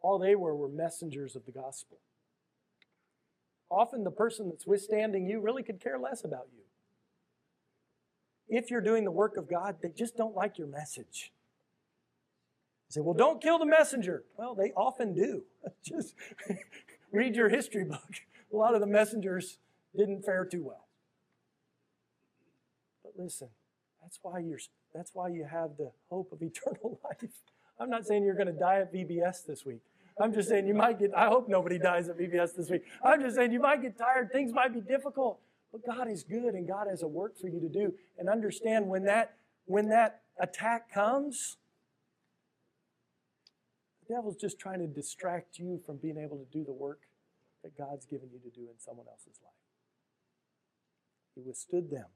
All 0.00 0.18
they 0.18 0.34
were 0.34 0.56
were 0.56 0.68
messengers 0.68 1.36
of 1.36 1.44
the 1.44 1.52
gospel. 1.52 1.98
Often 3.70 4.04
the 4.04 4.10
person 4.10 4.48
that's 4.48 4.66
withstanding 4.66 5.26
you 5.26 5.40
really 5.40 5.62
could 5.62 5.80
care 5.80 5.98
less 5.98 6.24
about 6.24 6.46
you. 6.56 6.62
If 8.48 8.70
you're 8.70 8.80
doing 8.80 9.04
the 9.04 9.10
work 9.10 9.36
of 9.36 9.50
God, 9.50 9.76
they 9.82 9.90
just 9.90 10.16
don't 10.16 10.34
like 10.34 10.56
your 10.56 10.68
message. 10.68 11.32
You 12.88 12.94
say, 12.94 13.00
well, 13.02 13.14
don't 13.14 13.42
kill 13.42 13.58
the 13.58 13.66
messenger. 13.66 14.24
Well, 14.38 14.54
they 14.54 14.72
often 14.72 15.12
do. 15.12 15.44
just 15.84 16.14
read 17.12 17.36
your 17.36 17.50
history 17.50 17.84
book. 17.84 18.22
A 18.50 18.56
lot 18.56 18.74
of 18.74 18.80
the 18.80 18.86
messengers 18.86 19.58
didn't 19.94 20.24
fare 20.24 20.46
too 20.46 20.64
well. 20.64 20.87
Listen, 23.18 23.48
that's 24.00 24.18
why 24.22 24.38
you're 24.38 24.60
that's 24.94 25.10
why 25.12 25.28
you 25.28 25.44
have 25.44 25.76
the 25.76 25.90
hope 26.08 26.32
of 26.32 26.40
eternal 26.42 26.98
life. 27.04 27.30
I'm 27.78 27.90
not 27.90 28.06
saying 28.06 28.24
you're 28.24 28.34
going 28.34 28.46
to 28.46 28.52
die 28.52 28.80
at 28.80 28.92
VBS 28.92 29.44
this 29.46 29.64
week. 29.66 29.82
I'm 30.20 30.32
just 30.32 30.48
saying 30.48 30.66
you 30.66 30.74
might 30.74 30.98
get, 30.98 31.12
I 31.16 31.28
hope 31.28 31.48
nobody 31.48 31.78
dies 31.78 32.08
at 32.08 32.18
VBS 32.18 32.56
this 32.56 32.70
week. 32.70 32.82
I'm 33.04 33.20
just 33.20 33.36
saying 33.36 33.52
you 33.52 33.60
might 33.60 33.82
get 33.82 33.96
tired. 33.96 34.32
Things 34.32 34.52
might 34.52 34.74
be 34.74 34.80
difficult. 34.80 35.38
But 35.70 35.86
God 35.86 36.10
is 36.10 36.24
good 36.24 36.54
and 36.54 36.66
God 36.66 36.86
has 36.88 37.02
a 37.02 37.06
work 37.06 37.38
for 37.38 37.48
you 37.48 37.60
to 37.60 37.68
do. 37.68 37.94
And 38.18 38.28
understand 38.28 38.88
when 38.88 39.04
that, 39.04 39.36
when 39.66 39.90
that 39.90 40.22
attack 40.40 40.92
comes, 40.92 41.58
the 44.08 44.14
devil's 44.14 44.36
just 44.36 44.58
trying 44.58 44.80
to 44.80 44.86
distract 44.86 45.58
you 45.58 45.80
from 45.86 45.98
being 45.98 46.18
able 46.18 46.38
to 46.38 46.46
do 46.50 46.64
the 46.64 46.72
work 46.72 47.02
that 47.62 47.76
God's 47.76 48.06
given 48.06 48.28
you 48.32 48.40
to 48.40 48.56
do 48.56 48.62
in 48.62 48.78
someone 48.78 49.06
else's 49.08 49.38
life. 49.42 49.52
He 51.36 51.42
withstood 51.42 51.90
them. 51.90 52.06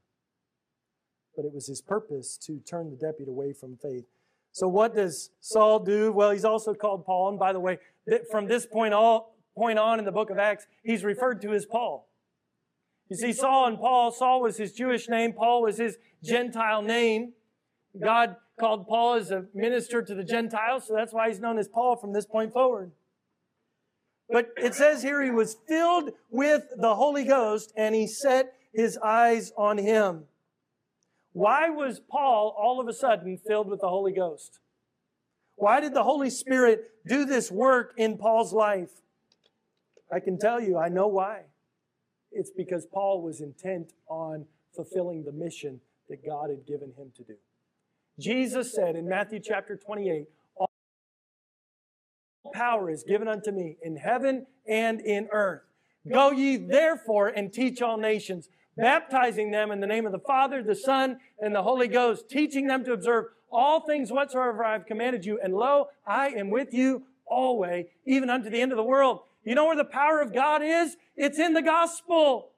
But 1.35 1.45
it 1.45 1.53
was 1.53 1.67
his 1.67 1.81
purpose 1.81 2.37
to 2.45 2.59
turn 2.59 2.89
the 2.89 2.95
deputy 2.95 3.29
away 3.29 3.53
from 3.53 3.77
faith. 3.77 4.05
So 4.51 4.67
what 4.67 4.95
does 4.95 5.31
Saul 5.39 5.79
do? 5.79 6.11
Well, 6.11 6.31
he's 6.31 6.45
also 6.45 6.73
called 6.73 7.05
Paul. 7.05 7.29
And 7.29 7.39
by 7.39 7.53
the 7.53 7.59
way, 7.59 7.79
from 8.29 8.47
this 8.47 8.65
point, 8.65 8.93
all, 8.93 9.35
point 9.57 9.79
on 9.79 9.99
in 9.99 10.05
the 10.05 10.11
book 10.11 10.29
of 10.29 10.37
Acts, 10.37 10.67
he's 10.83 11.03
referred 11.03 11.41
to 11.41 11.53
as 11.53 11.65
Paul. 11.65 12.07
You 13.09 13.17
see, 13.17 13.33
Saul 13.33 13.67
and 13.67 13.77
Paul, 13.77 14.11
Saul 14.11 14.41
was 14.41 14.57
his 14.57 14.73
Jewish 14.73 15.09
name, 15.09 15.33
Paul 15.33 15.63
was 15.63 15.77
his 15.77 15.97
Gentile 16.23 16.81
name. 16.81 17.33
God 18.01 18.37
called 18.59 18.87
Paul 18.87 19.15
as 19.15 19.31
a 19.31 19.45
minister 19.53 20.01
to 20.01 20.15
the 20.15 20.23
Gentiles, 20.23 20.87
so 20.87 20.95
that's 20.95 21.13
why 21.13 21.27
he's 21.27 21.39
known 21.39 21.57
as 21.57 21.67
Paul 21.67 21.95
from 21.95 22.13
this 22.13 22.25
point 22.25 22.53
forward. 22.53 22.91
But 24.29 24.49
it 24.57 24.73
says 24.73 25.03
here 25.03 25.21
he 25.21 25.31
was 25.31 25.57
filled 25.67 26.11
with 26.29 26.63
the 26.77 26.95
Holy 26.95 27.23
Ghost 27.23 27.73
and 27.75 27.93
he 27.93 28.07
set 28.07 28.53
his 28.73 28.97
eyes 28.97 29.51
on 29.57 29.77
him. 29.77 30.23
Why 31.33 31.69
was 31.69 31.99
Paul 31.99 32.55
all 32.57 32.79
of 32.79 32.87
a 32.87 32.93
sudden 32.93 33.37
filled 33.37 33.67
with 33.67 33.81
the 33.81 33.89
Holy 33.89 34.13
Ghost? 34.13 34.59
Why 35.55 35.79
did 35.81 35.93
the 35.93 36.03
Holy 36.03 36.29
Spirit 36.29 36.91
do 37.05 37.25
this 37.25 37.51
work 37.51 37.93
in 37.97 38.17
Paul's 38.17 38.53
life? 38.53 39.01
I 40.11 40.19
can 40.19 40.37
tell 40.37 40.61
you, 40.61 40.77
I 40.77 40.89
know 40.89 41.07
why. 41.07 41.41
It's 42.31 42.51
because 42.51 42.85
Paul 42.85 43.21
was 43.21 43.41
intent 43.41 43.93
on 44.07 44.45
fulfilling 44.75 45.23
the 45.23 45.31
mission 45.31 45.81
that 46.09 46.25
God 46.25 46.49
had 46.49 46.65
given 46.65 46.93
him 46.97 47.11
to 47.17 47.23
do. 47.23 47.35
Jesus 48.19 48.73
said 48.73 48.95
in 48.95 49.07
Matthew 49.07 49.39
chapter 49.39 49.75
28, 49.75 50.27
All 50.55 50.69
power 52.53 52.89
is 52.89 53.03
given 53.03 53.27
unto 53.27 53.51
me 53.51 53.77
in 53.81 53.95
heaven 53.95 54.45
and 54.67 55.01
in 55.01 55.27
earth. 55.31 55.63
Go 56.11 56.31
ye 56.31 56.57
therefore 56.57 57.29
and 57.29 57.51
teach 57.51 57.81
all 57.81 57.97
nations, 57.97 58.49
baptizing 58.77 59.51
them 59.51 59.71
in 59.71 59.79
the 59.79 59.87
name 59.87 60.05
of 60.05 60.11
the 60.11 60.19
Father, 60.19 60.63
the 60.63 60.75
Son, 60.75 61.19
and 61.39 61.53
the 61.53 61.63
Holy 61.63 61.87
Ghost, 61.87 62.29
teaching 62.29 62.67
them 62.67 62.83
to 62.85 62.93
observe 62.93 63.25
all 63.51 63.81
things 63.81 64.11
whatsoever 64.11 64.63
I 64.63 64.73
have 64.73 64.85
commanded 64.85 65.25
you. 65.25 65.39
And 65.41 65.53
lo, 65.53 65.89
I 66.05 66.29
am 66.29 66.49
with 66.49 66.73
you 66.73 67.03
always, 67.25 67.85
even 68.05 68.29
unto 68.29 68.49
the 68.49 68.61
end 68.61 68.71
of 68.71 68.77
the 68.77 68.83
world. 68.83 69.21
You 69.43 69.55
know 69.55 69.65
where 69.65 69.75
the 69.75 69.85
power 69.85 70.21
of 70.21 70.33
God 70.33 70.61
is? 70.63 70.97
It's 71.15 71.39
in 71.39 71.53
the 71.53 71.61
gospel. 71.61 72.51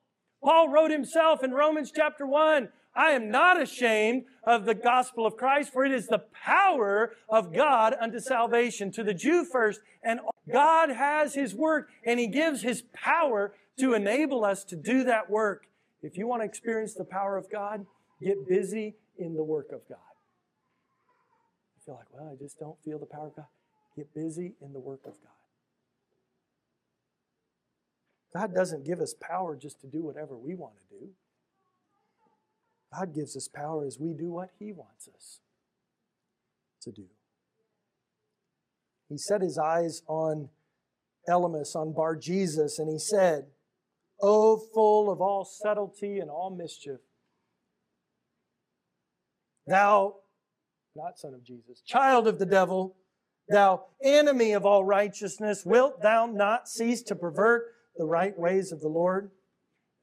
Paul 0.43 0.69
wrote 0.69 0.91
himself 0.91 1.43
in 1.43 1.51
Romans 1.51 1.91
chapter 1.93 2.25
1, 2.25 2.69
I 2.95 3.11
am 3.11 3.29
not 3.29 3.61
ashamed 3.61 4.23
of 4.43 4.65
the 4.65 4.75
gospel 4.75 5.25
of 5.25 5.35
Christ, 5.35 5.73
for 5.73 5.83
it 5.83 5.91
is 5.91 6.07
the 6.07 6.23
power 6.45 7.11
of 7.27 7.53
God 7.53 7.93
unto 7.99 8.19
salvation 8.19 8.91
to 8.91 9.03
the 9.03 9.13
Jew 9.13 9.43
first. 9.43 9.81
And 10.01 10.21
God 10.51 10.89
has 10.89 11.33
his 11.33 11.53
work 11.53 11.89
and 12.05 12.19
he 12.19 12.27
gives 12.27 12.61
his 12.61 12.83
power 12.93 13.53
to 13.79 13.93
enable 13.93 14.45
us 14.45 14.63
to 14.65 14.77
do 14.77 15.03
that 15.03 15.29
work. 15.29 15.65
If 16.05 16.17
you 16.17 16.27
want 16.27 16.43
to 16.43 16.45
experience 16.45 16.93
the 16.93 17.03
power 17.03 17.35
of 17.35 17.49
God, 17.51 17.85
get 18.21 18.47
busy 18.47 18.95
in 19.17 19.33
the 19.33 19.43
work 19.43 19.71
of 19.71 19.81
God. 19.89 19.97
You 21.75 21.81
feel 21.83 21.95
like, 21.95 22.05
well, 22.11 22.31
I 22.31 22.35
just 22.35 22.59
don't 22.59 22.77
feel 22.85 22.99
the 22.99 23.07
power 23.07 23.27
of 23.27 23.35
God. 23.35 23.47
Get 23.95 24.13
busy 24.13 24.53
in 24.61 24.71
the 24.71 24.79
work 24.79 25.01
of 25.05 25.13
God. 25.13 25.31
God 28.39 28.53
doesn't 28.53 28.85
give 28.85 28.99
us 28.99 29.15
power 29.19 29.55
just 29.55 29.81
to 29.81 29.87
do 29.87 30.03
whatever 30.03 30.37
we 30.37 30.53
want 30.53 30.73
to 30.77 30.95
do. 30.95 31.09
God 32.93 33.15
gives 33.15 33.35
us 33.35 33.47
power 33.47 33.85
as 33.85 33.97
we 33.99 34.13
do 34.13 34.29
what 34.29 34.51
He 34.59 34.71
wants 34.71 35.09
us 35.13 35.39
to 36.81 36.91
do. 36.91 37.05
He 39.09 39.17
set 39.17 39.41
his 39.41 39.57
eyes 39.57 40.03
on 40.07 40.49
Elymas, 41.27 41.75
on 41.75 41.93
Bar 41.93 42.15
Jesus, 42.15 42.77
and 42.77 42.91
he 42.91 42.99
said, 42.99 43.47
O 44.21 44.57
full 44.57 45.11
of 45.11 45.21
all 45.21 45.45
subtlety 45.45 46.19
and 46.19 46.29
all 46.29 46.49
mischief, 46.49 46.99
thou, 49.67 50.15
not 50.95 51.19
son 51.19 51.33
of 51.33 51.43
Jesus, 51.43 51.81
child 51.85 52.27
of 52.27 52.39
the 52.39 52.45
devil, 52.45 52.95
thou 53.49 53.85
enemy 54.03 54.53
of 54.53 54.65
all 54.65 54.83
righteousness, 54.83 55.65
wilt 55.65 56.01
thou 56.01 56.25
not 56.25 56.67
cease 56.67 57.01
to 57.03 57.15
pervert 57.15 57.65
the 57.97 58.05
right 58.05 58.37
ways 58.37 58.71
of 58.71 58.81
the 58.81 58.87
Lord? 58.87 59.31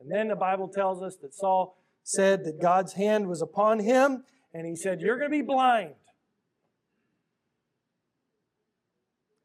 And 0.00 0.10
then 0.10 0.28
the 0.28 0.36
Bible 0.36 0.68
tells 0.68 1.02
us 1.02 1.16
that 1.22 1.34
Saul 1.34 1.76
said 2.02 2.44
that 2.44 2.60
God's 2.60 2.94
hand 2.94 3.28
was 3.28 3.40
upon 3.40 3.78
him, 3.78 4.24
and 4.52 4.66
he 4.66 4.76
said, 4.76 5.00
You're 5.00 5.18
going 5.18 5.30
to 5.30 5.36
be 5.36 5.42
blind. 5.42 5.94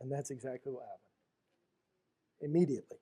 And 0.01 0.11
that's 0.11 0.31
exactly 0.31 0.71
what 0.71 0.83
happened. 0.83 0.99
Immediately. 2.41 2.97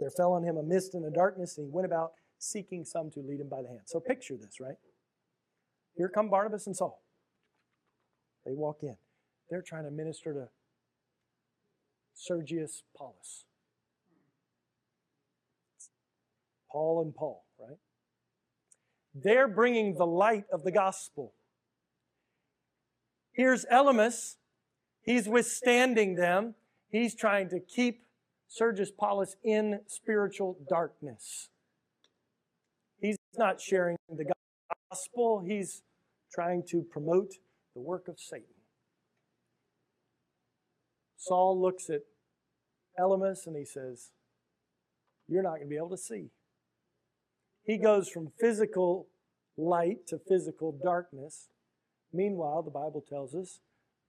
There 0.00 0.10
fell 0.10 0.32
on 0.32 0.44
him 0.44 0.56
a 0.56 0.62
mist 0.62 0.94
and 0.94 1.04
a 1.04 1.10
darkness, 1.10 1.56
and 1.58 1.66
he 1.66 1.70
went 1.70 1.86
about 1.86 2.12
seeking 2.38 2.84
some 2.84 3.10
to 3.12 3.20
lead 3.20 3.40
him 3.40 3.48
by 3.48 3.62
the 3.62 3.68
hand. 3.68 3.82
So 3.86 4.00
picture 4.00 4.36
this, 4.36 4.60
right? 4.60 4.76
Here 5.96 6.08
come 6.08 6.28
Barnabas 6.28 6.66
and 6.66 6.76
Saul. 6.76 7.02
They 8.44 8.52
walk 8.52 8.78
in. 8.82 8.96
They're 9.50 9.62
trying 9.62 9.84
to 9.84 9.90
minister 9.90 10.32
to 10.32 10.48
Sergius 12.14 12.82
Paulus. 12.96 13.44
Paul 16.70 17.02
and 17.02 17.14
Paul, 17.14 17.44
right? 17.58 17.78
They're 19.14 19.48
bringing 19.48 19.94
the 19.94 20.06
light 20.06 20.44
of 20.52 20.64
the 20.64 20.72
gospel. 20.72 21.32
Here's 23.32 23.64
Elymas. 23.66 24.36
He's 25.02 25.28
withstanding 25.28 26.16
them. 26.16 26.54
He's 26.88 27.14
trying 27.14 27.48
to 27.50 27.60
keep 27.60 28.03
Sergius 28.48 28.90
Paulus 28.90 29.36
in 29.42 29.80
spiritual 29.86 30.58
darkness. 30.68 31.48
He's 33.00 33.16
not 33.36 33.60
sharing 33.60 33.96
the 34.08 34.26
gospel, 34.90 35.44
he's 35.46 35.82
trying 36.32 36.62
to 36.70 36.82
promote 36.82 37.34
the 37.74 37.80
work 37.80 38.08
of 38.08 38.18
Satan. 38.18 38.46
Saul 41.16 41.60
looks 41.60 41.88
at 41.88 42.02
Elymas 42.98 43.46
and 43.46 43.56
he 43.56 43.64
says, 43.64 44.10
You're 45.26 45.42
not 45.42 45.56
going 45.56 45.62
to 45.62 45.68
be 45.68 45.76
able 45.76 45.90
to 45.90 45.96
see. 45.96 46.30
He 47.64 47.78
goes 47.78 48.08
from 48.08 48.32
physical 48.38 49.08
light 49.56 50.06
to 50.08 50.18
physical 50.18 50.78
darkness. 50.82 51.48
Meanwhile, 52.12 52.62
the 52.62 52.70
Bible 52.70 53.02
tells 53.08 53.34
us 53.34 53.60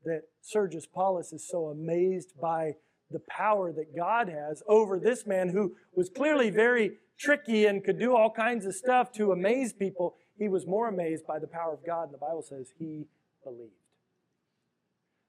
that 0.04 0.24
Sergius 0.42 0.86
Paulus 0.86 1.32
is 1.34 1.48
so 1.48 1.68
amazed 1.68 2.34
by 2.40 2.74
the 3.12 3.22
power 3.30 3.72
that 3.72 3.96
God 3.96 4.28
has 4.30 4.64
over 4.68 5.00
this 5.00 5.26
man 5.26 5.50
who 5.50 5.76
was 5.96 6.10
clearly 6.10 6.50
very 6.50 6.98
tricky 7.18 7.66
and 7.66 7.84
could 7.84 8.00
do 8.00 8.16
all 8.16 8.32
kinds 8.32 8.66
of 8.66 8.76
stuff 8.76 9.12
to 9.14 9.32
amaze 9.32 9.74
people. 9.74 10.16
He 10.38 10.48
was 10.48 10.66
more 10.66 10.90
amazed 10.90 11.26
by 11.26 11.40
the 11.40 11.48
power 11.48 11.74
of 11.74 11.86
God, 11.86 12.06
and 12.06 12.14
the 12.14 12.18
Bible 12.18 12.44
says 12.48 12.74
he 12.78 13.06
believed. 13.44 13.72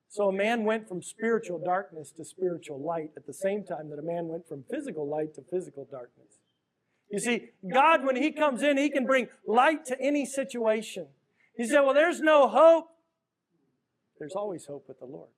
So 0.08 0.28
a 0.28 0.32
man 0.32 0.64
went 0.64 0.88
from 0.88 1.02
spiritual 1.02 1.60
darkness 1.62 2.10
to 2.16 2.24
spiritual 2.24 2.80
light 2.80 3.10
at 3.16 3.26
the 3.26 3.34
same 3.34 3.64
time 3.64 3.90
that 3.90 3.98
a 3.98 4.02
man 4.02 4.28
went 4.28 4.48
from 4.48 4.64
physical 4.70 5.08
light 5.08 5.34
to 5.34 5.42
physical 5.50 5.86
darkness. 5.90 6.38
You 7.10 7.18
see, 7.18 7.50
God, 7.70 8.04
when 8.04 8.16
He 8.16 8.32
comes 8.32 8.62
in, 8.62 8.78
He 8.78 8.90
can 8.90 9.04
bring 9.04 9.28
light 9.46 9.84
to 9.86 10.00
any 10.00 10.24
situation. 10.24 11.08
He 11.56 11.66
said, 11.66 11.80
Well, 11.80 11.94
there's 11.94 12.20
no 12.20 12.48
hope. 12.48 12.88
There's 14.18 14.34
always 14.34 14.66
hope 14.66 14.86
with 14.88 14.98
the 14.98 15.06
Lord. 15.06 15.28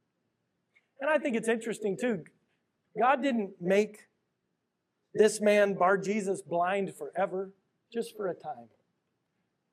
And 1.01 1.09
I 1.09 1.19
think 1.19 1.37
it's 1.37 1.49
interesting, 1.49 1.97
too. 1.97 2.25
God 2.99 3.23
didn't 3.23 3.53
make 3.61 4.09
this 5.15 5.41
man, 5.41 5.75
Bar 5.75 5.99
Jesus, 5.99 6.43
blind 6.43 6.95
forever, 6.95 7.51
just 7.93 8.17
for 8.17 8.29
a 8.29 8.35
time. 8.35 8.69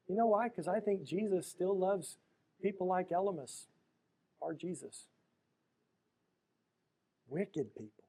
You 0.08 0.16
know 0.16 0.28
why? 0.28 0.50
Because 0.50 0.68
I 0.68 0.80
think 0.80 1.04
Jesus 1.04 1.48
still 1.48 1.78
loves 1.78 2.18
people 2.62 2.88
like 2.88 3.10
Elymas, 3.10 3.66
Bar 4.40 4.54
Jesus. 4.54 5.06
Wicked 7.28 7.74
people. 7.76 8.06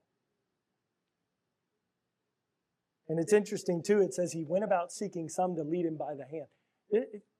And 3.09 3.19
it's 3.19 3.33
interesting 3.33 3.83
too, 3.83 4.03
it 4.03 4.12
says 4.14 4.33
he 4.33 4.45
went 4.45 4.64
about 4.64 4.93
seeking 4.93 5.29
some 5.29 5.55
to 5.57 5.62
lead 5.62 5.87
him 5.87 5.97
by 5.97 6.14
the 6.14 6.25
hand. 6.25 6.47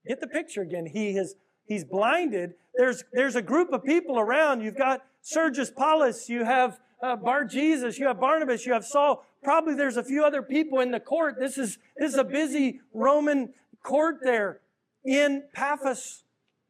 Get 0.07 0.21
the 0.21 0.29
picture 0.29 0.63
again. 0.63 0.87
He 0.87 1.11
is 1.11 1.35
he's 1.67 1.85
blinded. 1.85 2.55
There's 2.75 3.05
there's 3.13 3.37
a 3.37 3.43
group 3.43 3.73
of 3.73 3.85
people 3.85 4.19
around. 4.19 4.63
You've 4.63 4.77
got 4.77 5.03
Sergius 5.23 5.71
Paulus, 5.71 6.29
you 6.29 6.45
have 6.45 6.79
uh, 7.03 7.17
Bar 7.17 7.45
Jesus, 7.45 7.99
you 7.99 8.07
have 8.07 8.21
Barnabas, 8.21 8.65
you 8.65 8.73
have 8.73 8.85
Saul. 8.85 9.25
Probably 9.43 9.75
there's 9.75 9.97
a 9.97 10.05
few 10.05 10.25
other 10.25 10.43
people 10.43 10.81
in 10.81 10.91
the 10.91 11.01
court. 11.01 11.37
This 11.39 11.59
is 11.59 11.79
this 11.97 12.13
is 12.13 12.19
a 12.19 12.25
busy 12.25 12.81
Roman 12.93 13.53
court 13.83 14.19
there 14.23 14.61
in 15.05 15.45
Paphos. 15.53 16.25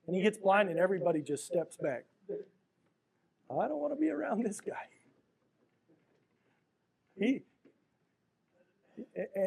And 0.06 0.14
he 0.14 0.22
gets 0.22 0.38
blind 0.38 0.68
and 0.68 0.78
everybody 0.78 1.20
just 1.20 1.46
steps 1.46 1.76
back. 1.76 2.04
I 3.50 3.68
don't 3.68 3.80
want 3.80 3.92
to 3.92 4.00
be 4.00 4.10
around 4.10 4.44
this 4.44 4.60
guy. 4.60 4.74
He, 7.18 7.42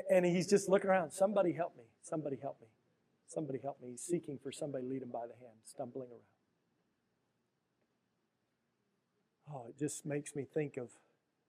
and 0.09 0.25
he's 0.25 0.47
just 0.47 0.69
looking 0.69 0.89
around. 0.89 1.11
Somebody 1.11 1.53
help 1.53 1.77
me. 1.77 1.83
Somebody 2.01 2.37
help 2.41 2.59
me. 2.61 2.67
Somebody 3.29 3.59
help 3.61 3.79
me. 3.79 3.95
Seeking 3.95 4.39
for 4.41 4.51
somebody 4.51 4.85
lead 4.85 5.03
him 5.03 5.11
by 5.11 5.27
the 5.27 5.35
hand, 5.39 5.59
stumbling 5.63 6.09
around. 6.09 6.21
Oh, 9.53 9.67
it 9.69 9.77
just 9.79 10.03
makes 10.05 10.35
me 10.35 10.45
think 10.51 10.77
of 10.77 10.89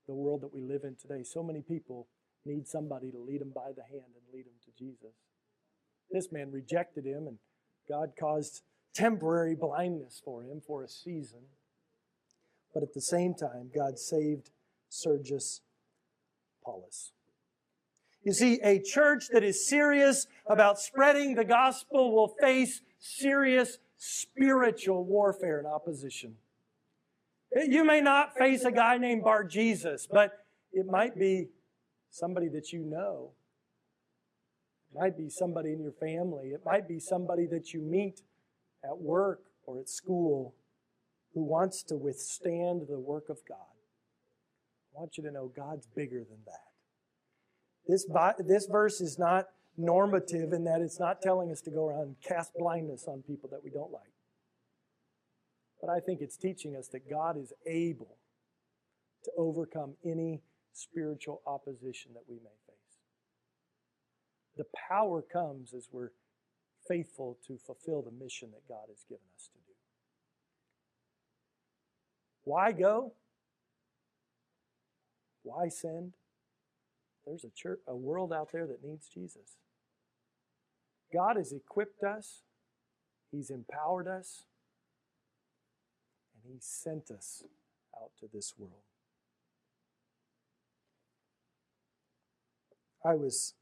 the 0.06 0.14
world 0.14 0.42
that 0.42 0.52
we 0.52 0.60
live 0.60 0.84
in 0.84 0.94
today. 0.94 1.22
So 1.22 1.42
many 1.42 1.62
people 1.62 2.06
need 2.44 2.68
somebody 2.68 3.10
to 3.10 3.18
lead 3.18 3.40
them 3.40 3.52
by 3.54 3.72
the 3.74 3.82
hand 3.82 4.12
and 4.14 4.34
lead 4.34 4.44
them 4.44 4.60
to 4.64 4.70
Jesus. 4.78 5.14
This 6.10 6.30
man 6.30 6.50
rejected 6.52 7.06
him, 7.06 7.26
and 7.26 7.38
God 7.88 8.12
caused 8.18 8.62
temporary 8.94 9.54
blindness 9.54 10.20
for 10.22 10.42
him 10.42 10.60
for 10.60 10.82
a 10.82 10.88
season. 10.88 11.40
But 12.74 12.82
at 12.82 12.92
the 12.92 13.00
same 13.00 13.34
time, 13.34 13.70
God 13.74 13.98
saved 13.98 14.50
Sergius 14.90 15.62
Paulus. 16.62 17.12
You 18.22 18.32
see, 18.32 18.60
a 18.62 18.80
church 18.80 19.28
that 19.32 19.42
is 19.42 19.66
serious 19.66 20.26
about 20.46 20.78
spreading 20.78 21.34
the 21.34 21.44
gospel 21.44 22.14
will 22.14 22.34
face 22.40 22.82
serious 22.98 23.78
spiritual 23.96 25.04
warfare 25.04 25.58
and 25.58 25.66
opposition. 25.66 26.36
Eh, 27.56 27.66
you 27.68 27.84
may 27.84 28.00
not 28.00 28.36
face 28.36 28.64
a 28.64 28.72
guy 28.72 28.98
named 28.98 29.24
Bar 29.24 29.44
Jesus, 29.44 30.06
but 30.10 30.44
it 30.72 30.86
might 30.86 31.18
be 31.18 31.48
somebody 32.10 32.48
that 32.48 32.72
you 32.72 32.80
know. 32.80 33.32
It 34.92 34.98
might 34.98 35.16
be 35.16 35.30
somebody 35.30 35.72
in 35.72 35.82
your 35.82 35.92
family. 35.92 36.48
It 36.48 36.62
might 36.64 36.88
be 36.88 36.98
somebody 36.98 37.46
that 37.46 37.72
you 37.72 37.80
meet 37.80 38.22
at 38.84 38.98
work 38.98 39.42
or 39.64 39.78
at 39.78 39.88
school 39.88 40.54
who 41.34 41.44
wants 41.44 41.82
to 41.84 41.96
withstand 41.96 42.82
the 42.88 42.98
work 42.98 43.28
of 43.28 43.38
God. 43.48 43.56
I 44.94 45.00
want 45.00 45.16
you 45.16 45.24
to 45.24 45.30
know 45.30 45.50
God's 45.54 45.86
bigger 45.86 46.18
than 46.18 46.38
that. 46.46 46.69
This, 47.90 48.06
this 48.46 48.66
verse 48.66 49.00
is 49.00 49.18
not 49.18 49.46
normative 49.76 50.52
in 50.52 50.64
that 50.64 50.80
it's 50.80 51.00
not 51.00 51.20
telling 51.22 51.50
us 51.50 51.60
to 51.62 51.70
go 51.70 51.88
around 51.88 52.02
and 52.02 52.16
cast 52.26 52.52
blindness 52.56 53.06
on 53.08 53.22
people 53.22 53.48
that 53.50 53.64
we 53.64 53.70
don't 53.70 53.92
like. 53.92 54.12
But 55.80 55.90
I 55.90 56.00
think 56.00 56.20
it's 56.20 56.36
teaching 56.36 56.76
us 56.76 56.88
that 56.88 57.08
God 57.08 57.36
is 57.36 57.52
able 57.66 58.18
to 59.24 59.30
overcome 59.36 59.94
any 60.04 60.42
spiritual 60.72 61.42
opposition 61.46 62.12
that 62.14 62.24
we 62.28 62.36
may 62.36 62.56
face. 62.66 62.98
The 64.56 64.64
power 64.88 65.22
comes 65.22 65.72
as 65.74 65.88
we're 65.90 66.10
faithful 66.86 67.38
to 67.46 67.58
fulfill 67.58 68.02
the 68.02 68.10
mission 68.10 68.50
that 68.52 68.68
God 68.68 68.86
has 68.88 69.04
given 69.08 69.24
us 69.36 69.48
to 69.52 69.58
do. 69.58 69.74
Why 72.44 72.72
go? 72.72 73.14
Why 75.42 75.68
send? 75.68 76.12
There's 77.30 77.44
a 77.44 77.54
church, 77.54 77.78
a 77.86 77.94
world 77.94 78.32
out 78.32 78.50
there 78.52 78.66
that 78.66 78.82
needs 78.82 79.06
Jesus. 79.06 79.56
God 81.14 81.36
has 81.36 81.52
equipped 81.52 82.02
us, 82.02 82.42
He's 83.30 83.50
empowered 83.50 84.08
us, 84.08 84.46
and 86.34 86.52
He 86.52 86.58
sent 86.58 87.08
us 87.08 87.44
out 87.94 88.10
to 88.18 88.26
this 88.32 88.54
world. 88.58 88.82
I 93.06 93.14
was 93.14 93.54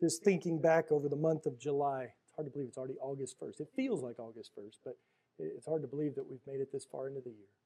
just 0.00 0.22
thinking 0.22 0.60
back 0.60 0.92
over 0.92 1.08
the 1.08 1.16
month 1.16 1.46
of 1.46 1.58
July. 1.58 2.02
It's 2.04 2.36
hard 2.36 2.46
to 2.46 2.52
believe 2.52 2.68
it's 2.68 2.78
already 2.78 2.98
August 3.02 3.34
1st. 3.40 3.60
It 3.62 3.68
feels 3.74 4.00
like 4.00 4.20
August 4.20 4.52
1st, 4.56 4.76
but 4.84 4.96
it's 5.40 5.66
hard 5.66 5.82
to 5.82 5.88
believe 5.88 6.14
that 6.14 6.30
we've 6.30 6.38
made 6.46 6.60
it 6.60 6.70
this 6.72 6.86
far 6.90 7.08
into 7.08 7.20
the 7.20 7.30
year. 7.30 7.59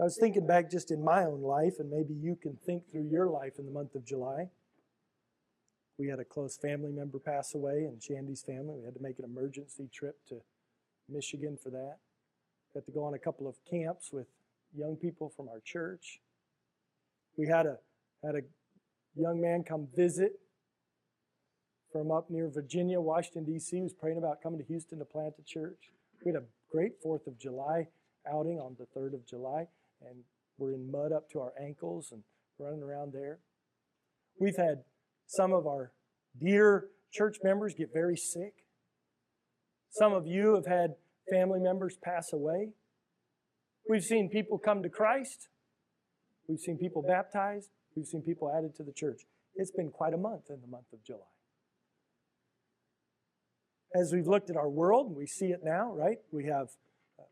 I 0.00 0.02
was 0.02 0.16
thinking 0.18 0.46
back 0.46 0.70
just 0.70 0.90
in 0.90 1.04
my 1.04 1.24
own 1.24 1.40
life, 1.40 1.74
and 1.78 1.88
maybe 1.88 2.14
you 2.14 2.34
can 2.34 2.56
think 2.66 2.90
through 2.90 3.08
your 3.08 3.28
life 3.28 3.58
in 3.58 3.66
the 3.66 3.70
month 3.70 3.94
of 3.94 4.04
July. 4.04 4.48
We 5.98 6.08
had 6.08 6.18
a 6.18 6.24
close 6.24 6.56
family 6.56 6.90
member 6.90 7.20
pass 7.20 7.54
away 7.54 7.84
in 7.84 8.00
Shandy's 8.00 8.42
family. 8.42 8.78
We 8.80 8.84
had 8.84 8.94
to 8.94 9.02
make 9.02 9.20
an 9.20 9.24
emergency 9.24 9.88
trip 9.92 10.16
to 10.30 10.40
Michigan 11.08 11.56
for 11.62 11.70
that. 11.70 11.98
Got 12.74 12.86
to 12.86 12.92
go 12.92 13.04
on 13.04 13.14
a 13.14 13.18
couple 13.20 13.46
of 13.46 13.54
camps 13.70 14.10
with 14.12 14.26
young 14.76 14.96
people 14.96 15.28
from 15.28 15.48
our 15.48 15.60
church. 15.64 16.20
We 17.36 17.46
had 17.46 17.66
a 17.66 17.78
had 18.24 18.34
a 18.34 18.42
young 19.14 19.40
man 19.40 19.62
come 19.62 19.86
visit 19.94 20.32
from 21.92 22.10
up 22.10 22.30
near 22.30 22.48
Virginia, 22.48 23.00
Washington, 23.00 23.44
D.C., 23.44 23.76
who 23.76 23.84
was 23.84 23.92
praying 23.92 24.18
about 24.18 24.42
coming 24.42 24.58
to 24.58 24.64
Houston 24.64 24.98
to 24.98 25.04
plant 25.04 25.34
a 25.38 25.42
church. 25.42 25.92
We 26.24 26.32
had 26.32 26.42
a 26.42 26.44
great 26.72 27.00
Fourth 27.00 27.28
of 27.28 27.38
July 27.38 27.86
outing 28.26 28.58
on 28.58 28.76
the 28.78 28.86
3rd 28.98 29.14
of 29.14 29.26
July 29.26 29.68
and 30.00 30.24
we're 30.58 30.72
in 30.72 30.90
mud 30.90 31.12
up 31.12 31.28
to 31.30 31.40
our 31.40 31.52
ankles 31.60 32.10
and 32.12 32.22
running 32.58 32.82
around 32.82 33.12
there. 33.12 33.40
We've 34.40 34.56
had 34.56 34.84
some 35.26 35.52
of 35.52 35.66
our 35.66 35.92
dear 36.40 36.86
church 37.12 37.38
members 37.42 37.74
get 37.76 37.92
very 37.92 38.16
sick. 38.16 38.66
Some 39.90 40.12
of 40.12 40.26
you 40.26 40.54
have 40.54 40.66
had 40.66 40.94
family 41.30 41.60
members 41.60 41.96
pass 42.02 42.32
away. 42.32 42.72
We've 43.88 44.02
seen 44.02 44.28
people 44.28 44.58
come 44.58 44.82
to 44.82 44.88
Christ. 44.88 45.48
We've 46.48 46.58
seen 46.58 46.78
people 46.78 47.02
baptized. 47.02 47.70
We've 47.96 48.06
seen 48.06 48.22
people 48.22 48.50
added 48.56 48.74
to 48.76 48.82
the 48.82 48.92
church. 48.92 49.22
It's 49.54 49.70
been 49.70 49.90
quite 49.90 50.14
a 50.14 50.18
month 50.18 50.50
in 50.50 50.60
the 50.60 50.66
month 50.66 50.92
of 50.92 51.04
July. 51.04 51.20
as 53.94 54.12
we've 54.12 54.26
looked 54.26 54.50
at 54.50 54.56
our 54.56 54.68
world, 54.68 55.06
and 55.06 55.16
we 55.16 55.26
see 55.26 55.46
it 55.46 55.60
now, 55.62 55.92
right? 55.92 56.18
We 56.32 56.46
have 56.46 56.68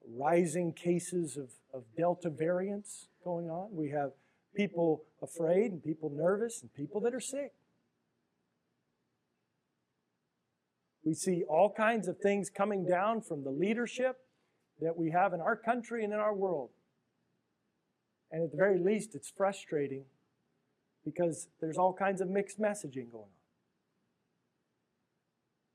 rising 0.09 0.73
cases 0.73 1.37
of, 1.37 1.51
of 1.73 1.85
Delta 1.97 2.31
variants 2.31 3.09
going 3.25 3.49
on. 3.49 3.69
We 3.73 3.91
have 3.91 4.13
people 4.55 5.05
afraid 5.23 5.73
and 5.73 5.83
people 5.83 6.11
nervous 6.11 6.63
and 6.63 6.73
people 6.75 7.01
that 7.03 7.15
are 7.15 7.21
sick. 7.21 7.53
We 11.05 11.15
see 11.15 11.43
all 11.49 11.73
kinds 11.73 12.07
of 12.07 12.19
things 12.19 12.49
coming 12.49 12.87
down 12.87 13.23
from 13.23 13.43
the 13.43 13.51
leadership 13.51 14.19
that 14.81 14.97
we 14.97 15.11
have 15.11 15.33
in 15.33 15.41
our 15.41 15.57
country 15.57 16.05
and 16.05 16.13
in 16.13 16.19
our 16.19 16.35
world. 16.35 16.71
And 18.31 18.43
at 18.45 18.51
the 18.51 18.57
very 18.57 18.79
least, 18.79 19.15
it's 19.15 19.31
frustrating 19.31 20.05
because 21.05 21.49
there's 21.61 21.77
all 21.77 21.93
kinds 21.93 22.21
of 22.21 22.29
mixed 22.29 22.61
messaging 22.61 23.11
going 23.11 23.25
on. 23.25 23.43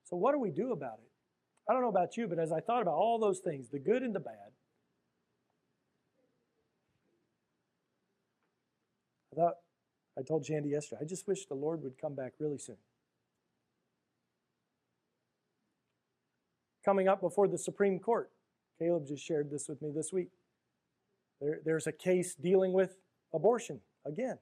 So, 0.05 0.15
what 0.15 0.32
do 0.32 0.39
we 0.39 0.49
do 0.49 0.71
about 0.71 0.99
it? 1.03 1.11
I 1.70 1.74
don't 1.74 1.82
know 1.82 1.89
about 1.89 2.15
you, 2.15 2.28
but 2.28 2.39
as 2.39 2.51
I 2.51 2.61
thought 2.61 2.82
about 2.82 2.95
all 2.95 3.20
those 3.20 3.39
things, 3.39 3.68
the 3.70 3.80
good 3.80 4.01
and 4.01 4.15
the 4.15 4.20
bad, 4.20 4.51
I 9.34 9.36
thought, 9.36 9.55
I 10.18 10.22
told 10.22 10.45
Shandy 10.45 10.70
yesterday, 10.70 11.01
I 11.01 11.05
just 11.05 11.28
wish 11.28 11.45
the 11.45 11.55
Lord 11.55 11.84
would 11.84 11.99
come 11.99 12.15
back 12.15 12.34
really 12.39 12.57
soon. 12.57 12.78
Coming 16.86 17.09
up 17.09 17.20
before 17.20 17.49
the 17.49 17.57
Supreme 17.57 17.99
Court, 17.99 18.32
Caleb 18.80 19.07
just 19.07 19.24
shared 19.24 19.51
this 19.51 19.68
with 19.68 19.82
me 19.82 19.91
this 19.93 20.13
week. 20.13 20.30
There, 21.41 21.59
there's 21.65 21.86
a 21.86 21.91
case 21.91 22.34
dealing 22.34 22.72
with 22.72 22.95
abortion 23.34 23.82
again. 24.05 24.39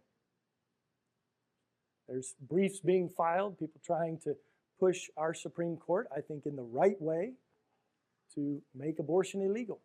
There's 2.08 2.36
briefs 2.40 2.80
being 2.80 3.10
filed, 3.10 3.58
people 3.58 3.82
trying 3.84 4.20
to 4.20 4.36
push 4.80 5.08
our 5.18 5.34
Supreme 5.34 5.78
Court, 5.78 6.08
I 6.16 6.22
think, 6.22 6.46
in 6.46 6.56
the 6.56 6.64
right 6.64 7.00
way 7.02 7.34
to 8.36 8.62
make 8.74 9.00
abortion 9.00 9.42
illegal. 9.42 9.80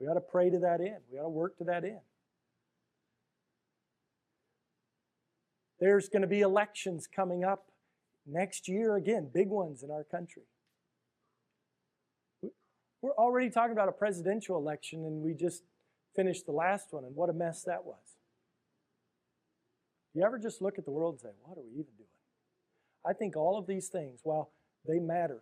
We 0.00 0.06
ought 0.06 0.14
to 0.14 0.20
pray 0.20 0.50
to 0.50 0.58
that 0.60 0.80
end. 0.80 1.02
We 1.10 1.18
ought 1.18 1.24
to 1.24 1.28
work 1.28 1.58
to 1.58 1.64
that 1.64 1.84
end. 1.84 2.00
There's 5.80 6.08
going 6.08 6.22
to 6.22 6.28
be 6.28 6.40
elections 6.40 7.06
coming 7.06 7.44
up 7.44 7.66
next 8.26 8.68
year 8.68 8.96
again, 8.96 9.30
big 9.32 9.48
ones 9.48 9.82
in 9.82 9.90
our 9.90 10.04
country. 10.04 10.42
We're 13.00 13.14
already 13.14 13.48
talking 13.48 13.72
about 13.72 13.88
a 13.88 13.92
presidential 13.92 14.56
election, 14.56 15.04
and 15.04 15.22
we 15.22 15.34
just 15.34 15.62
finished 16.16 16.46
the 16.46 16.52
last 16.52 16.88
one, 16.90 17.04
and 17.04 17.14
what 17.14 17.30
a 17.30 17.32
mess 17.32 17.62
that 17.62 17.84
was. 17.84 18.18
You 20.14 20.24
ever 20.24 20.38
just 20.38 20.60
look 20.60 20.78
at 20.78 20.84
the 20.84 20.90
world 20.90 21.14
and 21.14 21.20
say, 21.20 21.28
What 21.42 21.58
are 21.58 21.62
we 21.62 21.70
even 21.74 21.92
doing? 21.96 22.17
I 23.06 23.12
think 23.12 23.36
all 23.36 23.58
of 23.58 23.66
these 23.66 23.88
things, 23.88 24.20
while 24.22 24.50
they 24.86 24.98
matter, 24.98 25.40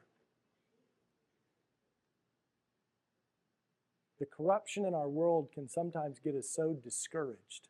the 4.18 4.26
corruption 4.26 4.84
in 4.84 4.94
our 4.94 5.08
world 5.08 5.50
can 5.52 5.68
sometimes 5.68 6.18
get 6.18 6.34
us 6.34 6.48
so 6.48 6.74
discouraged 6.82 7.68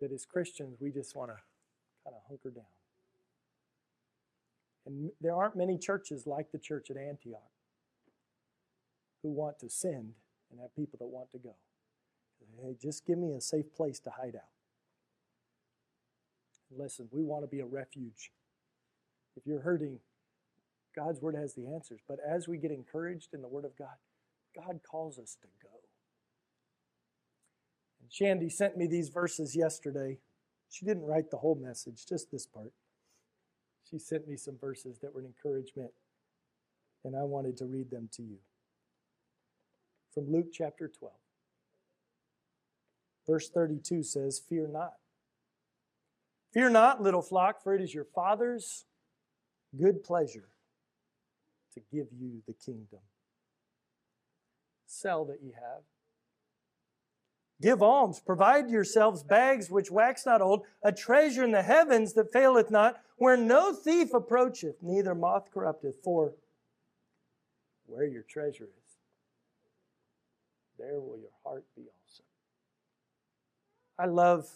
that 0.00 0.12
as 0.12 0.24
Christians, 0.24 0.78
we 0.80 0.90
just 0.90 1.16
want 1.16 1.30
to 1.30 1.36
kind 2.04 2.14
of 2.14 2.22
hunker 2.28 2.50
down. 2.50 2.64
And 4.86 5.10
there 5.20 5.34
aren't 5.34 5.56
many 5.56 5.76
churches 5.76 6.26
like 6.26 6.52
the 6.52 6.58
church 6.58 6.90
at 6.90 6.96
Antioch 6.96 7.50
who 9.22 9.30
want 9.30 9.58
to 9.58 9.68
send 9.68 10.14
and 10.50 10.60
have 10.60 10.74
people 10.74 10.96
that 11.00 11.08
want 11.08 11.30
to 11.32 11.38
go. 11.38 11.54
Hey, 12.62 12.76
just 12.80 13.04
give 13.04 13.18
me 13.18 13.34
a 13.34 13.40
safe 13.40 13.74
place 13.74 13.98
to 14.00 14.10
hide 14.10 14.36
out. 14.36 14.57
Listen, 16.76 17.08
we 17.10 17.22
want 17.22 17.44
to 17.44 17.48
be 17.48 17.60
a 17.60 17.66
refuge. 17.66 18.30
If 19.36 19.46
you're 19.46 19.60
hurting, 19.60 20.00
God's 20.94 21.20
Word 21.20 21.34
has 21.34 21.54
the 21.54 21.66
answers. 21.68 22.00
But 22.06 22.18
as 22.26 22.48
we 22.48 22.58
get 22.58 22.70
encouraged 22.70 23.32
in 23.32 23.42
the 23.42 23.48
Word 23.48 23.64
of 23.64 23.76
God, 23.76 23.96
God 24.54 24.80
calls 24.88 25.18
us 25.18 25.36
to 25.40 25.48
go. 25.62 25.70
And 28.00 28.12
Shandy 28.12 28.48
sent 28.48 28.76
me 28.76 28.86
these 28.86 29.08
verses 29.08 29.54
yesterday. 29.56 30.18
She 30.70 30.84
didn't 30.84 31.06
write 31.06 31.30
the 31.30 31.38
whole 31.38 31.54
message, 31.54 32.04
just 32.06 32.30
this 32.30 32.46
part. 32.46 32.72
She 33.88 33.98
sent 33.98 34.28
me 34.28 34.36
some 34.36 34.58
verses 34.60 34.98
that 34.98 35.14
were 35.14 35.20
an 35.20 35.26
encouragement, 35.26 35.92
and 37.04 37.16
I 37.16 37.22
wanted 37.22 37.56
to 37.58 37.64
read 37.64 37.90
them 37.90 38.08
to 38.12 38.22
you. 38.22 38.38
From 40.12 40.30
Luke 40.30 40.48
chapter 40.52 40.88
12. 40.88 41.14
Verse 43.26 43.48
32 43.48 44.02
says, 44.02 44.38
Fear 44.38 44.68
not. 44.68 44.94
Fear 46.52 46.70
not, 46.70 47.02
little 47.02 47.22
flock, 47.22 47.62
for 47.62 47.74
it 47.74 47.80
is 47.80 47.92
your 47.92 48.04
Father's 48.04 48.84
good 49.76 50.02
pleasure 50.02 50.48
to 51.74 51.80
give 51.92 52.08
you 52.18 52.42
the 52.46 52.54
kingdom. 52.54 53.00
Sell 54.86 55.24
that 55.26 55.42
ye 55.42 55.52
have. 55.52 55.82
Give 57.60 57.82
alms, 57.82 58.20
provide 58.20 58.70
yourselves 58.70 59.22
bags 59.22 59.68
which 59.68 59.90
wax 59.90 60.24
not 60.24 60.40
old, 60.40 60.62
a 60.82 60.92
treasure 60.92 61.44
in 61.44 61.50
the 61.50 61.62
heavens 61.62 62.14
that 62.14 62.32
faileth 62.32 62.70
not, 62.70 63.00
where 63.16 63.36
no 63.36 63.72
thief 63.74 64.14
approacheth, 64.14 64.76
neither 64.80 65.14
moth 65.14 65.50
corrupteth. 65.52 65.96
For 66.02 66.34
where 67.86 68.06
your 68.06 68.22
treasure 68.22 68.64
is, 68.64 68.96
there 70.78 71.00
will 71.00 71.18
your 71.18 71.30
heart 71.44 71.64
be 71.74 71.82
also. 71.82 72.22
I 73.98 74.06
love 74.06 74.48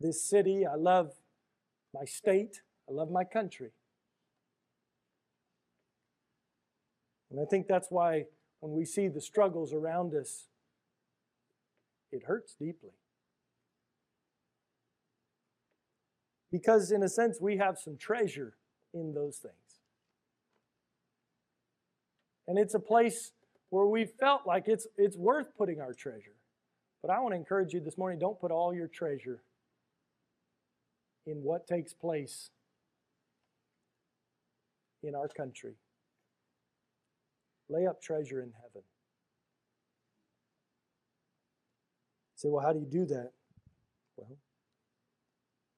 this 0.00 0.22
city. 0.22 0.66
I 0.66 0.74
love 0.74 1.12
my 1.94 2.04
state. 2.04 2.62
I 2.88 2.92
love 2.92 3.10
my 3.10 3.24
country. 3.24 3.70
And 7.30 7.40
I 7.40 7.44
think 7.44 7.66
that's 7.66 7.88
why 7.90 8.24
when 8.60 8.72
we 8.72 8.84
see 8.84 9.08
the 9.08 9.20
struggles 9.20 9.72
around 9.72 10.14
us, 10.14 10.48
it 12.10 12.22
hurts 12.24 12.54
deeply. 12.54 12.90
Because, 16.50 16.90
in 16.90 17.02
a 17.02 17.08
sense, 17.08 17.38
we 17.40 17.58
have 17.58 17.78
some 17.78 17.98
treasure 17.98 18.54
in 18.94 19.12
those 19.12 19.36
things. 19.36 19.54
And 22.46 22.58
it's 22.58 22.72
a 22.72 22.80
place 22.80 23.32
where 23.68 23.84
we 23.84 24.06
felt 24.06 24.46
like 24.46 24.64
it's, 24.66 24.86
it's 24.96 25.16
worth 25.16 25.48
putting 25.58 25.82
our 25.82 25.92
treasure. 25.92 26.36
But 27.02 27.10
I 27.10 27.20
want 27.20 27.32
to 27.32 27.36
encourage 27.36 27.74
you 27.74 27.80
this 27.80 27.98
morning 27.98 28.18
don't 28.18 28.40
put 28.40 28.50
all 28.50 28.74
your 28.74 28.88
treasure 28.88 29.42
in 31.28 31.42
what 31.42 31.66
takes 31.66 31.92
place 31.92 32.50
in 35.02 35.14
our 35.14 35.28
country. 35.28 35.74
Lay 37.68 37.86
up 37.86 38.00
treasure 38.00 38.40
in 38.40 38.52
heaven. 38.52 38.82
say, 42.34 42.48
well, 42.48 42.64
how 42.64 42.72
do 42.72 42.78
you 42.78 42.86
do 42.86 43.04
that? 43.06 43.32
Well, 44.16 44.38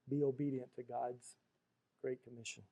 be 0.07 0.23
obedient 0.23 0.69
to 0.75 0.83
God's 0.83 1.35
great 2.03 2.23
commission. 2.23 2.63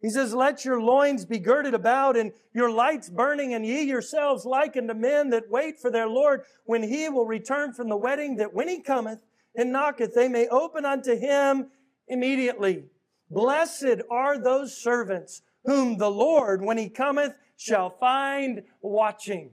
He 0.00 0.10
says, 0.10 0.34
Let 0.34 0.64
your 0.64 0.80
loins 0.80 1.24
be 1.24 1.38
girded 1.38 1.74
about 1.74 2.16
and 2.16 2.32
your 2.54 2.70
lights 2.70 3.08
burning, 3.10 3.54
and 3.54 3.66
ye 3.66 3.82
yourselves 3.82 4.44
like 4.44 4.74
to 4.74 4.94
men 4.94 5.30
that 5.30 5.50
wait 5.50 5.78
for 5.80 5.90
their 5.90 6.08
Lord 6.08 6.42
when 6.64 6.82
he 6.82 7.08
will 7.08 7.26
return 7.26 7.72
from 7.72 7.88
the 7.88 7.96
wedding, 7.96 8.36
that 8.36 8.54
when 8.54 8.68
he 8.68 8.80
cometh, 8.80 9.18
and 9.56 9.72
knocketh, 9.72 10.14
they 10.14 10.28
may 10.28 10.48
open 10.48 10.84
unto 10.84 11.16
him 11.16 11.70
immediately. 12.08 12.84
Blessed 13.30 14.02
are 14.10 14.38
those 14.38 14.76
servants 14.76 15.42
whom 15.64 15.98
the 15.98 16.10
Lord, 16.10 16.62
when 16.62 16.78
he 16.78 16.88
cometh, 16.88 17.34
shall 17.56 17.90
find 17.90 18.62
watching. 18.80 19.50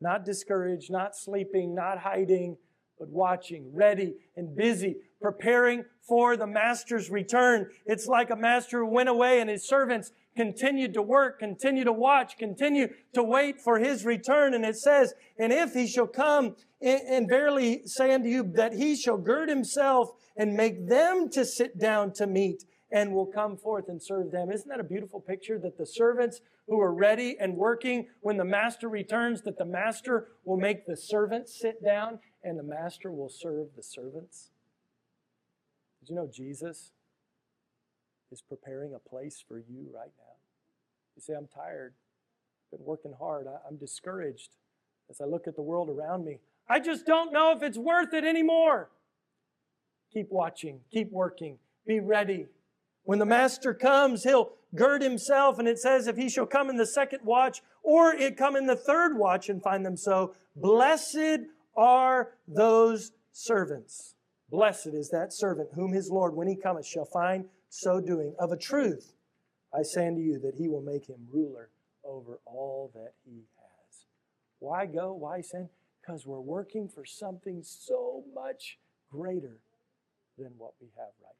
Not 0.00 0.24
discouraged, 0.24 0.90
not 0.90 1.16
sleeping, 1.16 1.74
not 1.74 1.98
hiding, 1.98 2.56
but 2.98 3.08
watching, 3.08 3.74
ready 3.74 4.14
and 4.36 4.54
busy, 4.54 4.96
preparing 5.20 5.84
for 6.06 6.36
the 6.36 6.46
master's 6.46 7.10
return. 7.10 7.68
It's 7.86 8.06
like 8.06 8.30
a 8.30 8.36
master 8.36 8.80
who 8.80 8.86
went 8.86 9.08
away 9.08 9.40
and 9.40 9.48
his 9.48 9.66
servants 9.66 10.12
continued 10.36 10.94
to 10.94 11.02
work, 11.02 11.38
continue 11.38 11.84
to 11.84 11.92
watch, 11.92 12.36
continue 12.38 12.88
to 13.14 13.22
wait 13.22 13.60
for 13.60 13.78
his 13.78 14.04
return. 14.04 14.54
And 14.54 14.64
it 14.64 14.76
says, 14.76 15.14
and 15.38 15.52
if 15.52 15.74
he 15.74 15.86
shall 15.86 16.06
come 16.06 16.56
and 16.80 17.28
verily 17.28 17.82
say 17.86 18.12
unto 18.12 18.28
you 18.28 18.42
that 18.54 18.72
he 18.72 18.96
shall 18.96 19.16
gird 19.16 19.48
himself 19.48 20.10
and 20.36 20.54
make 20.54 20.88
them 20.88 21.28
to 21.30 21.44
sit 21.44 21.78
down 21.78 22.12
to 22.14 22.26
meat 22.26 22.64
and 22.90 23.12
will 23.12 23.26
come 23.26 23.56
forth 23.56 23.88
and 23.88 24.02
serve 24.02 24.30
them. 24.30 24.50
Isn't 24.50 24.68
that 24.68 24.80
a 24.80 24.84
beautiful 24.84 25.20
picture 25.20 25.58
that 25.60 25.78
the 25.78 25.86
servants 25.86 26.40
who 26.68 26.78
are 26.80 26.92
ready 26.92 27.36
and 27.40 27.56
working 27.56 28.08
when 28.20 28.36
the 28.36 28.44
master 28.44 28.88
returns, 28.88 29.42
that 29.42 29.58
the 29.58 29.64
master 29.64 30.28
will 30.44 30.58
make 30.58 30.86
the 30.86 30.96
servants 30.96 31.58
sit 31.58 31.82
down 31.82 32.18
and 32.44 32.58
the 32.58 32.62
master 32.62 33.10
will 33.10 33.30
serve 33.30 33.68
the 33.76 33.82
servants? 33.82 34.50
Did 36.00 36.10
you 36.10 36.16
know 36.16 36.28
Jesus 36.30 36.90
is 38.32 38.42
preparing 38.42 38.94
a 38.94 38.98
place 38.98 39.44
for 39.46 39.58
you 39.58 39.86
right 39.94 40.12
now? 40.18 40.34
You 41.14 41.22
say, 41.22 41.34
I'm 41.34 41.48
tired. 41.54 41.94
Been 42.70 42.84
working 42.84 43.12
hard. 43.18 43.46
I'm 43.68 43.76
discouraged. 43.76 44.50
As 45.10 45.20
I 45.20 45.24
look 45.24 45.46
at 45.46 45.56
the 45.56 45.62
world 45.62 45.90
around 45.90 46.24
me, 46.24 46.38
I 46.68 46.80
just 46.80 47.04
don't 47.04 47.32
know 47.32 47.52
if 47.54 47.62
it's 47.62 47.76
worth 47.76 48.14
it 48.14 48.24
anymore. 48.24 48.88
Keep 50.12 50.30
watching, 50.30 50.80
keep 50.90 51.10
working, 51.10 51.58
be 51.86 52.00
ready. 52.00 52.46
When 53.04 53.18
the 53.18 53.26
master 53.26 53.74
comes, 53.74 54.24
he'll 54.24 54.52
gird 54.74 55.02
himself, 55.02 55.58
and 55.58 55.68
it 55.68 55.78
says, 55.78 56.06
if 56.06 56.16
he 56.16 56.28
shall 56.28 56.46
come 56.46 56.70
in 56.70 56.76
the 56.76 56.86
second 56.86 57.20
watch, 57.24 57.62
or 57.82 58.14
it 58.14 58.36
come 58.36 58.56
in 58.56 58.66
the 58.66 58.76
third 58.76 59.18
watch 59.18 59.48
and 59.48 59.62
find 59.62 59.84
them 59.84 59.96
so, 59.96 60.34
blessed 60.56 61.40
are 61.76 62.32
those 62.46 63.12
servants. 63.32 64.14
Blessed 64.50 64.88
is 64.88 65.10
that 65.10 65.32
servant 65.32 65.70
whom 65.74 65.92
his 65.92 66.10
Lord, 66.10 66.34
when 66.34 66.46
he 66.46 66.56
cometh, 66.56 66.86
shall 66.86 67.06
find 67.06 67.46
so 67.72 68.00
doing. 68.00 68.34
Of 68.38 68.52
a 68.52 68.56
truth, 68.56 69.14
I 69.74 69.82
say 69.82 70.06
unto 70.06 70.20
you 70.20 70.38
that 70.40 70.56
he 70.56 70.68
will 70.68 70.82
make 70.82 71.06
him 71.08 71.26
ruler 71.32 71.70
over 72.04 72.38
all 72.44 72.90
that 72.94 73.14
he 73.24 73.46
has. 73.56 74.04
Why 74.58 74.84
go? 74.84 75.14
Why 75.14 75.40
send? 75.40 75.70
Because 76.00 76.26
we're 76.26 76.40
working 76.40 76.88
for 76.88 77.06
something 77.06 77.62
so 77.62 78.24
much 78.34 78.78
greater 79.10 79.60
than 80.36 80.52
what 80.58 80.74
we 80.80 80.88
have 80.98 81.14
right 81.22 81.34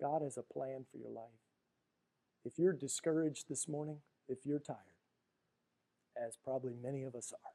now. 0.00 0.08
God 0.08 0.22
has 0.22 0.38
a 0.38 0.42
plan 0.42 0.86
for 0.90 0.96
your 0.96 1.10
life. 1.10 1.28
If 2.44 2.58
you're 2.58 2.72
discouraged 2.72 3.46
this 3.50 3.68
morning, 3.68 3.98
if 4.26 4.46
you're 4.46 4.58
tired, 4.58 4.78
as 6.16 6.38
probably 6.42 6.72
many 6.82 7.02
of 7.02 7.14
us 7.14 7.32
are, 7.32 7.52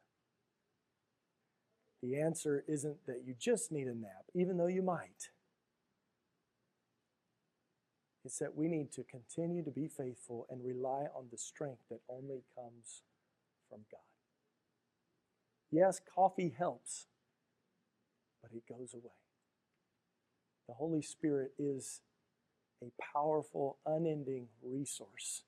the 2.03 2.19
answer 2.19 2.63
isn't 2.67 3.05
that 3.07 3.23
you 3.25 3.33
just 3.39 3.71
need 3.71 3.87
a 3.87 3.95
nap, 3.95 4.25
even 4.35 4.57
though 4.57 4.67
you 4.67 4.83
might. 4.83 5.29
It's 8.25 8.39
that 8.39 8.55
we 8.55 8.67
need 8.67 8.91
to 8.93 9.03
continue 9.03 9.63
to 9.63 9.71
be 9.71 9.87
faithful 9.87 10.47
and 10.49 10.63
rely 10.63 11.07
on 11.15 11.27
the 11.31 11.37
strength 11.37 11.81
that 11.89 11.99
only 12.07 12.43
comes 12.55 13.03
from 13.69 13.79
God. 13.91 13.99
Yes, 15.71 15.99
coffee 16.13 16.53
helps, 16.57 17.07
but 18.41 18.51
it 18.53 18.63
goes 18.67 18.93
away. 18.93 19.11
The 20.67 20.75
Holy 20.75 21.01
Spirit 21.01 21.51
is 21.57 22.01
a 22.81 22.91
powerful, 23.13 23.77
unending 23.85 24.47
resource 24.61 25.43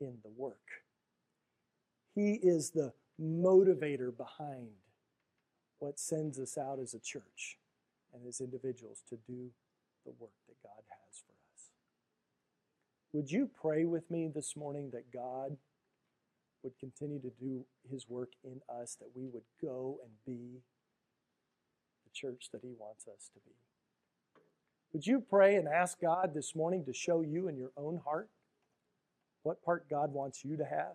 in 0.00 0.18
the 0.22 0.30
work. 0.36 0.84
He 2.14 2.34
is 2.34 2.70
the 2.70 2.92
motivator 3.20 4.16
behind 4.16 4.68
what 5.78 5.98
sends 5.98 6.38
us 6.38 6.58
out 6.58 6.78
as 6.78 6.94
a 6.94 7.00
church 7.00 7.58
and 8.12 8.26
as 8.26 8.40
individuals 8.40 9.02
to 9.08 9.16
do 9.16 9.50
the 10.04 10.12
work 10.18 10.32
that 10.48 10.56
God 10.62 10.82
has 10.88 11.22
for 11.26 11.32
us. 11.32 11.39
Would 13.12 13.30
you 13.30 13.50
pray 13.60 13.84
with 13.84 14.10
me 14.10 14.28
this 14.32 14.56
morning 14.56 14.90
that 14.92 15.12
God 15.12 15.56
would 16.62 16.78
continue 16.78 17.20
to 17.20 17.30
do 17.40 17.64
his 17.90 18.08
work 18.08 18.30
in 18.44 18.60
us, 18.68 18.96
that 19.00 19.10
we 19.14 19.26
would 19.28 19.42
go 19.60 19.98
and 20.04 20.12
be 20.24 20.60
the 22.04 22.10
church 22.14 22.48
that 22.52 22.62
he 22.62 22.72
wants 22.78 23.06
us 23.08 23.30
to 23.34 23.40
be? 23.40 23.56
Would 24.92 25.06
you 25.06 25.20
pray 25.20 25.56
and 25.56 25.68
ask 25.68 26.00
God 26.00 26.32
this 26.34 26.54
morning 26.54 26.84
to 26.84 26.92
show 26.92 27.20
you 27.20 27.48
in 27.48 27.56
your 27.56 27.70
own 27.76 28.00
heart 28.04 28.28
what 29.42 29.64
part 29.64 29.88
God 29.88 30.12
wants 30.12 30.44
you 30.44 30.56
to 30.56 30.64
have? 30.64 30.94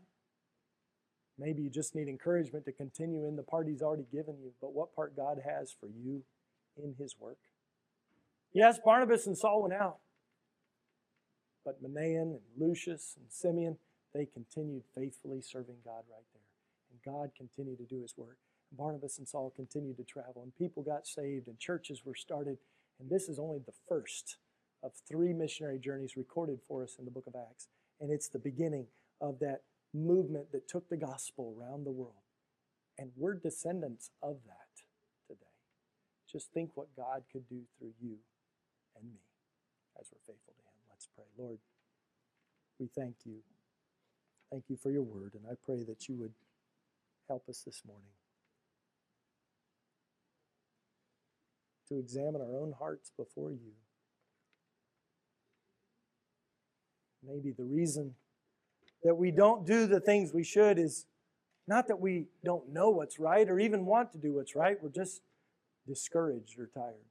Maybe 1.37 1.63
you 1.63 1.69
just 1.69 1.95
need 1.95 2.07
encouragement 2.07 2.65
to 2.65 2.71
continue 2.71 3.25
in 3.25 3.35
the 3.35 3.43
part 3.43 3.67
He's 3.67 3.81
already 3.81 4.05
given 4.11 4.35
you, 4.41 4.51
but 4.61 4.73
what 4.73 4.95
part 4.95 5.15
God 5.17 5.41
has 5.45 5.75
for 5.77 5.87
you 5.87 6.23
in 6.81 6.95
His 6.97 7.15
work? 7.19 7.37
Yes, 8.53 8.79
Barnabas 8.83 9.27
and 9.27 9.37
Saul 9.37 9.63
went 9.63 9.73
out, 9.73 9.97
but 11.65 11.83
Manaen 11.83 12.21
and 12.21 12.39
Lucius 12.57 13.15
and 13.17 13.25
Simeon, 13.29 13.77
they 14.13 14.25
continued 14.25 14.83
faithfully 14.93 15.41
serving 15.41 15.77
God 15.83 16.03
right 16.09 16.25
there. 16.31 16.41
And 16.91 17.01
God 17.03 17.31
continued 17.35 17.79
to 17.79 17.85
do 17.85 18.01
His 18.01 18.13
work. 18.15 18.37
And 18.69 18.77
Barnabas 18.77 19.17
and 19.17 19.27
Saul 19.27 19.51
continued 19.55 19.97
to 19.97 20.03
travel, 20.03 20.43
and 20.43 20.55
people 20.55 20.83
got 20.83 21.07
saved, 21.07 21.47
and 21.47 21.59
churches 21.59 22.03
were 22.05 22.15
started. 22.15 22.57
And 22.99 23.09
this 23.09 23.27
is 23.27 23.39
only 23.39 23.59
the 23.65 23.73
first 23.89 24.37
of 24.83 24.93
three 25.07 25.33
missionary 25.33 25.79
journeys 25.79 26.15
recorded 26.15 26.59
for 26.67 26.83
us 26.83 26.95
in 26.99 27.05
the 27.05 27.11
book 27.11 27.27
of 27.27 27.35
Acts. 27.35 27.67
And 27.99 28.11
it's 28.11 28.29
the 28.29 28.39
beginning 28.39 28.85
of 29.19 29.39
that 29.39 29.63
movement 29.93 30.51
that 30.51 30.67
took 30.67 30.89
the 30.89 30.97
gospel 30.97 31.55
around 31.57 31.85
the 31.85 31.91
world. 31.91 32.13
And 32.97 33.11
we're 33.17 33.33
descendants 33.33 34.11
of 34.21 34.37
that 34.45 34.83
today. 35.27 35.41
Just 36.31 36.53
think 36.53 36.71
what 36.75 36.95
God 36.95 37.23
could 37.31 37.47
do 37.49 37.61
through 37.77 37.93
you 38.01 38.17
and 38.95 39.11
me 39.11 39.19
as 39.99 40.07
we're 40.11 40.33
faithful 40.33 40.53
to 40.53 40.61
Him. 40.61 40.74
Let's 40.95 41.09
pray. 41.13 41.25
Lord, 41.37 41.57
we 42.79 42.87
thank 42.87 43.15
you. 43.25 43.39
Thank 44.49 44.63
you 44.69 44.77
for 44.77 44.91
your 44.91 45.01
word, 45.01 45.33
and 45.33 45.43
I 45.45 45.55
pray 45.61 45.83
that 45.83 46.07
you 46.07 46.15
would 46.15 46.31
help 47.27 47.49
us 47.49 47.63
this 47.65 47.81
morning 47.85 48.13
to 51.89 51.99
examine 51.99 52.39
our 52.39 52.55
own 52.57 52.73
hearts 52.79 53.11
before 53.17 53.51
you. 53.51 53.73
Maybe 57.27 57.51
the 57.51 57.65
reason 57.65 58.15
that 59.03 59.15
we 59.15 59.31
don't 59.31 59.65
do 59.65 59.87
the 59.87 59.99
things 59.99 60.31
we 60.33 60.45
should 60.45 60.79
is 60.79 61.07
not 61.67 61.89
that 61.89 61.99
we 61.99 62.27
don't 62.45 62.71
know 62.71 62.89
what's 62.89 63.19
right 63.19 63.49
or 63.49 63.59
even 63.59 63.85
want 63.85 64.13
to 64.13 64.17
do 64.17 64.35
what's 64.35 64.55
right. 64.55 64.81
We're 64.81 64.87
just 64.91 65.23
discouraged 65.85 66.57
or 66.57 66.67
tired. 66.73 67.03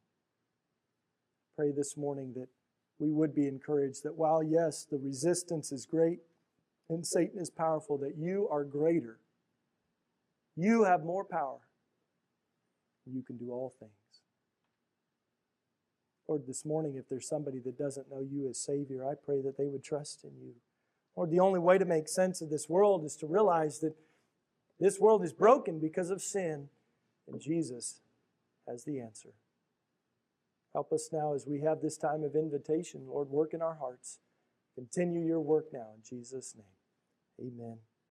Pray 1.58 1.70
this 1.70 1.98
morning 1.98 2.32
that 2.36 2.48
we 2.98 3.10
would 3.10 3.34
be 3.34 3.46
encouraged 3.46 4.02
that 4.04 4.16
while, 4.16 4.42
yes, 4.42 4.86
the 4.88 4.98
resistance 4.98 5.72
is 5.72 5.86
great 5.86 6.20
and 6.88 7.06
Satan 7.06 7.40
is 7.40 7.50
powerful, 7.50 7.98
that 7.98 8.16
you 8.16 8.48
are 8.50 8.64
greater. 8.64 9.18
You 10.56 10.84
have 10.84 11.04
more 11.04 11.24
power. 11.24 11.60
You 13.06 13.22
can 13.22 13.36
do 13.36 13.50
all 13.50 13.74
things. 13.78 13.90
Lord, 16.28 16.46
this 16.46 16.64
morning, 16.64 16.94
if 16.96 17.08
there's 17.08 17.28
somebody 17.28 17.58
that 17.60 17.78
doesn't 17.78 18.10
know 18.10 18.20
you 18.20 18.48
as 18.48 18.58
Savior, 18.58 19.06
I 19.06 19.14
pray 19.14 19.42
that 19.42 19.58
they 19.58 19.66
would 19.66 19.84
trust 19.84 20.24
in 20.24 20.30
you. 20.40 20.54
Lord, 21.16 21.30
the 21.30 21.40
only 21.40 21.60
way 21.60 21.78
to 21.78 21.84
make 21.84 22.08
sense 22.08 22.40
of 22.40 22.50
this 22.50 22.68
world 22.68 23.04
is 23.04 23.16
to 23.16 23.26
realize 23.26 23.80
that 23.80 23.94
this 24.80 24.98
world 24.98 25.22
is 25.22 25.32
broken 25.32 25.78
because 25.78 26.10
of 26.10 26.22
sin, 26.22 26.68
and 27.28 27.40
Jesus 27.40 28.00
has 28.66 28.84
the 28.84 29.00
answer. 29.00 29.30
Help 30.74 30.92
us 30.92 31.08
now 31.12 31.34
as 31.34 31.46
we 31.46 31.60
have 31.60 31.80
this 31.80 31.96
time 31.96 32.24
of 32.24 32.34
invitation. 32.34 33.06
Lord, 33.06 33.30
work 33.30 33.54
in 33.54 33.62
our 33.62 33.76
hearts. 33.76 34.18
Continue 34.74 35.24
your 35.24 35.40
work 35.40 35.66
now 35.72 35.86
in 35.94 36.02
Jesus' 36.02 36.54
name. 36.56 37.48
Amen. 37.48 37.78